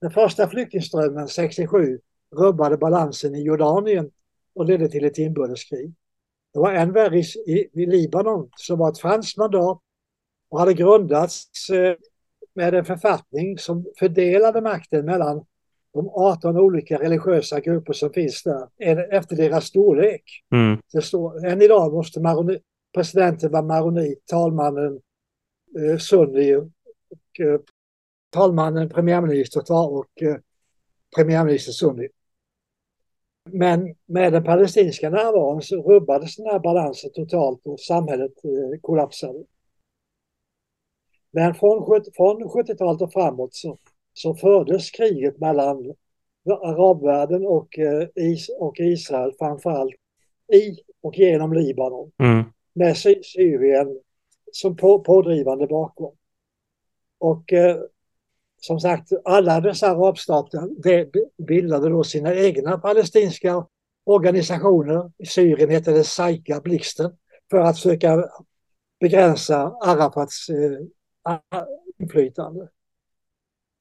den 0.00 0.10
första 0.10 0.48
flyktingströmmen 0.48 1.28
67 1.28 2.00
rubbade 2.36 2.76
balansen 2.76 3.34
i 3.34 3.42
Jordanien 3.42 4.10
och 4.54 4.66
ledde 4.66 4.88
till 4.88 5.04
ett 5.04 5.18
inbördeskrig. 5.18 5.94
Det 6.52 6.58
var 6.58 6.72
än 6.72 6.92
värre 6.92 7.18
i, 7.18 7.68
i 7.72 7.86
Libanon 7.86 8.50
som 8.56 8.78
var 8.78 8.90
ett 8.90 8.98
franskt 8.98 9.36
mandat 9.36 9.80
och 10.48 10.60
hade 10.60 10.74
grundats 10.74 11.70
eh, 11.70 11.96
med 12.54 12.74
en 12.74 12.84
författning 12.84 13.58
som 13.58 13.86
fördelade 13.98 14.60
makten 14.60 15.04
mellan 15.04 15.44
de 15.96 16.08
18 16.08 16.56
olika 16.56 16.98
religiösa 16.98 17.60
grupper 17.60 17.92
som 17.92 18.12
finns 18.12 18.42
där 18.42 19.14
efter 19.14 19.36
deras 19.36 19.64
storlek. 19.64 20.22
Mm. 20.52 20.80
Det 20.92 21.02
står, 21.02 21.46
än 21.46 21.62
idag 21.62 21.92
måste 21.92 22.20
maroni, 22.20 22.58
presidenten 22.94 23.52
vara 23.52 23.62
maronit, 23.62 24.26
talmannen 24.26 25.00
eh, 25.78 25.98
sunni 25.98 26.56
och 26.56 27.40
eh, 27.40 27.60
talmannen 28.30 28.88
premiärminister 28.88 29.62
och 29.70 30.22
eh, 30.22 30.36
premiärminister 31.16 31.72
sunni. 31.72 32.08
Men 33.50 33.94
med 34.06 34.32
den 34.32 34.44
palestinska 34.44 35.10
närvaron 35.10 35.62
så 35.62 35.82
rubbades 35.82 36.36
den 36.36 36.46
här 36.46 36.58
balansen 36.58 37.10
totalt 37.14 37.66
och 37.66 37.80
samhället 37.80 38.32
eh, 38.44 38.80
kollapsade. 38.80 39.44
Men 41.30 41.54
från, 41.54 42.02
från 42.16 42.42
70-talet 42.42 43.02
och 43.02 43.12
framåt 43.12 43.54
så, 43.54 43.78
så 44.16 44.34
fördes 44.34 44.90
kriget 44.90 45.38
mellan 45.38 45.94
arabvärlden 46.62 47.46
och, 47.46 47.78
eh, 47.78 48.08
is, 48.14 48.48
och 48.58 48.80
Israel 48.80 49.32
framförallt 49.38 49.94
i 50.52 50.76
och 51.02 51.18
genom 51.18 51.52
Libanon. 51.52 52.12
Mm. 52.18 52.44
Med 52.72 52.96
Syrien 52.96 54.00
som 54.52 54.76
på, 54.76 54.98
pådrivande 54.98 55.66
bakom. 55.66 56.14
Och 57.18 57.52
eh, 57.52 57.76
som 58.60 58.80
sagt, 58.80 59.12
alla 59.24 59.60
dessa 59.60 59.90
arabstater 59.90 60.68
bildade 61.46 61.88
då 61.88 62.04
sina 62.04 62.34
egna 62.34 62.78
palestinska 62.78 63.66
organisationer. 64.04 65.12
I 65.18 65.26
Syrien 65.26 65.70
hette 65.70 65.92
det 65.92 66.04
Saika, 66.04 66.60
Blixten, 66.60 67.12
för 67.50 67.58
att 67.58 67.76
försöka 67.76 68.24
begränsa 69.00 69.76
Arafats 69.82 70.48
eh, 70.48 71.38
inflytande. 71.98 72.68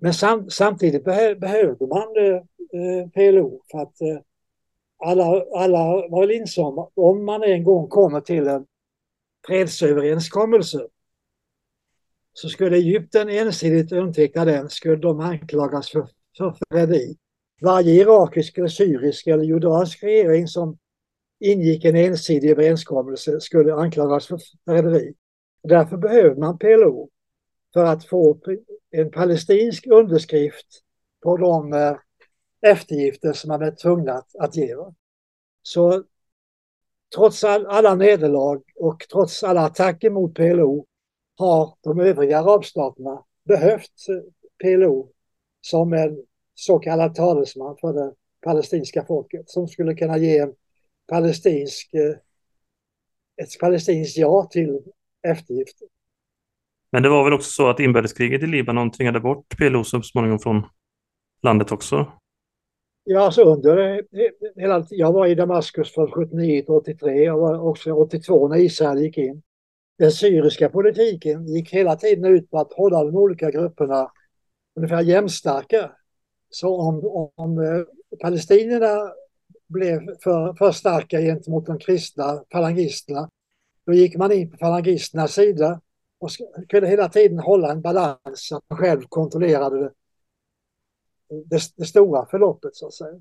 Men 0.06 0.14
sam 0.14 0.50
samtidigt 0.50 1.04
behövde 1.40 1.88
man 1.88 2.18
eh, 2.18 2.36
eh 2.36 3.10
PLO 3.14 3.62
för 3.72 3.80
att 3.80 4.02
eh, 4.02 4.20
alla, 4.98 5.24
alla 5.56 6.08
var 6.10 6.22
väl 6.22 6.32
insamma, 6.32 6.90
om 6.94 7.26
man 7.26 7.44
en 7.44 7.64
gång 7.64 7.88
kommer 7.88 8.22
till 8.22 8.48
en 8.48 8.66
fredsöverenskommelse 9.48 10.88
så 12.34 12.50
skulle 12.50 12.78
Egypten 12.78 13.30
ensidigt 13.30 13.92
underteckna 13.92 14.46
den 14.46 14.70
skulle 14.70 14.96
de 14.96 15.20
anklagas 15.20 15.90
för, 15.90 16.08
för 16.38 16.56
förräderi. 16.70 17.18
Varje 17.62 17.94
irakisk 17.94 18.58
eller 18.58 18.68
syrisk 18.68 19.28
eller 19.28 19.44
jordansk 19.44 20.04
regering 20.04 20.48
som 20.48 20.78
ingick 21.40 21.86
en 21.86 21.96
ensidig 21.96 22.50
överenskommelse 22.50 23.40
skulle 23.40 23.74
anklagas 23.74 24.28
för 24.28 24.40
förräderi. 24.66 25.14
Därför 25.64 25.98
behövde 25.98 26.40
man 26.40 26.58
PLO 26.58 27.10
för 27.76 27.86
att 27.86 28.06
få 28.06 28.40
en 28.92 29.12
palestinsk 29.12 29.88
underskrift 29.88 30.68
på 31.24 31.38
de 31.38 31.74
eh, 31.74 31.98
eftergifter 32.62 33.34
som 33.34 33.48
man 33.48 33.62
är 33.62 33.72
tvungna 33.72 34.14
att, 34.14 34.36
att 34.36 34.56
ge. 34.56 34.76
Så 35.62 36.04
trots 37.16 37.44
all, 37.44 37.66
alla 37.66 37.96
nederlag 37.96 38.62
och 38.76 39.06
trots 39.12 39.44
alla 39.44 39.62
attacker 39.62 40.10
mot 40.10 40.36
PLO 40.36 40.86
har 41.38 41.78
de 41.82 42.00
övriga 42.00 42.40
arabstaterna 42.40 43.24
behövt 43.44 44.10
eh, 44.10 44.32
PLO 44.64 45.12
som 45.62 45.94
en 45.94 46.26
så 46.54 46.80
kallad 46.80 47.16
talesman 47.16 47.78
för 47.82 47.94
det 47.94 48.14
palestinska 48.42 49.06
folket 49.06 49.50
som 49.50 49.68
skulle 49.68 49.96
kunna 49.96 50.18
ge 50.18 50.38
en 50.38 50.54
palestinsk, 51.08 51.94
eh, 51.94 52.16
ett 53.44 53.60
palestinskt 53.60 54.18
ja 54.18 54.48
till 54.52 54.82
eftergifter. 55.28 55.88
Men 56.96 57.04
det 57.04 57.10
var 57.10 57.24
väl 57.24 57.34
också 57.34 57.52
så 57.52 57.70
att 57.70 57.80
inbördeskriget 57.80 58.44
i 58.44 58.48
Libanon 58.48 58.92
tvingade 58.92 59.20
bort 59.20 59.58
PLO 59.58 59.84
så 59.84 60.02
småningom 60.02 60.40
från 60.40 60.64
landet 61.44 61.72
också? 61.72 62.12
Ja, 63.04 63.22
alltså 63.22 63.44
under 63.44 63.78
eh, 63.78 63.96
eh, 63.96 64.62
hela 64.62 64.86
Jag 64.90 65.14
var 65.14 65.28
i 65.28 65.36
Damaskus 65.36 65.94
från 65.94 66.12
79 66.12 66.62
till 66.62 66.72
83. 66.72 67.24
Jag 67.24 67.38
var 67.38 67.60
också 67.60 67.92
82 67.92 68.48
när 68.48 68.58
Israel 68.58 69.00
gick 69.00 69.18
in 69.18 69.42
den 69.98 70.12
syriska 70.12 70.70
politiken 70.70 71.48
gick 71.48 71.74
hela 71.74 71.96
tiden 71.96 72.26
ut 72.26 72.50
på 72.50 72.60
att 72.60 72.74
hålla 72.74 73.04
de 73.04 73.16
olika 73.16 73.52
grupperna 73.52 74.12
ungefär 74.76 75.02
jämnstarka. 75.02 75.92
Så 76.50 76.82
om, 76.82 77.32
om 77.36 77.58
eh, 77.58 78.18
palestinierna 78.22 79.12
blev 79.68 80.00
för, 80.24 80.54
för 80.54 80.72
starka 80.72 81.22
gentemot 81.22 81.66
de 81.66 81.80
kristna 81.80 82.44
falangisterna, 82.52 83.30
då 83.86 83.94
gick 83.94 84.18
man 84.18 84.32
in 84.32 84.52
på 84.52 84.58
falangisternas 84.58 85.34
sida 85.34 85.82
och 86.26 86.70
kunde 86.70 86.88
hela 86.88 87.10
tiden 87.10 87.40
hålla 87.40 87.72
en 87.72 87.82
balans 87.82 88.20
så 88.34 88.58
att 88.58 88.64
man 88.70 88.80
själv 88.80 89.02
kontrollerade 89.10 89.80
det, 89.80 89.92
det, 91.46 91.62
det 91.76 91.86
stora 91.86 92.26
förloppet 92.26 92.76
så 92.76 92.88
att 92.88 92.94
säga. 92.94 93.20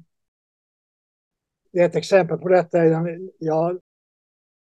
Ett 1.79 1.97
exempel 1.97 2.39
på 2.39 2.49
detta 2.49 2.79
är, 2.79 3.19
jag, 3.39 3.81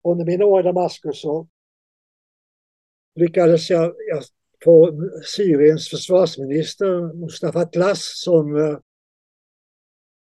under 0.04 0.26
mina 0.26 0.46
år 0.46 0.60
i 0.60 0.64
Damaskus 0.64 1.22
så 1.22 1.48
lyckades 3.16 3.70
jag, 3.70 3.96
jag 4.10 4.24
få 4.64 4.92
Syriens 5.26 5.90
försvarsminister 5.90 7.14
Mustafa 7.14 7.60
Atlas 7.60 8.22
som 8.24 8.56
eh, 8.56 8.78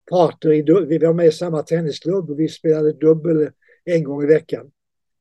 partner 0.09 0.53
i, 0.53 0.85
vi 0.87 0.97
var 0.97 1.13
med 1.13 1.25
i 1.25 1.31
samma 1.31 1.63
tennisklubb 1.63 2.29
och 2.29 2.39
vi 2.39 2.47
spelade 2.47 2.93
dubbel 2.93 3.51
en 3.83 4.03
gång 4.03 4.23
i 4.23 4.27
veckan. 4.27 4.71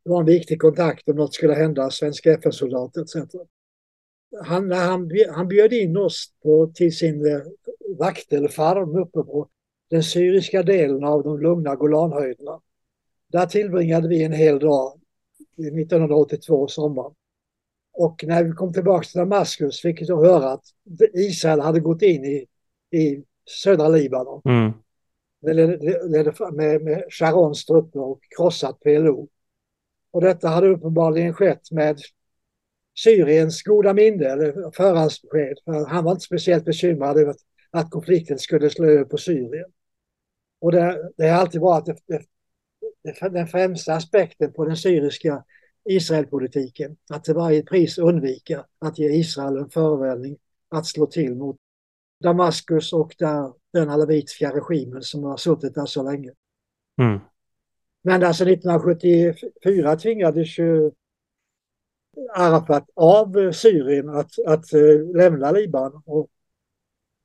Det 0.05 0.11
var 0.11 0.21
en 0.21 0.27
viktig 0.27 0.61
kontakt 0.61 1.09
om 1.09 1.17
något 1.17 1.35
skulle 1.35 1.55
hända, 1.55 1.91
svenska 1.91 2.33
FN-soldater 2.33 3.03
etc. 3.03 3.17
Han, 4.45 4.71
han, 4.71 5.11
han 5.31 5.49
bjöd 5.49 5.73
in 5.73 5.97
oss 5.97 6.33
på, 6.43 6.73
till 6.75 6.97
sin 6.97 7.27
uh, 7.27 7.43
vakt 7.99 8.33
eller 8.33 8.49
farm 8.49 8.97
uppe 8.97 9.23
på 9.23 9.49
den 9.91 10.03
syriska 10.03 10.63
delen 10.63 11.05
av 11.05 11.23
de 11.23 11.41
lugna 11.41 11.75
Golanhöjderna. 11.75 12.61
Där 13.29 13.47
tillbringade 13.47 14.09
vi 14.09 14.23
en 14.23 14.33
hel 14.33 14.59
dag 14.59 15.01
1982 15.59 16.69
sommar. 16.69 17.13
Och 17.93 18.25
när 18.27 18.45
vi 18.45 18.53
kom 18.53 18.73
tillbaka 18.73 19.05
till 19.05 19.19
Damaskus 19.19 19.81
fick 19.81 20.01
vi 20.01 20.07
höra 20.07 20.51
att 20.51 20.65
Israel 21.15 21.61
hade 21.61 21.81
gått 21.81 22.03
in 22.03 22.25
i, 22.25 22.47
i 22.99 23.25
södra 23.63 23.89
Libanon. 23.89 24.43
Mm. 24.45 24.73
Med, 26.53 26.83
med 26.83 27.05
Sharons 27.11 27.65
trupper 27.65 28.01
och 28.01 28.21
krossat 28.37 28.81
PLO. 28.81 29.29
Och 30.15 30.21
detta 30.21 30.49
hade 30.49 30.69
uppenbarligen 30.69 31.35
skett 31.35 31.71
med 31.71 31.99
Syriens 32.99 33.62
goda 33.62 33.95
minne, 33.95 34.25
eller 34.25 34.71
förhandsbesked. 34.71 35.59
För 35.65 35.87
han 35.87 36.05
var 36.05 36.12
inte 36.12 36.25
speciellt 36.25 36.65
bekymrad 36.65 37.19
över 37.19 37.35
att 37.71 37.91
konflikten 37.91 38.39
skulle 38.39 38.71
slå 38.71 38.87
över 38.87 39.05
på 39.05 39.17
Syrien. 39.17 39.73
Och 40.61 40.73
det, 40.73 41.11
det 41.17 41.25
är 41.25 41.35
alltid 41.35 41.61
varit 41.61 41.87
det, 41.87 41.99
det, 43.03 43.29
den 43.29 43.47
främsta 43.47 43.95
aspekten 43.95 44.53
på 44.53 44.65
den 44.65 44.77
syriska 44.77 45.45
Israelpolitiken. 45.85 46.97
Att 47.11 47.25
till 47.25 47.35
varje 47.35 47.62
pris 47.62 47.99
undvika 47.99 48.65
att 48.79 48.99
ge 48.99 49.09
Israel 49.09 49.57
en 49.57 49.71
förevändning 49.71 50.37
att 50.69 50.87
slå 50.87 51.07
till 51.07 51.35
mot 51.35 51.57
Damaskus 52.25 52.93
och 52.93 53.15
där, 53.19 53.53
den 53.73 53.91
alawitiska 53.91 54.51
regimen 54.51 55.03
som 55.03 55.25
har 55.25 55.37
suttit 55.37 55.75
där 55.75 55.87
så 55.87 56.03
länge. 56.03 56.31
Mm. 57.01 57.21
Men 58.07 58.23
alltså 58.23 58.45
1974 58.45 59.97
tvingades 59.97 60.59
ju 60.59 60.91
Arafat 62.35 62.91
av 62.95 63.53
Syrien 63.53 64.09
att, 64.09 64.31
att 64.47 64.73
eh, 64.73 65.17
lämna 65.17 65.51
Libanon 65.51 66.03
och, 66.07 66.29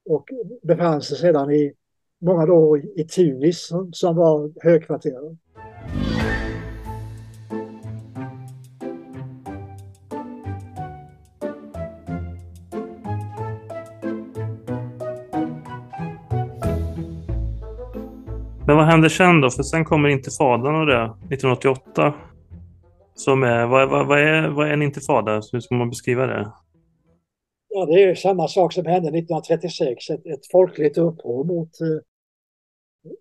och 0.06 0.30
befann 0.64 1.02
sig 1.02 1.18
sedan 1.18 1.52
i 1.52 1.74
många 2.20 2.54
år 2.54 2.82
i 2.96 3.04
Tunis 3.04 3.68
som, 3.68 3.94
som 3.94 4.16
var 4.16 4.52
högkvarteret. 4.64 5.38
Men 18.70 18.78
vad 18.78 18.86
händer 18.86 19.10
sen 19.10 19.42
då? 19.42 19.50
För 19.50 19.64
sen 19.64 19.86
kommer 19.86 20.10
intifadan 20.10 20.76
och 20.76 20.86
det 20.86 21.04
1988. 21.04 22.14
Som 23.14 23.44
är, 23.44 23.68
vad, 23.68 23.90
vad, 23.90 24.08
vad, 24.08 24.20
är, 24.20 24.50
vad 24.50 24.68
är 24.68 24.74
en 24.74 24.82
intifada? 24.82 25.42
Hur 25.52 25.60
ska 25.60 25.76
man 25.76 25.90
beskriva 25.90 26.28
det? 26.28 26.52
Ja, 27.70 27.86
det 27.86 28.04
är 28.04 28.16
samma 28.16 28.48
sak 28.48 28.74
som 28.74 28.86
hände 28.86 29.08
1936. 29.08 30.10
Ett, 30.10 30.26
ett 30.26 30.52
folkligt 30.52 30.98
uppror 30.98 31.44
mot, 31.44 31.82
eh, 31.82 31.88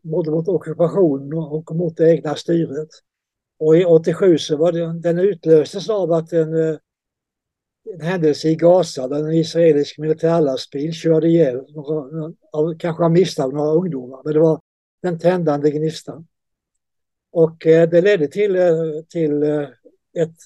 både 0.03 0.31
mot 0.31 0.49
ockupationen 0.49 1.39
och 1.39 1.77
mot 1.77 1.97
det 1.97 2.11
egna 2.11 2.35
styret. 2.35 2.89
Och 3.59 3.77
i 3.77 3.85
87 3.85 4.39
så 4.39 4.57
var 4.57 4.73
det, 4.73 5.01
den 5.01 5.19
utlöstes 5.19 5.91
av 5.91 6.13
att 6.13 6.33
en, 6.33 6.55
eh, 6.55 6.77
en 7.95 8.01
händelse 8.01 8.49
i 8.49 8.57
Gaza 8.57 9.09
där 9.09 9.25
en 9.25 9.35
israelisk 9.35 9.99
militärlastbil 9.99 10.93
körde 10.93 11.29
ihjäl, 11.29 11.57
några, 11.75 12.75
kanske 12.79 13.05
av 13.05 13.11
misstag, 13.11 13.55
några 13.55 13.71
ungdomar. 13.71 14.21
Men 14.25 14.33
det 14.35 14.41
var 14.41 14.61
den 15.03 15.19
tändande 15.19 15.71
gnistan. 15.71 16.27
Och 17.31 17.67
eh, 17.67 17.89
det 17.89 18.01
ledde 18.01 18.29
till, 18.29 18.57
eh, 18.57 19.03
till 19.09 19.43
eh, 19.43 19.69
ett, 20.17 20.39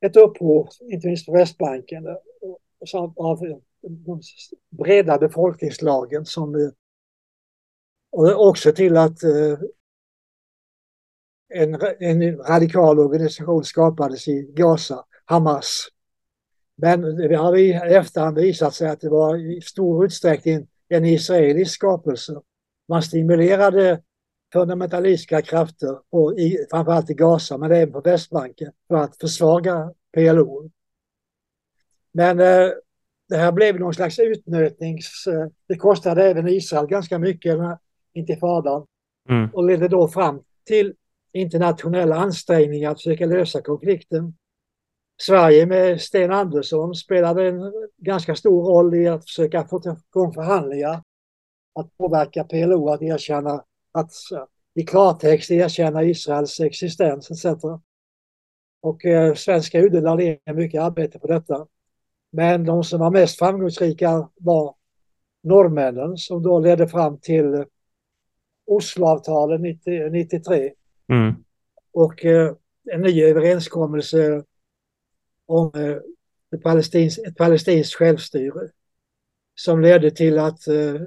ett 0.00 0.16
uppror, 0.16 0.68
inte 0.80 1.06
minst 1.06 1.26
på 1.26 1.32
Västbanken, 1.32 2.06
av 3.16 3.60
de 3.82 4.20
breda 4.70 5.18
befolkningslagen 5.18 6.24
som 6.24 6.72
och 8.12 8.48
också 8.48 8.72
till 8.72 8.96
att 8.96 9.18
en, 11.48 11.78
en 11.98 12.36
radikal 12.36 12.98
organisation 12.98 13.64
skapades 13.64 14.28
i 14.28 14.52
Gaza, 14.54 15.04
Hamas. 15.24 15.88
Men 16.76 17.16
det 17.16 17.36
har 17.36 17.56
i 17.56 17.72
efterhand 17.72 18.38
visat 18.38 18.74
sig 18.74 18.88
att 18.88 19.00
det 19.00 19.08
var 19.08 19.36
i 19.36 19.60
stor 19.60 20.04
utsträckning 20.04 20.68
en 20.88 21.04
israelisk 21.04 21.74
skapelse. 21.74 22.40
Man 22.88 23.02
stimulerade 23.02 24.00
fundamentalistiska 24.52 25.42
krafter, 25.42 25.98
på, 26.10 26.38
i, 26.38 26.66
framförallt 26.70 27.10
i 27.10 27.14
Gaza 27.14 27.58
men 27.58 27.72
även 27.72 27.92
på 27.92 28.00
Västbanken, 28.00 28.72
för 28.88 28.96
att 28.96 29.16
försvaga 29.16 29.92
PLO. 30.12 30.70
Men 32.12 32.40
eh, 32.40 32.70
det 33.28 33.36
här 33.36 33.52
blev 33.52 33.80
någon 33.80 33.94
slags 33.94 34.18
utnötnings... 34.18 35.26
Eh, 35.26 35.46
det 35.68 35.76
kostade 35.76 36.24
även 36.24 36.48
Israel 36.48 36.86
ganska 36.86 37.18
mycket, 37.18 37.52
den 37.52 37.66
här 37.66 37.78
intifadan. 38.12 38.86
Mm. 39.28 39.50
Och 39.52 39.64
ledde 39.64 39.88
då 39.88 40.08
fram 40.08 40.42
till 40.64 40.94
internationella 41.32 42.16
ansträngningar 42.16 42.90
att 42.90 42.98
försöka 42.98 43.26
lösa 43.26 43.62
konflikten. 43.62 44.34
Sverige 45.22 45.66
med 45.66 46.00
Sten 46.00 46.32
Andersson 46.32 46.94
spelade 46.94 47.48
en 47.48 47.72
ganska 47.96 48.34
stor 48.34 48.64
roll 48.64 48.94
i 48.94 49.08
att 49.08 49.24
försöka 49.24 49.64
få 49.64 49.80
igång 50.10 50.32
förhandlingar. 50.34 51.02
Att 51.74 51.96
påverka 51.96 52.44
PLO 52.44 52.88
att 52.88 53.02
erkänna, 53.02 53.64
att 53.92 54.10
i 54.74 54.82
klartext 54.82 55.50
erkänna 55.50 56.04
Israels 56.04 56.60
existens 56.60 57.30
etc. 57.30 57.64
Och 58.80 59.04
eh, 59.04 59.34
svenska 59.34 59.80
UD 59.80 60.02
lade 60.02 60.16
ner 60.16 60.54
mycket 60.54 60.82
arbete 60.82 61.18
på 61.18 61.26
detta. 61.26 61.66
Men 62.32 62.64
de 62.64 62.84
som 62.84 63.00
var 63.00 63.10
mest 63.10 63.38
framgångsrika 63.38 64.28
var 64.34 64.74
norrmännen 65.42 66.16
som 66.16 66.42
då 66.42 66.58
ledde 66.58 66.88
fram 66.88 67.18
till 67.18 67.64
Osloavtalen 68.66 69.62
93 70.12 70.72
Mm. 71.08 71.34
Och 71.92 72.24
eh, 72.24 72.54
en 72.92 73.00
ny 73.00 73.22
överenskommelse 73.22 74.44
om 75.46 75.72
eh, 75.74 75.96
ett, 76.54 76.62
palestins, 76.62 77.18
ett 77.18 77.36
palestinskt 77.36 77.94
självstyre 77.94 78.68
som 79.54 79.80
ledde 79.80 80.10
till 80.10 80.38
att 80.38 80.68
eh, 80.68 81.00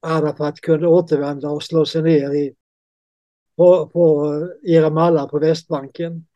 Arafat 0.00 0.60
kunde 0.60 0.88
återvända 0.88 1.50
och 1.50 1.62
slå 1.62 1.86
sig 1.86 2.02
ner 2.02 2.34
i, 2.34 2.54
på, 3.56 3.88
på 3.88 4.24
Ramallah 4.68 5.28
på 5.28 5.38
Västbanken. 5.38 6.26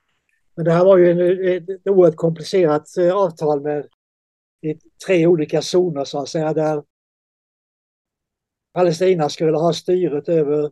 Men 0.55 0.65
det 0.65 0.73
här 0.73 0.85
var 0.85 0.99
ju 0.99 1.11
en, 1.11 1.47
ett 1.57 1.87
oerhört 1.87 2.17
komplicerat 2.17 2.97
eh, 2.97 3.17
avtal 3.17 3.63
med 3.63 3.89
tre 5.07 5.27
olika 5.27 5.63
zoner 5.63 6.05
så 6.05 6.19
att 6.19 6.29
säga 6.29 6.53
där 6.53 6.83
Palestina 8.73 9.29
skulle 9.29 9.59
ha 9.59 9.73
styret 9.73 10.29
över 10.29 10.71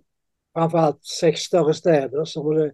framförallt 0.55 1.05
sex 1.05 1.41
större 1.41 1.75
städer 1.75 2.25
Så 2.25 2.43
var 2.43 2.73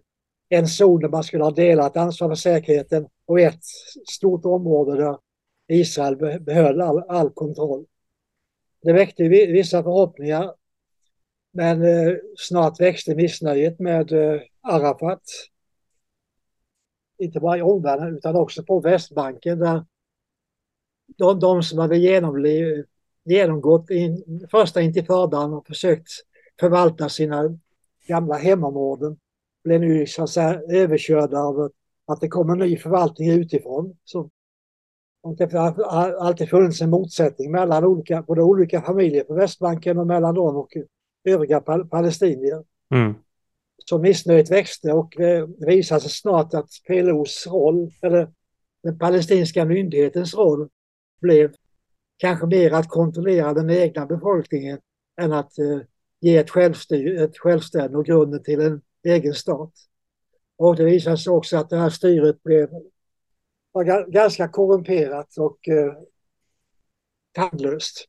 en 0.49 0.67
zon 0.67 1.01
där 1.01 1.09
man 1.09 1.23
skulle 1.23 1.43
ha 1.43 1.51
delat 1.51 1.97
ansvar 1.97 2.29
för 2.29 2.35
säkerheten 2.35 3.07
och 3.25 3.39
ett 3.39 3.63
stort 4.09 4.45
område 4.45 5.03
där 5.03 5.17
Israel 5.67 6.39
behöll 6.39 6.81
all, 6.81 7.03
all 7.09 7.29
kontroll. 7.29 7.85
Det 8.81 8.93
väckte 8.93 9.23
vissa 9.27 9.83
förhoppningar 9.83 10.53
men 11.51 11.83
eh, 11.83 12.15
snart 12.37 12.79
växte 12.79 13.15
missnöjet 13.15 13.79
med 13.79 14.11
eh, 14.11 14.41
Arafat. 14.61 15.21
Inte 17.17 17.39
bara 17.39 17.57
i 17.57 17.61
omvärlden 17.61 18.17
utan 18.17 18.35
också 18.35 18.63
på 18.63 18.79
Västbanken 18.79 19.59
där 19.59 19.85
de, 21.17 21.39
de 21.39 21.63
som 21.63 21.79
hade 21.79 21.97
genomgått 23.25 23.89
in, 23.89 24.47
första 24.51 24.81
intifadan 24.81 25.53
och 25.53 25.67
försökt 25.67 26.09
förvalta 26.59 27.09
sina 27.09 27.57
gamla 28.07 28.35
hemområden 28.35 29.17
blev 29.63 29.81
nu 29.81 30.07
så 30.07 30.23
att 30.23 30.29
säga 30.29 30.61
överkörda 30.69 31.39
av 31.39 31.71
att 32.05 32.21
det 32.21 32.27
kommer 32.27 32.55
ny 32.55 32.77
förvaltning 32.77 33.29
utifrån. 33.29 33.97
som 34.03 34.29
och 35.21 35.37
det 35.37 35.53
har 35.53 36.13
alltid 36.13 36.49
funnits 36.49 36.81
en 36.81 36.89
motsättning 36.89 37.51
mellan 37.51 37.83
olika, 37.85 38.21
både 38.21 38.41
olika 38.41 38.81
familjer 38.81 39.23
på 39.23 39.33
Västbanken 39.33 39.97
och 39.97 40.07
mellan 40.07 40.35
dem 40.35 40.55
och 40.55 40.69
övriga 41.23 41.61
pal 41.61 41.87
palestinier. 41.87 42.63
Mm. 42.93 43.13
Så 43.85 43.99
missnöjet 43.99 44.51
växte 44.51 44.93
och 44.93 45.13
det 45.17 45.47
visade 45.67 46.01
sig 46.01 46.11
snart 46.11 46.53
att 46.53 46.69
PLOs 46.87 47.47
roll, 47.47 47.91
eller 48.01 48.31
den 48.83 48.99
palestinska 48.99 49.65
myndighetens 49.65 50.35
roll, 50.35 50.69
blev 51.21 51.53
kanske 52.17 52.45
mer 52.45 52.71
att 52.71 52.89
kontrollera 52.89 53.53
den 53.53 53.69
egna 53.69 54.05
befolkningen 54.05 54.79
än 55.21 55.33
att 55.33 55.59
eh, 55.59 55.79
ge 56.19 56.37
ett, 56.37 56.49
självstyr, 56.49 57.21
ett 57.21 57.37
självständigt 57.37 57.97
och 57.97 58.05
grunden 58.05 58.43
till 58.43 58.61
en 58.61 58.81
egen 59.03 59.33
stat. 59.33 59.73
Och 60.57 60.75
det 60.75 60.85
visade 60.85 61.17
sig 61.17 61.33
också 61.33 61.57
att 61.57 61.69
det 61.69 61.77
här 61.77 61.89
styret 61.89 62.43
blev 62.43 62.69
var 63.77 64.11
ganska 64.11 64.47
korrumperat 64.47 65.37
och 65.37 65.67
eh, 65.69 65.93
tandlöst. 67.31 68.05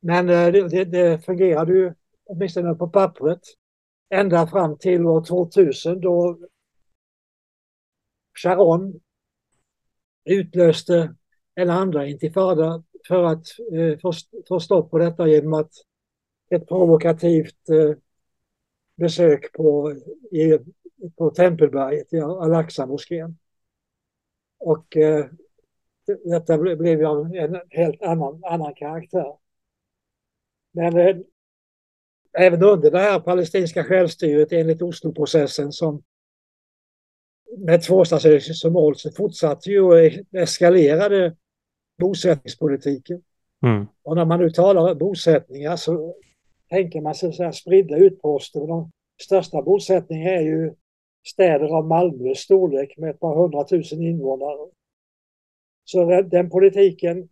Men 0.00 0.28
eh, 0.28 0.52
det, 0.52 0.84
det 0.84 1.24
fungerade 1.24 1.72
ju 1.72 1.94
åtminstone 2.24 2.74
på 2.74 2.88
pappret 2.88 3.40
ända 4.10 4.46
fram 4.46 4.78
till 4.78 5.06
år 5.06 5.24
2000 5.24 6.00
då 6.00 6.38
Sharon 8.42 9.00
utlöste 10.24 11.14
en 11.54 11.70
andra 11.70 12.06
intifada 12.06 12.84
för 13.08 13.24
att 13.24 13.44
eh, 13.72 13.98
få, 13.98 14.12
få 14.48 14.60
stopp 14.60 14.90
på 14.90 14.98
detta 14.98 15.28
genom 15.28 15.54
att 15.54 15.72
ett 16.50 16.68
provokativt 16.68 17.68
eh, 17.68 17.96
besök 18.96 19.52
på, 19.52 19.92
i, 20.30 20.58
på 21.16 21.30
Tempelberget 21.30 22.12
i 22.12 22.20
Al-Aqsa-moskén. 22.20 23.36
Och 24.58 24.96
eh, 24.96 25.26
detta 26.24 26.58
blev 26.58 27.06
av 27.06 27.34
en 27.34 27.60
helt 27.70 28.02
annan, 28.02 28.44
annan 28.44 28.74
karaktär. 28.74 29.36
Men 30.72 30.96
eh, 30.96 31.16
även 32.38 32.62
under 32.62 32.90
det 32.90 32.98
här 32.98 33.20
palestinska 33.20 33.84
självstyret 33.84 34.52
enligt 34.52 34.82
Osloprocessen 34.82 35.72
som 35.72 36.02
med 37.56 37.82
tvåstatslösning 37.82 38.54
som 38.54 38.72
mål 38.72 38.96
så 38.96 39.10
fortsatte 39.10 39.70
ju 39.70 39.80
och 39.80 39.98
eskalerade 40.32 41.36
bosättningspolitiken. 41.98 43.22
Mm. 43.62 43.86
Och 44.02 44.16
när 44.16 44.24
man 44.24 44.40
nu 44.40 44.50
talar 44.50 44.94
bosättningar 44.94 45.76
så 45.76 46.14
tänker 46.70 47.00
man 47.00 47.14
sig 47.14 47.32
så 47.32 47.42
här 47.42 47.52
spridda 47.52 47.96
utposter. 47.96 48.66
De 48.66 48.90
största 49.22 49.62
bosättningarna 49.62 50.30
är 50.30 50.42
ju 50.42 50.74
städer 51.28 51.76
av 51.76 51.86
Malmös 51.86 52.38
storlek 52.38 52.98
med 52.98 53.10
ett 53.10 53.20
par 53.20 53.36
hundratusen 53.36 54.02
invånare. 54.02 54.70
Så 55.84 56.22
den, 56.22 56.50
politiken 56.50 57.28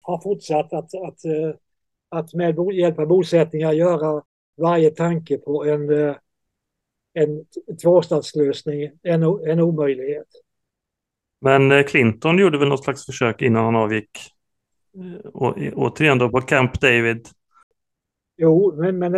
har 0.00 0.20
fortsatt 0.20 0.72
att, 0.72 0.94
att, 0.94 1.24
eh, 1.24 1.54
att 2.08 2.34
med 2.34 2.56
hjälp 2.72 2.98
av 2.98 3.06
bosättningar 3.06 3.72
göra 3.72 4.22
varje 4.56 4.90
tanke 4.90 5.38
på 5.38 5.64
en, 5.64 5.90
eh, 5.90 6.16
en 7.12 7.44
tvåstatslösning 7.82 8.90
en, 9.02 9.22
en 9.22 9.60
omöjlighet. 9.60 10.28
Men 11.40 11.72
eh, 11.72 11.82
Clinton 11.82 12.38
gjorde 12.38 12.58
väl 12.58 12.68
något 12.68 12.84
slags 12.84 13.06
försök 13.06 13.42
innan 13.42 13.64
han 13.64 13.76
avgick? 13.76 14.10
Å, 15.32 15.54
återigen 15.74 16.18
då 16.18 16.28
på 16.28 16.40
Camp 16.40 16.80
David 16.80 17.28
Jo, 18.36 18.74
men, 18.76 18.98
men 18.98 19.12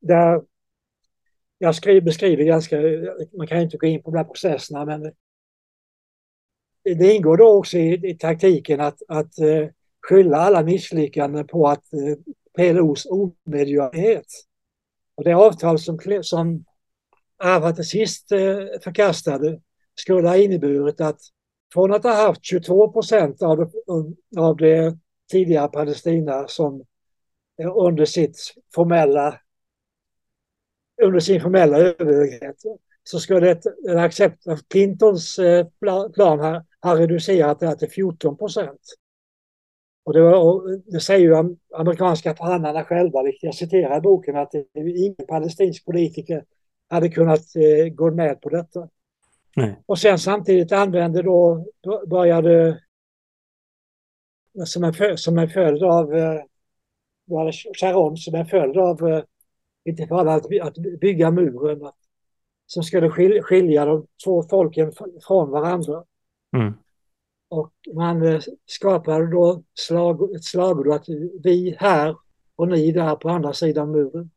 där, 0.00 0.42
jag 1.64 1.74
skriver, 1.74 2.00
beskriver 2.00 2.44
ganska, 2.44 2.80
man 3.36 3.46
kan 3.46 3.60
inte 3.60 3.76
gå 3.76 3.86
in 3.86 4.02
på 4.02 4.10
de 4.10 4.16
här 4.16 4.24
processerna, 4.24 4.84
men 4.84 5.12
det 6.84 7.12
ingår 7.14 7.36
då 7.36 7.58
också 7.58 7.78
i, 7.78 8.10
i 8.10 8.14
taktiken 8.14 8.80
att, 8.80 8.98
att 9.08 9.38
uh, 9.38 9.68
skylla 10.08 10.36
alla 10.36 10.62
misslyckanden 10.62 11.46
på 11.46 11.68
att 11.68 11.92
eh, 11.92 11.98
uh, 12.00 12.16
PLOs 12.56 13.06
omedgörlighet. 13.06 14.26
Och 15.14 15.24
det 15.24 15.32
avtal 15.32 15.78
som, 15.78 15.98
som 16.22 16.64
Arafat 17.38 17.76
till 17.76 17.84
sist 17.84 18.32
uh, 18.32 18.80
förkastade 18.82 19.60
skulle 19.94 20.28
ha 20.28 20.36
inneburit 20.36 21.00
att 21.00 21.20
från 21.72 21.92
att 21.92 22.02
ha 22.02 22.26
haft 22.26 22.44
22 22.44 22.92
procent 22.92 23.42
av, 23.42 23.56
det, 23.56 23.70
av 24.40 24.56
det 24.56 24.98
tidigare 25.32 25.68
Palestina 25.68 26.48
som 26.48 26.84
under 27.76 28.04
sitt 28.04 28.36
formella 28.74 29.40
under 31.02 31.20
sin 31.20 31.40
formella 31.40 31.78
överhöghet 31.78 32.56
så 33.04 33.20
skulle 33.20 33.50
ett, 33.50 33.66
en 33.88 33.98
accept 33.98 34.46
av 34.46 34.56
Clintons 34.68 35.38
eh, 35.38 35.66
plan 36.14 36.40
ha, 36.40 36.64
ha 36.82 36.98
reducerat 36.98 37.60
det 37.60 37.66
här 37.66 37.74
till 37.74 37.90
14 37.90 38.36
procent. 38.36 38.80
Och 40.04 40.12
det, 40.12 40.20
var, 40.20 40.92
det 40.92 41.00
säger 41.00 41.20
ju 41.20 41.56
amerikanska 41.74 42.34
förhandlarna 42.34 42.84
själva, 42.84 43.22
vilket 43.22 43.42
jag 43.42 43.54
citerar 43.54 43.98
i 43.98 44.00
boken, 44.00 44.36
att 44.36 44.54
ingen 44.74 45.26
palestinsk 45.28 45.84
politiker 45.84 46.44
hade 46.88 47.08
kunnat 47.08 47.56
eh, 47.56 47.88
gå 47.88 48.10
med 48.10 48.40
på 48.40 48.48
detta. 48.48 48.88
Nej. 49.56 49.82
Och 49.86 49.98
sen 49.98 50.18
samtidigt 50.18 50.72
använde 50.72 51.22
då, 51.22 51.66
började 52.06 52.80
som 54.64 54.84
en, 54.84 55.18
som 55.18 55.38
en 55.38 55.48
följd 55.48 55.82
av 55.82 56.14
eh, 56.14 56.40
Sharon 57.80 58.16
som 58.16 58.34
en 58.34 58.46
följd 58.46 58.76
av 58.76 59.08
eh, 59.08 59.22
inte 59.84 60.06
för 60.06 60.16
alla 60.16 60.34
att, 60.34 60.60
att 60.60 60.74
bygga 61.00 61.30
muren 61.30 61.90
som 62.66 62.82
skulle 62.82 63.10
skilja 63.42 63.84
de 63.84 64.06
två 64.24 64.42
folken 64.42 64.92
från 65.26 65.50
varandra. 65.50 66.04
Mm. 66.56 66.74
Och 67.48 67.72
man 67.94 68.22
eh, 68.22 68.40
skapade 68.66 69.30
då 69.30 69.62
slag, 69.74 70.34
ett 70.34 70.44
slagord 70.44 70.88
att 70.88 71.08
vi 71.42 71.76
här 71.78 72.16
och 72.56 72.68
ni 72.68 72.92
där 72.92 73.16
på 73.16 73.28
andra 73.28 73.52
sidan 73.52 73.90
muren. 73.90 74.30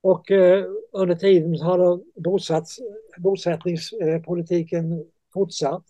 Och 0.00 0.30
eh, 0.30 0.64
under 0.92 1.14
tiden 1.14 1.60
har 1.60 1.78
då 1.78 2.04
bosatt, 2.14 2.68
bosättningspolitiken 3.18 5.04
fortsatt. 5.32 5.84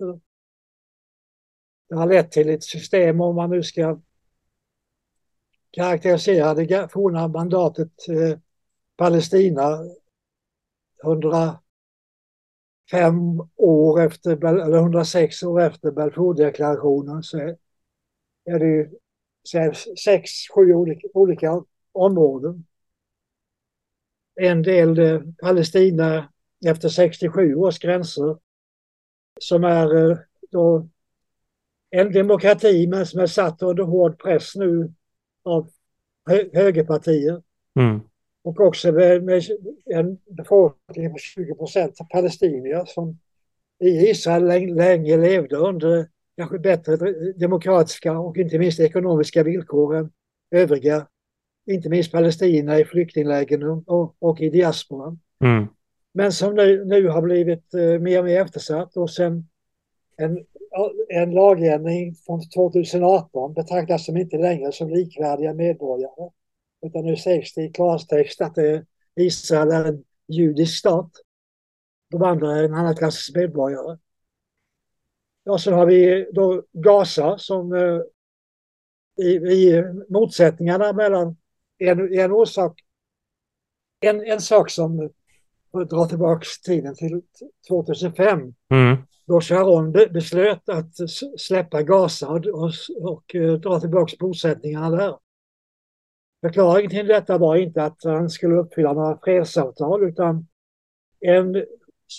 Det 1.89 1.95
har 1.95 2.07
lett 2.07 2.33
till 2.33 2.49
ett 2.49 2.65
system, 2.65 3.21
om 3.21 3.37
man 3.37 3.51
nu 3.51 3.63
ska 3.63 4.01
karaktäriserade 5.71 6.67
det 6.67 6.93
forna 6.93 7.29
mandatet 7.29 8.09
eh, 8.09 8.39
Palestina 8.97 9.79
105 11.05 11.59
år 13.57 14.01
efter, 14.01 14.45
eller 14.45 14.79
106 14.79 15.43
år 15.43 15.61
efter 15.61 15.91
Balfourdeklarationen 15.91 17.23
så 17.23 17.39
är 18.45 18.59
det 18.59 18.67
ju 18.67 18.91
sex, 20.05 20.31
sju 20.55 20.73
olika, 20.73 21.09
olika 21.15 21.65
områden. 21.93 22.65
En 24.41 24.63
del 24.63 24.99
eh, 24.99 25.21
Palestina 25.43 26.33
efter 26.67 26.89
67 26.89 27.55
års 27.55 27.79
gränser 27.79 28.37
som 29.41 29.65
är 29.65 30.11
eh, 30.11 30.19
då 30.51 30.89
en 31.91 32.13
demokrati 32.13 32.87
men 32.87 33.07
som 33.07 33.21
är 33.21 33.27
satt 33.27 33.63
under 33.63 33.83
hård 33.85 34.19
press 34.19 34.57
nu 34.57 34.93
av 35.49 35.71
högerpartier. 36.53 37.43
Mm. 37.81 38.01
Och 38.43 38.61
också 38.61 38.93
med, 38.93 39.23
med 39.25 39.43
en 39.87 40.19
befolkning 40.31 41.13
på 41.13 41.19
20 41.19 41.55
procent 41.55 41.99
palestinier 42.11 42.85
som 42.87 43.19
i 43.81 43.89
Israel 43.89 44.47
länge, 44.47 44.75
länge 44.75 45.17
levde 45.17 45.57
under 45.57 46.09
kanske 46.37 46.59
bättre 46.59 46.97
demokratiska 47.33 48.19
och 48.19 48.37
inte 48.37 48.59
minst 48.59 48.81
ekonomiska 48.81 49.43
villkor 49.43 49.97
än 49.97 50.11
övriga, 50.51 51.07
inte 51.67 51.89
minst 51.89 52.13
palestinierna 52.13 52.79
i 52.79 52.85
flyktinglägren 52.85 53.85
och, 53.87 54.17
och 54.19 54.41
i 54.41 54.51
diasporan. 54.51 55.21
Mm. 55.45 55.67
Men 56.13 56.33
som 56.33 56.55
nu, 56.55 56.85
nu 56.85 57.09
har 57.09 57.23
blivit 57.23 57.75
eh, 57.75 57.99
mer 57.99 58.19
och 58.19 58.25
mer 58.25 58.41
eftersatt 58.41 58.97
och 58.97 59.11
sen 59.11 59.49
en, 60.17 60.45
en 61.09 61.31
lagändring 61.31 62.15
från 62.15 62.41
2018 62.51 63.55
betraktas 63.55 64.05
som 64.05 64.17
inte 64.17 64.39
längre 64.39 64.73
som 64.73 64.91
likvärdiga 64.91 65.55
medborgare. 65.55 66.31
Utan 66.87 67.05
nu 67.05 67.17
sägs 67.17 67.55
det 67.55 67.63
i 67.63 67.71
klartext 67.71 68.41
att 68.41 68.59
Israel 69.17 69.71
är 69.71 69.85
en 69.85 70.05
judisk 70.29 70.79
stat. 70.79 71.11
De 72.11 72.23
andra 72.23 72.57
är 72.57 72.65
en 72.65 72.75
annan 72.75 72.97
klass 72.97 73.31
medborgare. 73.35 73.99
Ja, 75.45 75.59
sen 75.59 75.75
har 75.75 75.87
vi 75.87 76.31
då 76.33 76.63
Gaza 76.73 77.39
som 77.39 77.73
eh, 77.73 78.01
i, 79.27 79.31
i 79.31 79.85
motsättningarna 80.09 80.93
mellan 80.93 81.37
en, 81.79 82.19
en 82.19 82.33
orsak, 82.33 82.81
en, 84.01 84.21
en 84.21 84.41
sak 84.41 84.71
som 84.71 85.11
drar 85.73 86.07
tillbaka 86.07 86.45
tiden 86.65 86.95
till 86.95 87.23
2005 87.69 88.55
mm. 88.71 88.97
då 89.27 89.41
Sharon 89.41 89.93
beslöt 89.93 90.69
att 90.69 90.95
släppa 91.39 91.83
Gaza 91.83 92.29
och, 92.29 92.47
och, 92.47 92.73
och 93.01 93.35
eh, 93.35 93.53
dra 93.53 93.81
tillbaka 93.81 94.17
bosättningarna 94.19 94.91
där. 94.91 95.17
Förklaringen 96.41 96.91
till 96.91 97.07
detta 97.07 97.39
var 97.39 97.57
inte 97.57 97.85
att 97.85 98.05
han 98.05 98.31
skulle 98.31 98.55
uppfylla 98.55 98.93
några 98.93 99.19
fredsavtal 99.25 100.09
utan 100.09 100.47
en, 101.21 101.57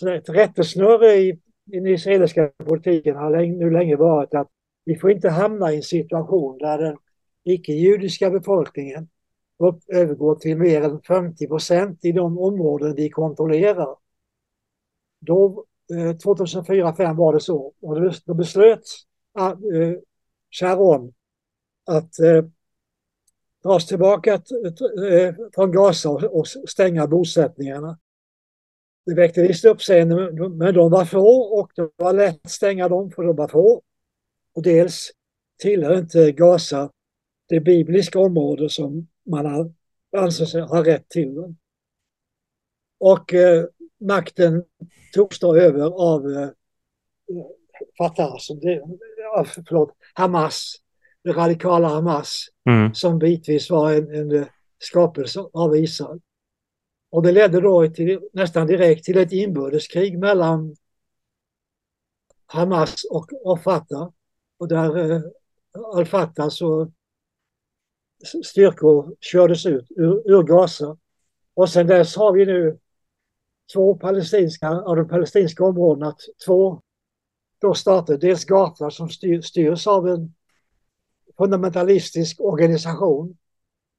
ett 0.08 0.30
rättesnöre 0.30 1.08
i, 1.16 1.40
den 1.66 1.88
israeliska 1.88 2.52
politiken 2.66 3.16
har 3.16 3.32
länge, 3.32 3.58
nu 3.58 3.72
länge 3.72 3.96
varit 3.96 4.34
att 4.34 4.48
vi 4.86 4.96
får 4.96 5.12
inte 5.12 5.30
hamna 5.30 5.74
i 5.74 5.76
en 5.76 5.84
situation 5.84 6.58
där 6.58 6.78
den 6.78 6.98
icke-judiska 7.44 8.30
befolkningen 8.30 9.08
upp, 9.60 9.84
övergår 9.88 10.36
till 10.36 10.58
mer 10.58 10.82
än 10.82 11.02
50 11.02 11.48
procent 11.48 12.06
i 12.06 12.12
de 12.12 12.38
områden 12.38 12.96
vi 12.96 13.10
kontrollerar. 13.10 13.96
Då, 15.20 15.66
eh, 15.94 16.18
2004-2005 16.18 17.16
var 17.16 17.34
det 17.34 17.40
så 17.40 17.74
och 17.82 18.12
då, 18.26 18.34
beslöt 18.34 18.84
ah, 19.34 19.52
eh, 19.52 19.98
Sharon 20.52 21.14
att 21.86 22.20
eh, 22.20 22.46
dras 23.64 23.88
tillbaka 23.88 24.34
eh, 24.34 25.36
från 25.56 25.72
Gaza 25.72 26.10
och 26.10 26.48
stänga 26.48 27.08
bosättningarna. 27.08 28.00
Det 29.06 29.14
väckte 29.14 29.42
visst 29.42 29.66
uppseende, 29.66 30.50
men 30.50 30.74
de 30.74 30.92
var 30.92 31.06
få 31.06 31.60
och 31.60 31.72
det 31.76 31.90
var 31.96 32.14
lätt 32.14 32.46
att 32.46 32.52
stänga 32.52 32.90
dem 32.90 33.12
för 33.12 33.24
de 33.24 33.36
var 33.36 33.48
få. 33.48 33.82
Och 34.56 34.64
dels 34.64 35.12
tillhör 35.62 35.98
inte 35.98 36.32
Gaza 36.32 36.92
det 37.50 37.60
bibliska 37.60 38.20
område 38.20 38.70
som 38.70 39.08
man 39.30 39.74
anser 40.18 40.46
sig 40.46 40.62
ha 40.62 40.86
rätt 40.86 41.10
till. 41.10 41.56
Och 43.00 43.34
eh, 43.34 43.66
makten 44.00 44.64
togs 45.14 45.40
då 45.40 45.56
över 45.56 45.82
av 45.82 46.32
eh, 46.32 46.50
Fatah, 47.98 48.32
alltså 48.32 48.54
det, 48.54 48.84
förlåt, 49.66 49.92
Hamas 50.14 50.76
det 51.24 51.32
radikala 51.32 51.88
Hamas 51.88 52.46
mm. 52.70 52.94
som 52.94 53.20
bitvis 53.20 53.70
var 53.70 53.94
en, 53.94 54.16
en 54.16 54.46
skapelse 54.80 55.40
av 55.54 55.76
Israel. 55.76 56.20
Och 57.12 57.24
det 57.24 57.32
ledde 57.32 57.62
då 57.62 57.88
till, 57.88 58.20
nästan 58.34 58.68
direkt 58.68 59.06
till 59.06 59.18
ett 59.18 59.32
inbördeskrig 59.32 60.20
mellan 60.20 60.76
Hamas 62.46 63.04
och, 63.12 63.34
och 63.44 63.64
Fatah. 63.64 64.10
Och 64.58 64.68
där 64.68 65.12
eh, 65.12 65.22
al-Fatah 65.94 66.50
så 66.50 66.92
styrkor 68.46 69.16
kördes 69.20 69.66
ut 69.66 69.88
ur, 69.90 70.32
ur 70.32 70.44
Gaza. 70.44 70.98
Och 71.54 71.70
sen 71.70 71.88
dess 71.88 72.16
har 72.16 72.34
vi 72.34 72.46
nu 72.46 72.78
två 73.74 73.96
palestinska, 73.96 74.70
av 74.70 74.96
de 74.96 75.08
palestinska 75.08 75.64
områdena, 75.64 76.16
två 76.46 76.82
då 77.62 77.74
stater, 77.74 78.18
dels 78.18 78.46
Gaza 78.46 78.92
som 78.92 79.10
styr, 79.10 79.42
styrs 79.42 79.88
av 79.88 80.08
en 80.08 80.34
fundamentalistisk 81.38 82.42
organisation. 82.42 83.38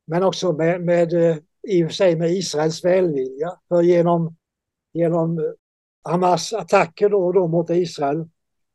Men 0.07 0.23
också 0.23 0.53
med, 0.53 0.81
med 0.81 1.13
eh, 1.13 1.37
i 1.63 1.85
och 1.85 1.89
för 1.89 1.95
sig 1.95 2.17
med 2.17 2.31
Israels 2.31 2.85
välvilja. 2.85 3.59
För 3.69 3.83
genom, 3.83 4.37
genom 4.93 5.39
eh, 5.39 5.45
Hamas 6.05 6.53
attacker 6.53 7.09
då 7.09 7.27
och 7.27 7.35
då 7.35 7.49
mot 7.49 7.71
Israel 7.71 8.29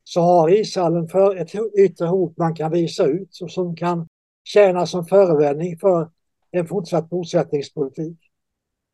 så 0.04 0.22
har 0.22 0.50
Israel 0.50 0.96
en 0.96 1.08
för, 1.08 1.36
ett 1.36 1.52
yttre 1.80 2.06
hot 2.06 2.38
man 2.38 2.56
kan 2.56 2.72
visa 2.72 3.06
ut 3.06 3.40
och 3.42 3.52
som 3.52 3.76
kan 3.76 4.08
tjäna 4.46 4.86
som 4.86 5.06
förevändning 5.06 5.78
för 5.78 6.10
en 6.52 6.68
fortsatt 6.68 7.10
bosättningspolitik. 7.10 8.18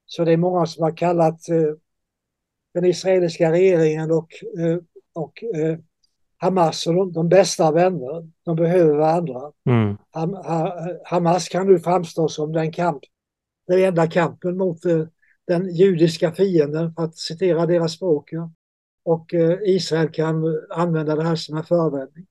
Så 0.06 0.26
det 0.26 0.32
är 0.32 0.38
många 0.38 0.66
som 0.66 0.84
har 0.84 0.97
kallat 0.97 1.49
eh, 1.49 1.74
den 2.74 2.86
israeliska 2.86 3.52
regeringen 3.52 4.12
och, 4.12 4.30
eh, 4.60 4.78
och 5.14 5.43
eh, 5.43 5.78
Hamas 6.38 6.88
och 6.88 6.93
de, 6.93 7.12
de 7.12 7.30
bästa 7.30 7.72
vänner. 7.72 8.30
De 8.43 8.56
behöver 8.56 8.95
varandra. 8.95 9.52
Mm. 9.70 9.97
Ham, 10.12 10.34
ha, 10.34 10.88
Hamas 11.06 11.49
kan 11.49 11.68
nu 11.68 11.80
framstå 11.80 12.28
som 12.28 12.54
den 12.54 12.72
kamp, 12.72 13.04
den 13.68 13.84
enda 13.84 14.08
kampen 14.08 14.58
mot 14.58 14.78
den 15.47 15.76
judiska 15.76 16.32
fienden, 16.32 16.93
för 16.93 17.04
att 17.04 17.18
citera 17.18 17.66
deras 17.66 17.93
språk. 17.93 18.30
Ja. 18.32 18.52
Och 19.06 19.34
Israel 19.66 20.10
kan 20.12 20.43
använda 20.70 21.16
det 21.16 21.24
här 21.24 21.36
som 21.36 21.58
en 21.58 21.64
förevändning. 21.64 22.26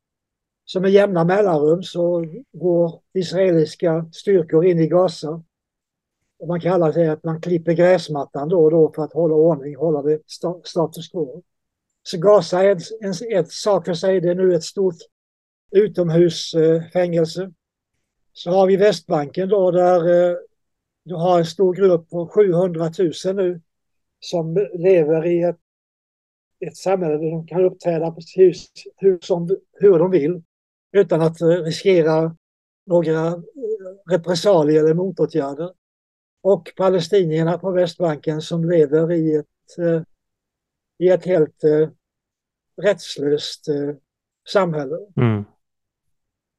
Så 0.72 0.80
med 0.80 0.90
jämna 0.90 1.24
mellanrum 1.24 1.82
så 1.82 2.26
går 2.52 3.00
israeliska 3.12 4.06
styrkor 4.12 4.64
in 4.64 4.78
i 4.78 4.86
Gaza. 4.86 5.42
Och 6.38 6.48
man 6.48 6.60
kallar 6.60 6.92
det 6.92 7.12
att 7.12 7.24
man 7.24 7.40
klipper 7.40 7.72
gräsmattan 7.72 8.48
då 8.48 8.64
och 8.64 8.70
då 8.70 8.92
för 8.92 9.04
att 9.04 9.12
hålla 9.12 9.34
ordning, 9.34 9.76
hålla 9.76 10.02
det 10.02 10.20
status 10.64 11.08
quo. 11.08 11.42
Så 12.02 12.18
Gaza 12.18 12.62
är 12.64 12.76
en, 13.00 13.38
ett 13.38 13.52
sak 13.52 13.84
för 13.84 13.94
sig. 13.94 14.20
Det 14.20 14.30
är 14.30 14.34
nu 14.34 14.54
ett 14.54 14.64
stort 14.64 14.94
utomhusfängelse. 15.70 17.52
Så 18.32 18.50
har 18.50 18.66
vi 18.66 18.76
Västbanken 18.76 19.48
då 19.48 19.70
där 19.70 20.30
eh, 20.30 20.36
du 21.04 21.14
har 21.14 21.38
en 21.38 21.46
stor 21.46 21.74
grupp 21.74 22.10
på 22.10 22.26
700 22.26 22.90
000 23.24 23.36
nu 23.36 23.60
som 24.20 24.68
lever 24.74 25.26
i 25.26 25.42
ett, 25.42 25.58
ett 26.60 26.76
samhälle 26.76 27.14
där 27.14 27.30
de 27.30 27.46
kan 27.46 27.64
uppträda 27.64 28.10
precis 28.10 28.72
hur, 28.96 29.18
som, 29.20 29.56
hur 29.72 29.98
de 29.98 30.10
vill 30.10 30.42
utan 30.92 31.20
att 31.20 31.40
eh, 31.40 31.48
riskera 31.48 32.36
några 32.86 33.26
eh, 33.26 33.36
repressalier 34.10 34.84
eller 34.84 34.94
motåtgärder. 34.94 35.72
och 36.42 36.72
palestinierna 36.76 37.58
på 37.58 37.70
Västbanken 37.70 38.42
som 38.42 38.70
lever 38.70 39.12
i 39.12 39.34
ett, 39.34 39.78
eh, 39.78 40.02
i 40.98 41.08
ett 41.08 41.24
helt 41.24 41.64
rättslöst 42.82 43.66
samhälle. 44.48 44.96
Mm. 45.16 45.44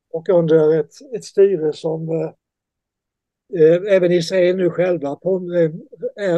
Och 0.10 0.30
under 0.30 0.80
ett, 0.80 0.94
ett 1.16 1.24
styre 1.24 1.74
som 1.74 2.10
eh, 3.54 3.94
även 3.94 4.12
Israel 4.12 4.56
nu 4.56 4.70
själva 4.70 5.16
på, 5.16 5.38
är 6.16 6.38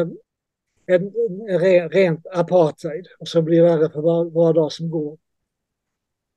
en, 0.86 1.12
en, 1.48 1.88
rent 1.90 2.26
apartheid 2.26 3.06
och 3.18 3.28
som 3.28 3.44
blir 3.44 3.62
värre 3.62 3.90
för 3.90 4.00
var, 4.00 4.24
var 4.24 4.54
dag 4.54 4.72
som 4.72 4.90
går. 4.90 5.18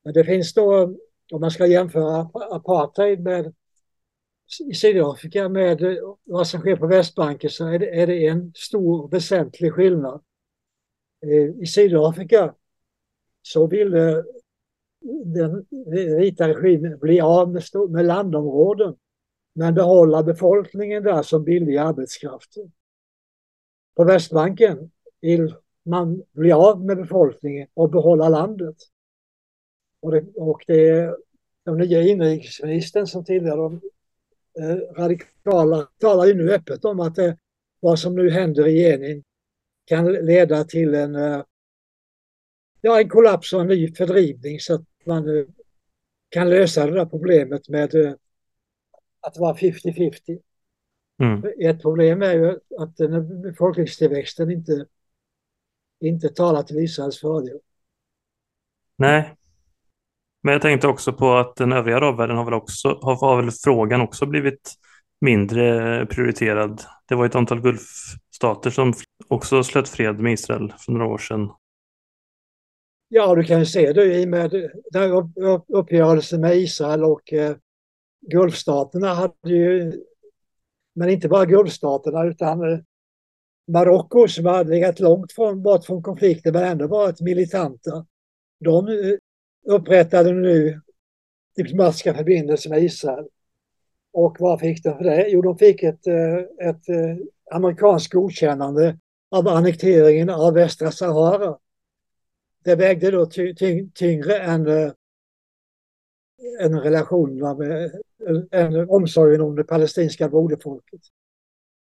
Men 0.04 0.14
det 0.14 0.24
finns 0.24 0.54
då, 0.54 0.96
om 1.32 1.42
man 1.42 1.52
ska 1.52 1.66
jämföra 1.66 2.30
apartheid 2.34 3.20
med 3.20 3.54
i 4.70 4.74
Sydafrika 4.74 5.50
med 5.50 5.98
vad 6.24 6.48
som 6.48 6.60
sker 6.60 6.76
på 6.76 6.88
Västbanken 6.88 7.50
så 7.50 7.68
är 7.68 7.80
det, 7.80 8.02
är 8.02 8.08
det 8.08 8.28
en 8.28 8.52
stor 8.56 9.10
väsentlig 9.10 9.74
skillnad. 9.74 10.24
Eh, 11.26 11.62
I 11.62 11.66
Sydafrika 11.66 12.54
så 13.42 13.68
ville 13.68 14.24
den 15.26 15.66
vita 16.20 16.48
regimen 16.48 17.00
bli 17.00 17.22
av 17.22 17.52
med, 17.52 17.64
med 17.90 18.06
landområden 18.06 18.96
men 19.54 19.74
behålla 19.74 20.24
befolkningen 20.24 21.04
där 21.04 21.22
som 21.24 21.44
billig 21.44 21.78
arbetskraft. 21.78 22.54
På 23.96 24.04
Västbanken 24.04 24.92
vill 25.22 25.56
man 25.84 26.24
bli 26.32 26.52
av 26.52 26.86
med 26.86 26.98
befolkningen 26.98 27.68
och 27.74 27.90
behålla 27.90 28.30
landet. 28.30 28.76
Och 30.08 30.14
det, 30.14 30.26
och 30.36 30.64
det 30.68 30.90
är 30.90 31.18
den 31.66 31.78
nya 31.78 32.02
inrikesministern 32.02 33.08
som 33.08 33.26
tillhör 33.26 33.58
de 33.58 33.82
eh, 34.60 34.76
radikala 34.76 35.88
talar 35.98 36.26
ju 36.26 36.34
nu 36.34 36.54
öppet 36.54 36.86
om 36.86 37.00
att 37.00 37.16
det, 37.16 37.38
vad 37.80 38.00
som 38.00 38.16
nu 38.16 38.30
händer 38.30 38.68
i 38.68 38.82
Jenin 38.82 39.24
kan 39.86 40.14
leda 40.14 40.64
till 40.64 40.96
en, 40.96 41.16
eh, 41.16 41.44
ja, 42.82 43.02
en 43.02 43.10
kollaps 43.10 43.54
och 43.54 43.62
en 43.62 43.68
ny 43.68 43.96
fördrivning 43.96 44.60
så 44.60 44.76
att 44.76 44.86
man 45.06 45.38
eh, 45.38 45.46
kan 46.30 46.50
lösa 46.50 46.86
det 46.86 46.94
där 46.94 47.06
problemet 47.06 47.70
med 47.70 47.96
eh, 47.96 48.14
att 49.22 49.38
vara 49.38 49.56
50-50. 49.56 50.40
Mm. 51.24 51.44
Ett 51.60 51.82
problem 51.82 52.22
är 52.22 52.34
ju 52.34 52.60
att 52.80 52.98
den 52.98 53.42
befolkningstillväxten 53.42 54.52
inte, 54.52 54.86
inte 56.00 56.30
talar 56.30 56.64
till 56.64 56.80
Israels 56.80 57.20
fördel. 57.20 57.60
Nej. 58.96 59.38
Men 60.48 60.54
jag 60.54 60.62
tänkte 60.62 60.88
också 60.88 61.14
på 61.14 61.34
att 61.34 61.56
den 61.56 61.72
övriga 61.72 61.98
arabvärlden 61.98 62.38
har 62.38 62.46
väl 62.46 62.54
också, 62.54 63.00
har, 63.02 63.16
har 63.16 63.42
väl 63.42 63.52
frågan 63.52 64.02
också 64.02 64.26
blivit 64.26 64.74
mindre 65.22 66.06
prioriterad. 66.06 66.82
Det 67.08 67.16
var 67.16 67.26
ett 67.26 67.36
antal 67.36 67.62
Gulfstater 67.62 68.70
som 68.70 68.94
också 69.28 69.64
slöt 69.64 69.90
fred 69.90 70.20
med 70.20 70.34
Israel 70.34 70.74
för 70.86 70.92
några 70.92 71.06
år 71.06 71.18
sedan. 71.18 71.50
Ja, 73.08 73.36
du 73.36 73.44
kan 73.44 73.60
ju 73.60 73.66
se 73.66 73.94
det 73.94 74.16
i 74.16 74.26
och 74.26 74.30
med 74.30 74.70
uppgörelsen 75.68 76.42
med 76.42 76.58
Israel 76.58 77.04
och 77.04 77.34
eh, 77.34 77.56
Gulfstaterna 78.32 79.14
hade 79.14 79.34
ju 79.50 79.94
men 80.96 81.10
inte 81.10 81.30
bara 81.30 81.46
Gulfstaterna 81.46 82.26
utan 82.26 82.74
eh, 82.74 82.80
Marocko 83.72 84.28
som 84.28 84.46
hade 84.46 84.70
legat 84.70 85.00
långt 85.00 85.32
från, 85.32 85.64
bort 85.64 85.86
från 85.86 86.04
konflikten 86.04 86.54
men 86.54 86.64
ändå 86.64 86.88
varit 86.88 87.22
militanta. 87.22 88.06
De 88.60 88.88
eh, 88.88 88.94
upprättade 89.68 90.34
nu 90.34 90.72
typ 90.72 90.82
diplomatiska 91.56 92.14
förbindelser 92.14 92.70
med 92.70 92.84
Israel. 92.84 93.28
Och 94.14 94.38
vad 94.40 94.60
fick 94.60 94.84
de 94.84 94.98
för 94.98 95.04
det? 95.04 95.28
Jo, 95.30 95.42
de 95.42 95.58
fick 95.58 95.84
ett, 95.84 96.08
eh, 96.08 96.68
ett 96.70 96.90
eh, 96.90 97.18
amerikanskt 97.52 98.14
godkännande 98.14 98.98
av 99.30 99.48
annekteringen 99.48 100.30
av 100.30 100.54
västra 100.54 100.92
Sahara. 100.92 101.58
Det 102.64 102.76
vägde 102.76 103.12
då 103.12 103.26
ty, 103.26 103.56
ty, 103.56 103.90
tyngre 103.94 104.40
än, 104.40 104.68
eh, 104.68 104.92
än 106.62 106.80
relationerna 106.80 107.56
med, 107.56 107.92
än 108.52 108.90
omsorgen 108.90 109.42
om 109.42 109.56
det 109.56 109.64
palestinska 109.64 110.30
broderfolket. 110.30 111.02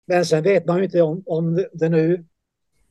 Men 0.06 0.26
sen 0.26 0.44
vet 0.44 0.66
man 0.66 0.78
ju 0.78 0.84
inte 0.84 1.02
om, 1.02 1.24
om 1.26 1.66
det 1.74 1.90
nu 1.90 2.26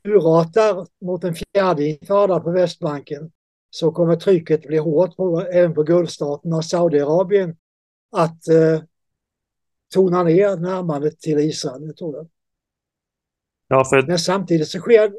urartar 0.03 0.87
mot 1.05 1.23
en 1.23 1.35
fjärde 1.35 1.83
infada 1.83 2.39
på 2.39 2.51
Västbanken 2.51 3.31
så 3.69 3.91
kommer 3.91 4.15
trycket 4.15 4.61
bli 4.61 4.77
hårt 4.77 5.17
på, 5.17 5.41
även 5.41 5.73
på 5.73 5.83
Gulfstaterna 5.83 6.55
och 6.55 6.65
Saudiarabien 6.65 7.55
att 8.11 8.47
eh, 8.47 8.81
tona 9.93 10.23
ner 10.23 10.55
närmandet 10.55 11.19
till 11.19 11.39
Israel, 11.39 11.95
tror 11.95 12.15
jag. 12.15 12.27
Ja, 13.67 13.85
för... 13.85 14.01
Men 14.01 14.19
samtidigt 14.19 14.67
så 14.67 14.79
sker, 14.79 15.11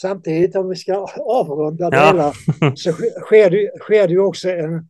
samtidigt 0.00 0.56
om 0.56 0.68
vi 0.68 0.76
ska 0.76 1.06
avrunda 1.18 1.90
det 1.90 1.96
ja. 1.96 2.06
hela, 2.06 2.32
så 2.76 2.92
sker 2.92 3.50
det, 3.50 3.78
sker 3.78 4.06
det 4.06 4.12
ju 4.12 4.20
också 4.20 4.50
en 4.50 4.88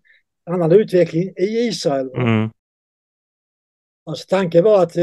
annan 0.51 0.73
utveckling 0.73 1.29
i 1.37 1.45
Israel. 1.45 2.11
Mm. 2.17 2.51
Alltså 4.07 4.27
tanken 4.29 4.65
var 4.65 4.83
att 4.83 4.97
eh, 4.97 5.03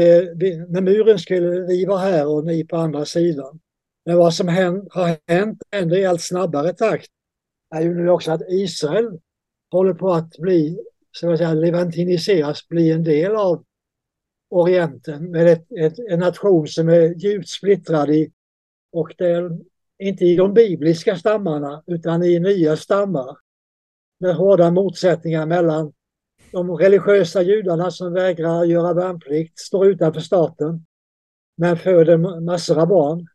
när 0.68 0.80
muren 0.80 1.18
skulle, 1.18 1.66
vi 1.66 1.84
var 1.84 1.98
här 1.98 2.26
och 2.26 2.44
ni 2.44 2.64
på 2.64 2.76
andra 2.76 3.04
sidan. 3.04 3.60
Men 4.04 4.18
vad 4.18 4.34
som 4.34 4.48
hänt, 4.48 4.84
har 4.90 5.16
hänt 5.28 5.62
händer 5.72 5.96
i 5.96 6.06
allt 6.06 6.22
snabbare 6.22 6.72
takt 6.72 7.10
är 7.74 7.82
ju 7.82 7.94
nu 7.94 8.10
också 8.10 8.32
att 8.32 8.42
Israel 8.48 9.20
håller 9.70 9.94
på 9.94 10.12
att 10.12 10.38
bli, 10.38 10.78
så 11.10 11.32
att 11.32 11.38
säga, 11.38 11.54
levantiniseras, 11.54 12.68
bli 12.68 12.90
en 12.90 13.04
del 13.04 13.36
av 13.36 13.64
Orienten 14.50 15.30
med 15.30 15.46
ett, 15.46 15.72
ett, 15.72 15.98
en 16.10 16.18
nation 16.18 16.66
som 16.68 16.88
är 16.88 17.14
djupt 17.14 17.48
splittrad 17.48 18.10
i, 18.10 18.32
och 18.92 19.14
det 19.18 19.26
är 19.26 19.58
inte 19.98 20.24
i 20.24 20.36
de 20.36 20.54
bibliska 20.54 21.16
stammarna 21.16 21.82
utan 21.86 22.22
i 22.22 22.40
nya 22.40 22.76
stammar 22.76 23.36
med 24.20 24.34
hårda 24.34 24.70
motsättningar 24.70 25.46
mellan 25.46 25.92
de 26.52 26.70
religiösa 26.70 27.42
judarna 27.42 27.90
som 27.90 28.12
vägrar 28.12 28.64
göra 28.64 28.94
värnplikt, 28.94 29.58
står 29.58 29.86
utanför 29.86 30.20
staten, 30.20 30.86
men 31.56 31.76
föder 31.76 32.40
massor 32.40 32.78
av 32.78 32.88
barn. 32.88 33.26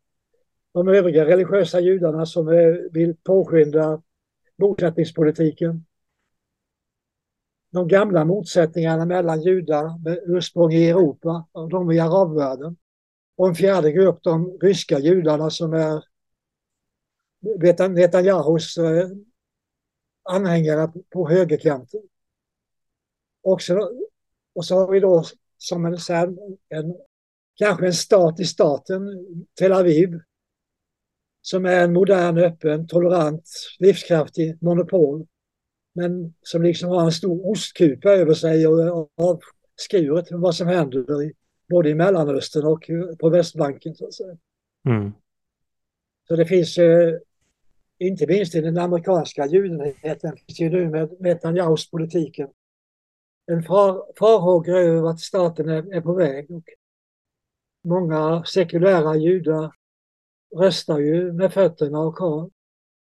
De 0.73 0.87
övriga 0.87 1.25
religiösa 1.25 1.79
judarna 1.79 2.25
som 2.25 2.45
vill 2.91 3.15
påskynda 3.23 4.01
bosättningspolitiken. 4.59 5.85
De 7.71 7.87
gamla 7.87 8.25
motsättningarna 8.25 9.05
mellan 9.05 9.41
judar 9.41 10.03
med 10.03 10.19
ursprung 10.25 10.73
i 10.73 10.89
Europa 10.89 11.47
och 11.51 11.69
de 11.69 11.91
i 11.91 11.99
arabvärlden. 11.99 12.77
Och 13.35 13.47
en 13.47 13.55
fjärde 13.55 13.91
grupp, 13.91 14.23
de 14.23 14.57
ryska 14.61 14.99
judarna 14.99 15.49
som 15.49 15.73
är 15.73 16.03
Netanyahus 17.89 18.77
eh, 18.77 19.09
anhängare 20.23 20.91
på 21.09 21.29
högerkanten. 21.29 22.01
Och 23.43 23.61
så, 23.61 23.91
och 24.55 24.65
så 24.65 24.75
har 24.75 24.91
vi 24.91 24.99
då 24.99 25.23
som 25.57 25.85
en, 25.85 25.97
en, 26.69 26.95
kanske 27.55 27.85
en 27.85 27.93
stat 27.93 28.39
i 28.39 28.45
staten, 28.45 29.01
Tel 29.59 29.73
Aviv, 29.73 30.19
som 31.49 31.65
är 31.65 31.83
en 31.83 31.93
modern, 31.93 32.37
öppen, 32.37 32.87
tolerant, 32.87 33.49
livskraftig 33.79 34.57
monopol. 34.61 35.27
Men 35.93 36.33
som 36.41 36.63
liksom 36.63 36.89
har 36.89 37.03
en 37.03 37.11
stor 37.11 37.51
ostkupa 37.51 38.09
över 38.09 38.33
sig 38.33 38.67
och 38.67 39.09
avskuret 39.17 40.27
vad 40.31 40.55
som 40.55 40.67
händer 40.67 41.23
i, 41.23 41.33
både 41.69 41.89
i 41.89 41.95
Mellanöstern 41.95 42.65
och 42.65 42.89
på 43.19 43.29
Västbanken. 43.29 43.95
Så. 43.95 44.37
Mm. 44.85 45.11
så 46.27 46.35
det 46.35 46.45
finns, 46.45 46.77
eh, 46.77 47.13
inte 47.97 48.27
minst 48.27 48.55
i 48.55 48.61
den 48.61 48.77
amerikanska 48.77 49.45
judenheten, 49.45 50.37
finns 50.37 50.59
ju 50.59 50.69
nu 50.69 50.89
med 50.89 51.09
Netanyahus 51.19 51.91
politiken 51.91 52.47
en 53.51 53.63
far, 53.63 54.05
farhågor 54.19 54.75
över 54.75 55.09
att 55.09 55.19
staten 55.19 55.69
är, 55.69 55.93
är 55.93 56.01
på 56.01 56.13
väg. 56.13 56.51
Och 56.51 56.63
många 57.83 58.43
sekulära 58.43 59.15
judar 59.15 59.78
röstar 60.55 60.99
ju 60.99 61.33
med 61.33 61.53
fötterna 61.53 61.99
och 61.99 62.13
har 62.13 62.49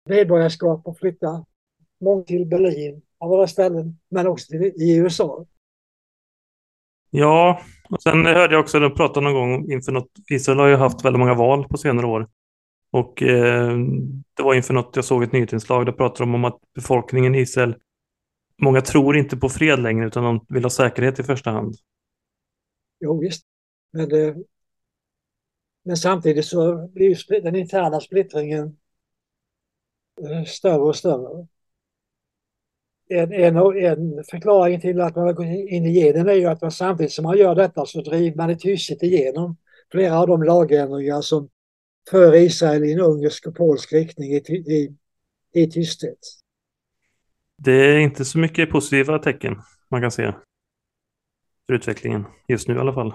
medborgarskap 0.08 0.86
och 0.86 0.98
flyttar 0.98 1.44
många 2.00 2.22
till 2.22 2.46
Berlin 2.46 3.02
av 3.18 3.32
alla 3.32 3.46
ställen, 3.46 3.98
men 4.08 4.26
också 4.26 4.54
i 4.54 4.96
USA. 4.96 5.46
Ja, 7.10 7.60
och 7.90 8.02
sen 8.02 8.26
hörde 8.26 8.54
jag 8.54 8.60
också 8.60 8.84
att 8.84 8.96
prata 8.96 9.20
någon 9.20 9.34
gång 9.34 9.72
inför 9.72 9.92
något, 9.92 10.10
Israel 10.30 10.58
har 10.58 10.66
ju 10.66 10.76
haft 10.76 11.04
väldigt 11.04 11.20
många 11.20 11.34
val 11.34 11.68
på 11.68 11.76
senare 11.76 12.06
år. 12.06 12.28
Och 12.90 13.22
eh, 13.22 13.78
det 14.34 14.42
var 14.42 14.54
inför 14.54 14.74
något 14.74 14.96
jag 14.96 15.04
såg 15.04 15.22
ett 15.22 15.32
nyhetsinslag, 15.32 15.86
där 15.86 15.92
pratade 15.92 16.22
de 16.22 16.34
om 16.34 16.44
att 16.44 16.58
befolkningen 16.74 17.34
i 17.34 17.40
Israel 17.40 17.74
många 18.62 18.80
tror 18.80 19.16
inte 19.16 19.36
på 19.36 19.48
fred 19.48 19.78
längre 19.78 20.06
utan 20.06 20.24
de 20.24 20.46
vill 20.48 20.62
ha 20.62 20.70
säkerhet 20.70 21.18
i 21.18 21.22
första 21.22 21.50
hand. 21.50 21.74
Jo 23.00 23.20
visst, 23.20 23.44
men, 23.92 24.08
det, 24.08 24.36
men 25.90 25.96
samtidigt 25.96 26.46
så 26.46 26.88
blir 26.88 27.40
den 27.42 27.56
interna 27.56 28.00
splittringen 28.00 28.76
eh, 30.22 30.44
större 30.44 30.80
och 30.80 30.96
större. 30.96 31.46
En, 33.08 33.32
en, 33.32 33.56
en 33.56 34.24
förklaring 34.30 34.80
till 34.80 35.00
att 35.00 35.16
man 35.16 35.26
har 35.26 35.32
gått 35.32 35.46
in 35.46 35.86
i 35.86 35.92
genen 35.92 36.28
är 36.28 36.34
ju 36.34 36.46
att 36.46 36.62
man 36.62 36.72
samtidigt 36.72 37.12
som 37.12 37.22
man 37.22 37.38
gör 37.38 37.54
detta 37.54 37.86
så 37.86 38.02
driver 38.02 38.36
man 38.36 38.50
ett 38.50 38.64
hyssigt 38.64 39.02
igenom 39.02 39.56
flera 39.90 40.18
av 40.18 40.26
de 40.26 40.42
lagändringar 40.42 41.20
som 41.20 41.48
för 42.10 42.34
Israel 42.34 42.84
i 42.84 42.92
en 42.92 43.00
ungersk 43.00 43.46
och 43.46 43.56
polsk 43.56 43.92
riktning 43.92 44.32
i, 44.32 44.36
i, 44.36 44.96
i 45.52 45.70
tysthet. 45.70 46.18
Det 47.56 47.72
är 47.72 47.98
inte 47.98 48.24
så 48.24 48.38
mycket 48.38 48.70
positiva 48.70 49.18
tecken 49.18 49.56
man 49.88 50.00
kan 50.00 50.10
se 50.10 50.34
för 51.66 51.74
utvecklingen 51.74 52.24
just 52.48 52.68
nu 52.68 52.74
i 52.74 52.78
alla 52.78 52.94
fall. 52.94 53.14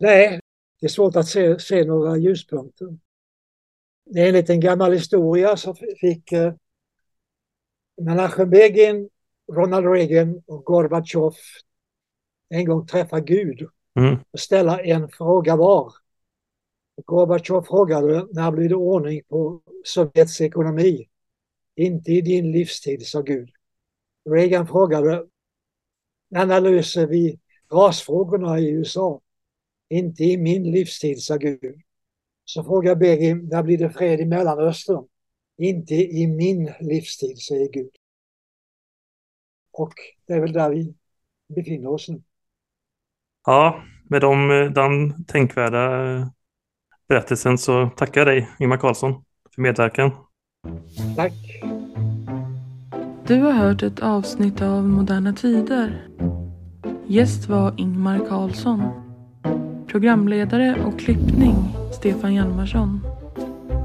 Nej, 0.00 0.40
det 0.80 0.86
är 0.86 0.90
svårt 0.90 1.16
att 1.16 1.28
se, 1.28 1.58
se 1.58 1.84
några 1.84 2.16
ljuspunkter. 2.16 2.98
Enligt 4.16 4.50
en 4.50 4.60
gammal 4.60 4.92
historia 4.92 5.56
så 5.56 5.74
fick 6.00 6.32
eh, 6.32 6.54
Menachem 8.00 8.50
Begin, 8.50 9.08
Ronald 9.52 9.86
Reagan 9.92 10.42
och 10.46 10.64
Gorbatjov 10.64 11.34
en 12.48 12.64
gång 12.64 12.86
träffa 12.86 13.20
Gud 13.20 13.68
Mm. 13.98 14.18
och 14.30 14.40
ställa 14.40 14.80
en 14.82 15.08
fråga 15.08 15.56
var. 15.56 15.92
Gorbatjov 17.04 17.62
frågade 17.62 18.26
när 18.32 18.50
blir 18.50 18.68
det 18.68 18.74
ordning 18.74 19.22
på 19.28 19.62
Sovjets 19.84 20.40
ekonomi? 20.40 21.08
Inte 21.76 22.12
i 22.12 22.20
din 22.20 22.52
livstid, 22.52 23.06
sa 23.06 23.20
Gud. 23.22 23.50
Reagan 24.30 24.66
frågade 24.66 25.26
när 26.28 26.60
löser 26.60 27.06
vi 27.06 27.40
rasfrågorna 27.72 28.58
i 28.58 28.70
USA? 28.70 29.20
Inte 29.90 30.24
i 30.24 30.36
min 30.36 30.70
livstid, 30.70 31.22
sa 31.22 31.36
Gud. 31.36 31.82
Så 32.44 32.64
frågar 32.64 32.94
Begin, 32.94 33.48
när 33.48 33.62
blir 33.62 33.78
det 33.78 33.90
fred 33.90 34.20
i 34.20 34.24
Mellanöstern? 34.24 35.04
Inte 35.58 35.94
i 35.94 36.26
min 36.26 36.72
livstid, 36.80 37.38
säger 37.38 37.72
Gud. 37.72 37.90
Och 39.72 39.92
det 40.26 40.32
är 40.32 40.40
väl 40.40 40.52
där 40.52 40.70
vi 40.70 40.94
befinner 41.54 41.88
oss 41.88 42.08
nu. 42.08 42.22
Ja, 43.46 43.82
med 44.08 44.20
de, 44.20 44.48
den 44.74 45.24
tänkvärda 45.24 46.14
eh, 46.16 46.26
berättelsen 47.08 47.58
så 47.58 47.90
tackar 47.96 48.20
jag 48.20 48.28
dig, 48.28 48.48
Ingmar 48.58 48.76
Karlsson, 48.76 49.24
för 49.54 49.62
medverkan. 49.62 50.10
Tack. 51.16 51.32
Du 53.26 53.40
har 53.40 53.52
hört 53.52 53.82
ett 53.82 54.00
avsnitt 54.00 54.62
av 54.62 54.88
Moderna 54.88 55.32
Tider. 55.32 56.08
Gäst 57.06 57.48
var 57.48 57.74
Ingmar 57.80 58.28
Karlsson. 58.28 59.07
Programledare 59.88 60.76
och 60.86 60.98
klippning 61.00 61.54
Stefan 61.92 62.34
Hjalmarsson. 62.34 63.00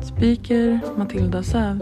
Speaker 0.04 0.80
Matilda 0.98 1.44
Säv. 1.44 1.80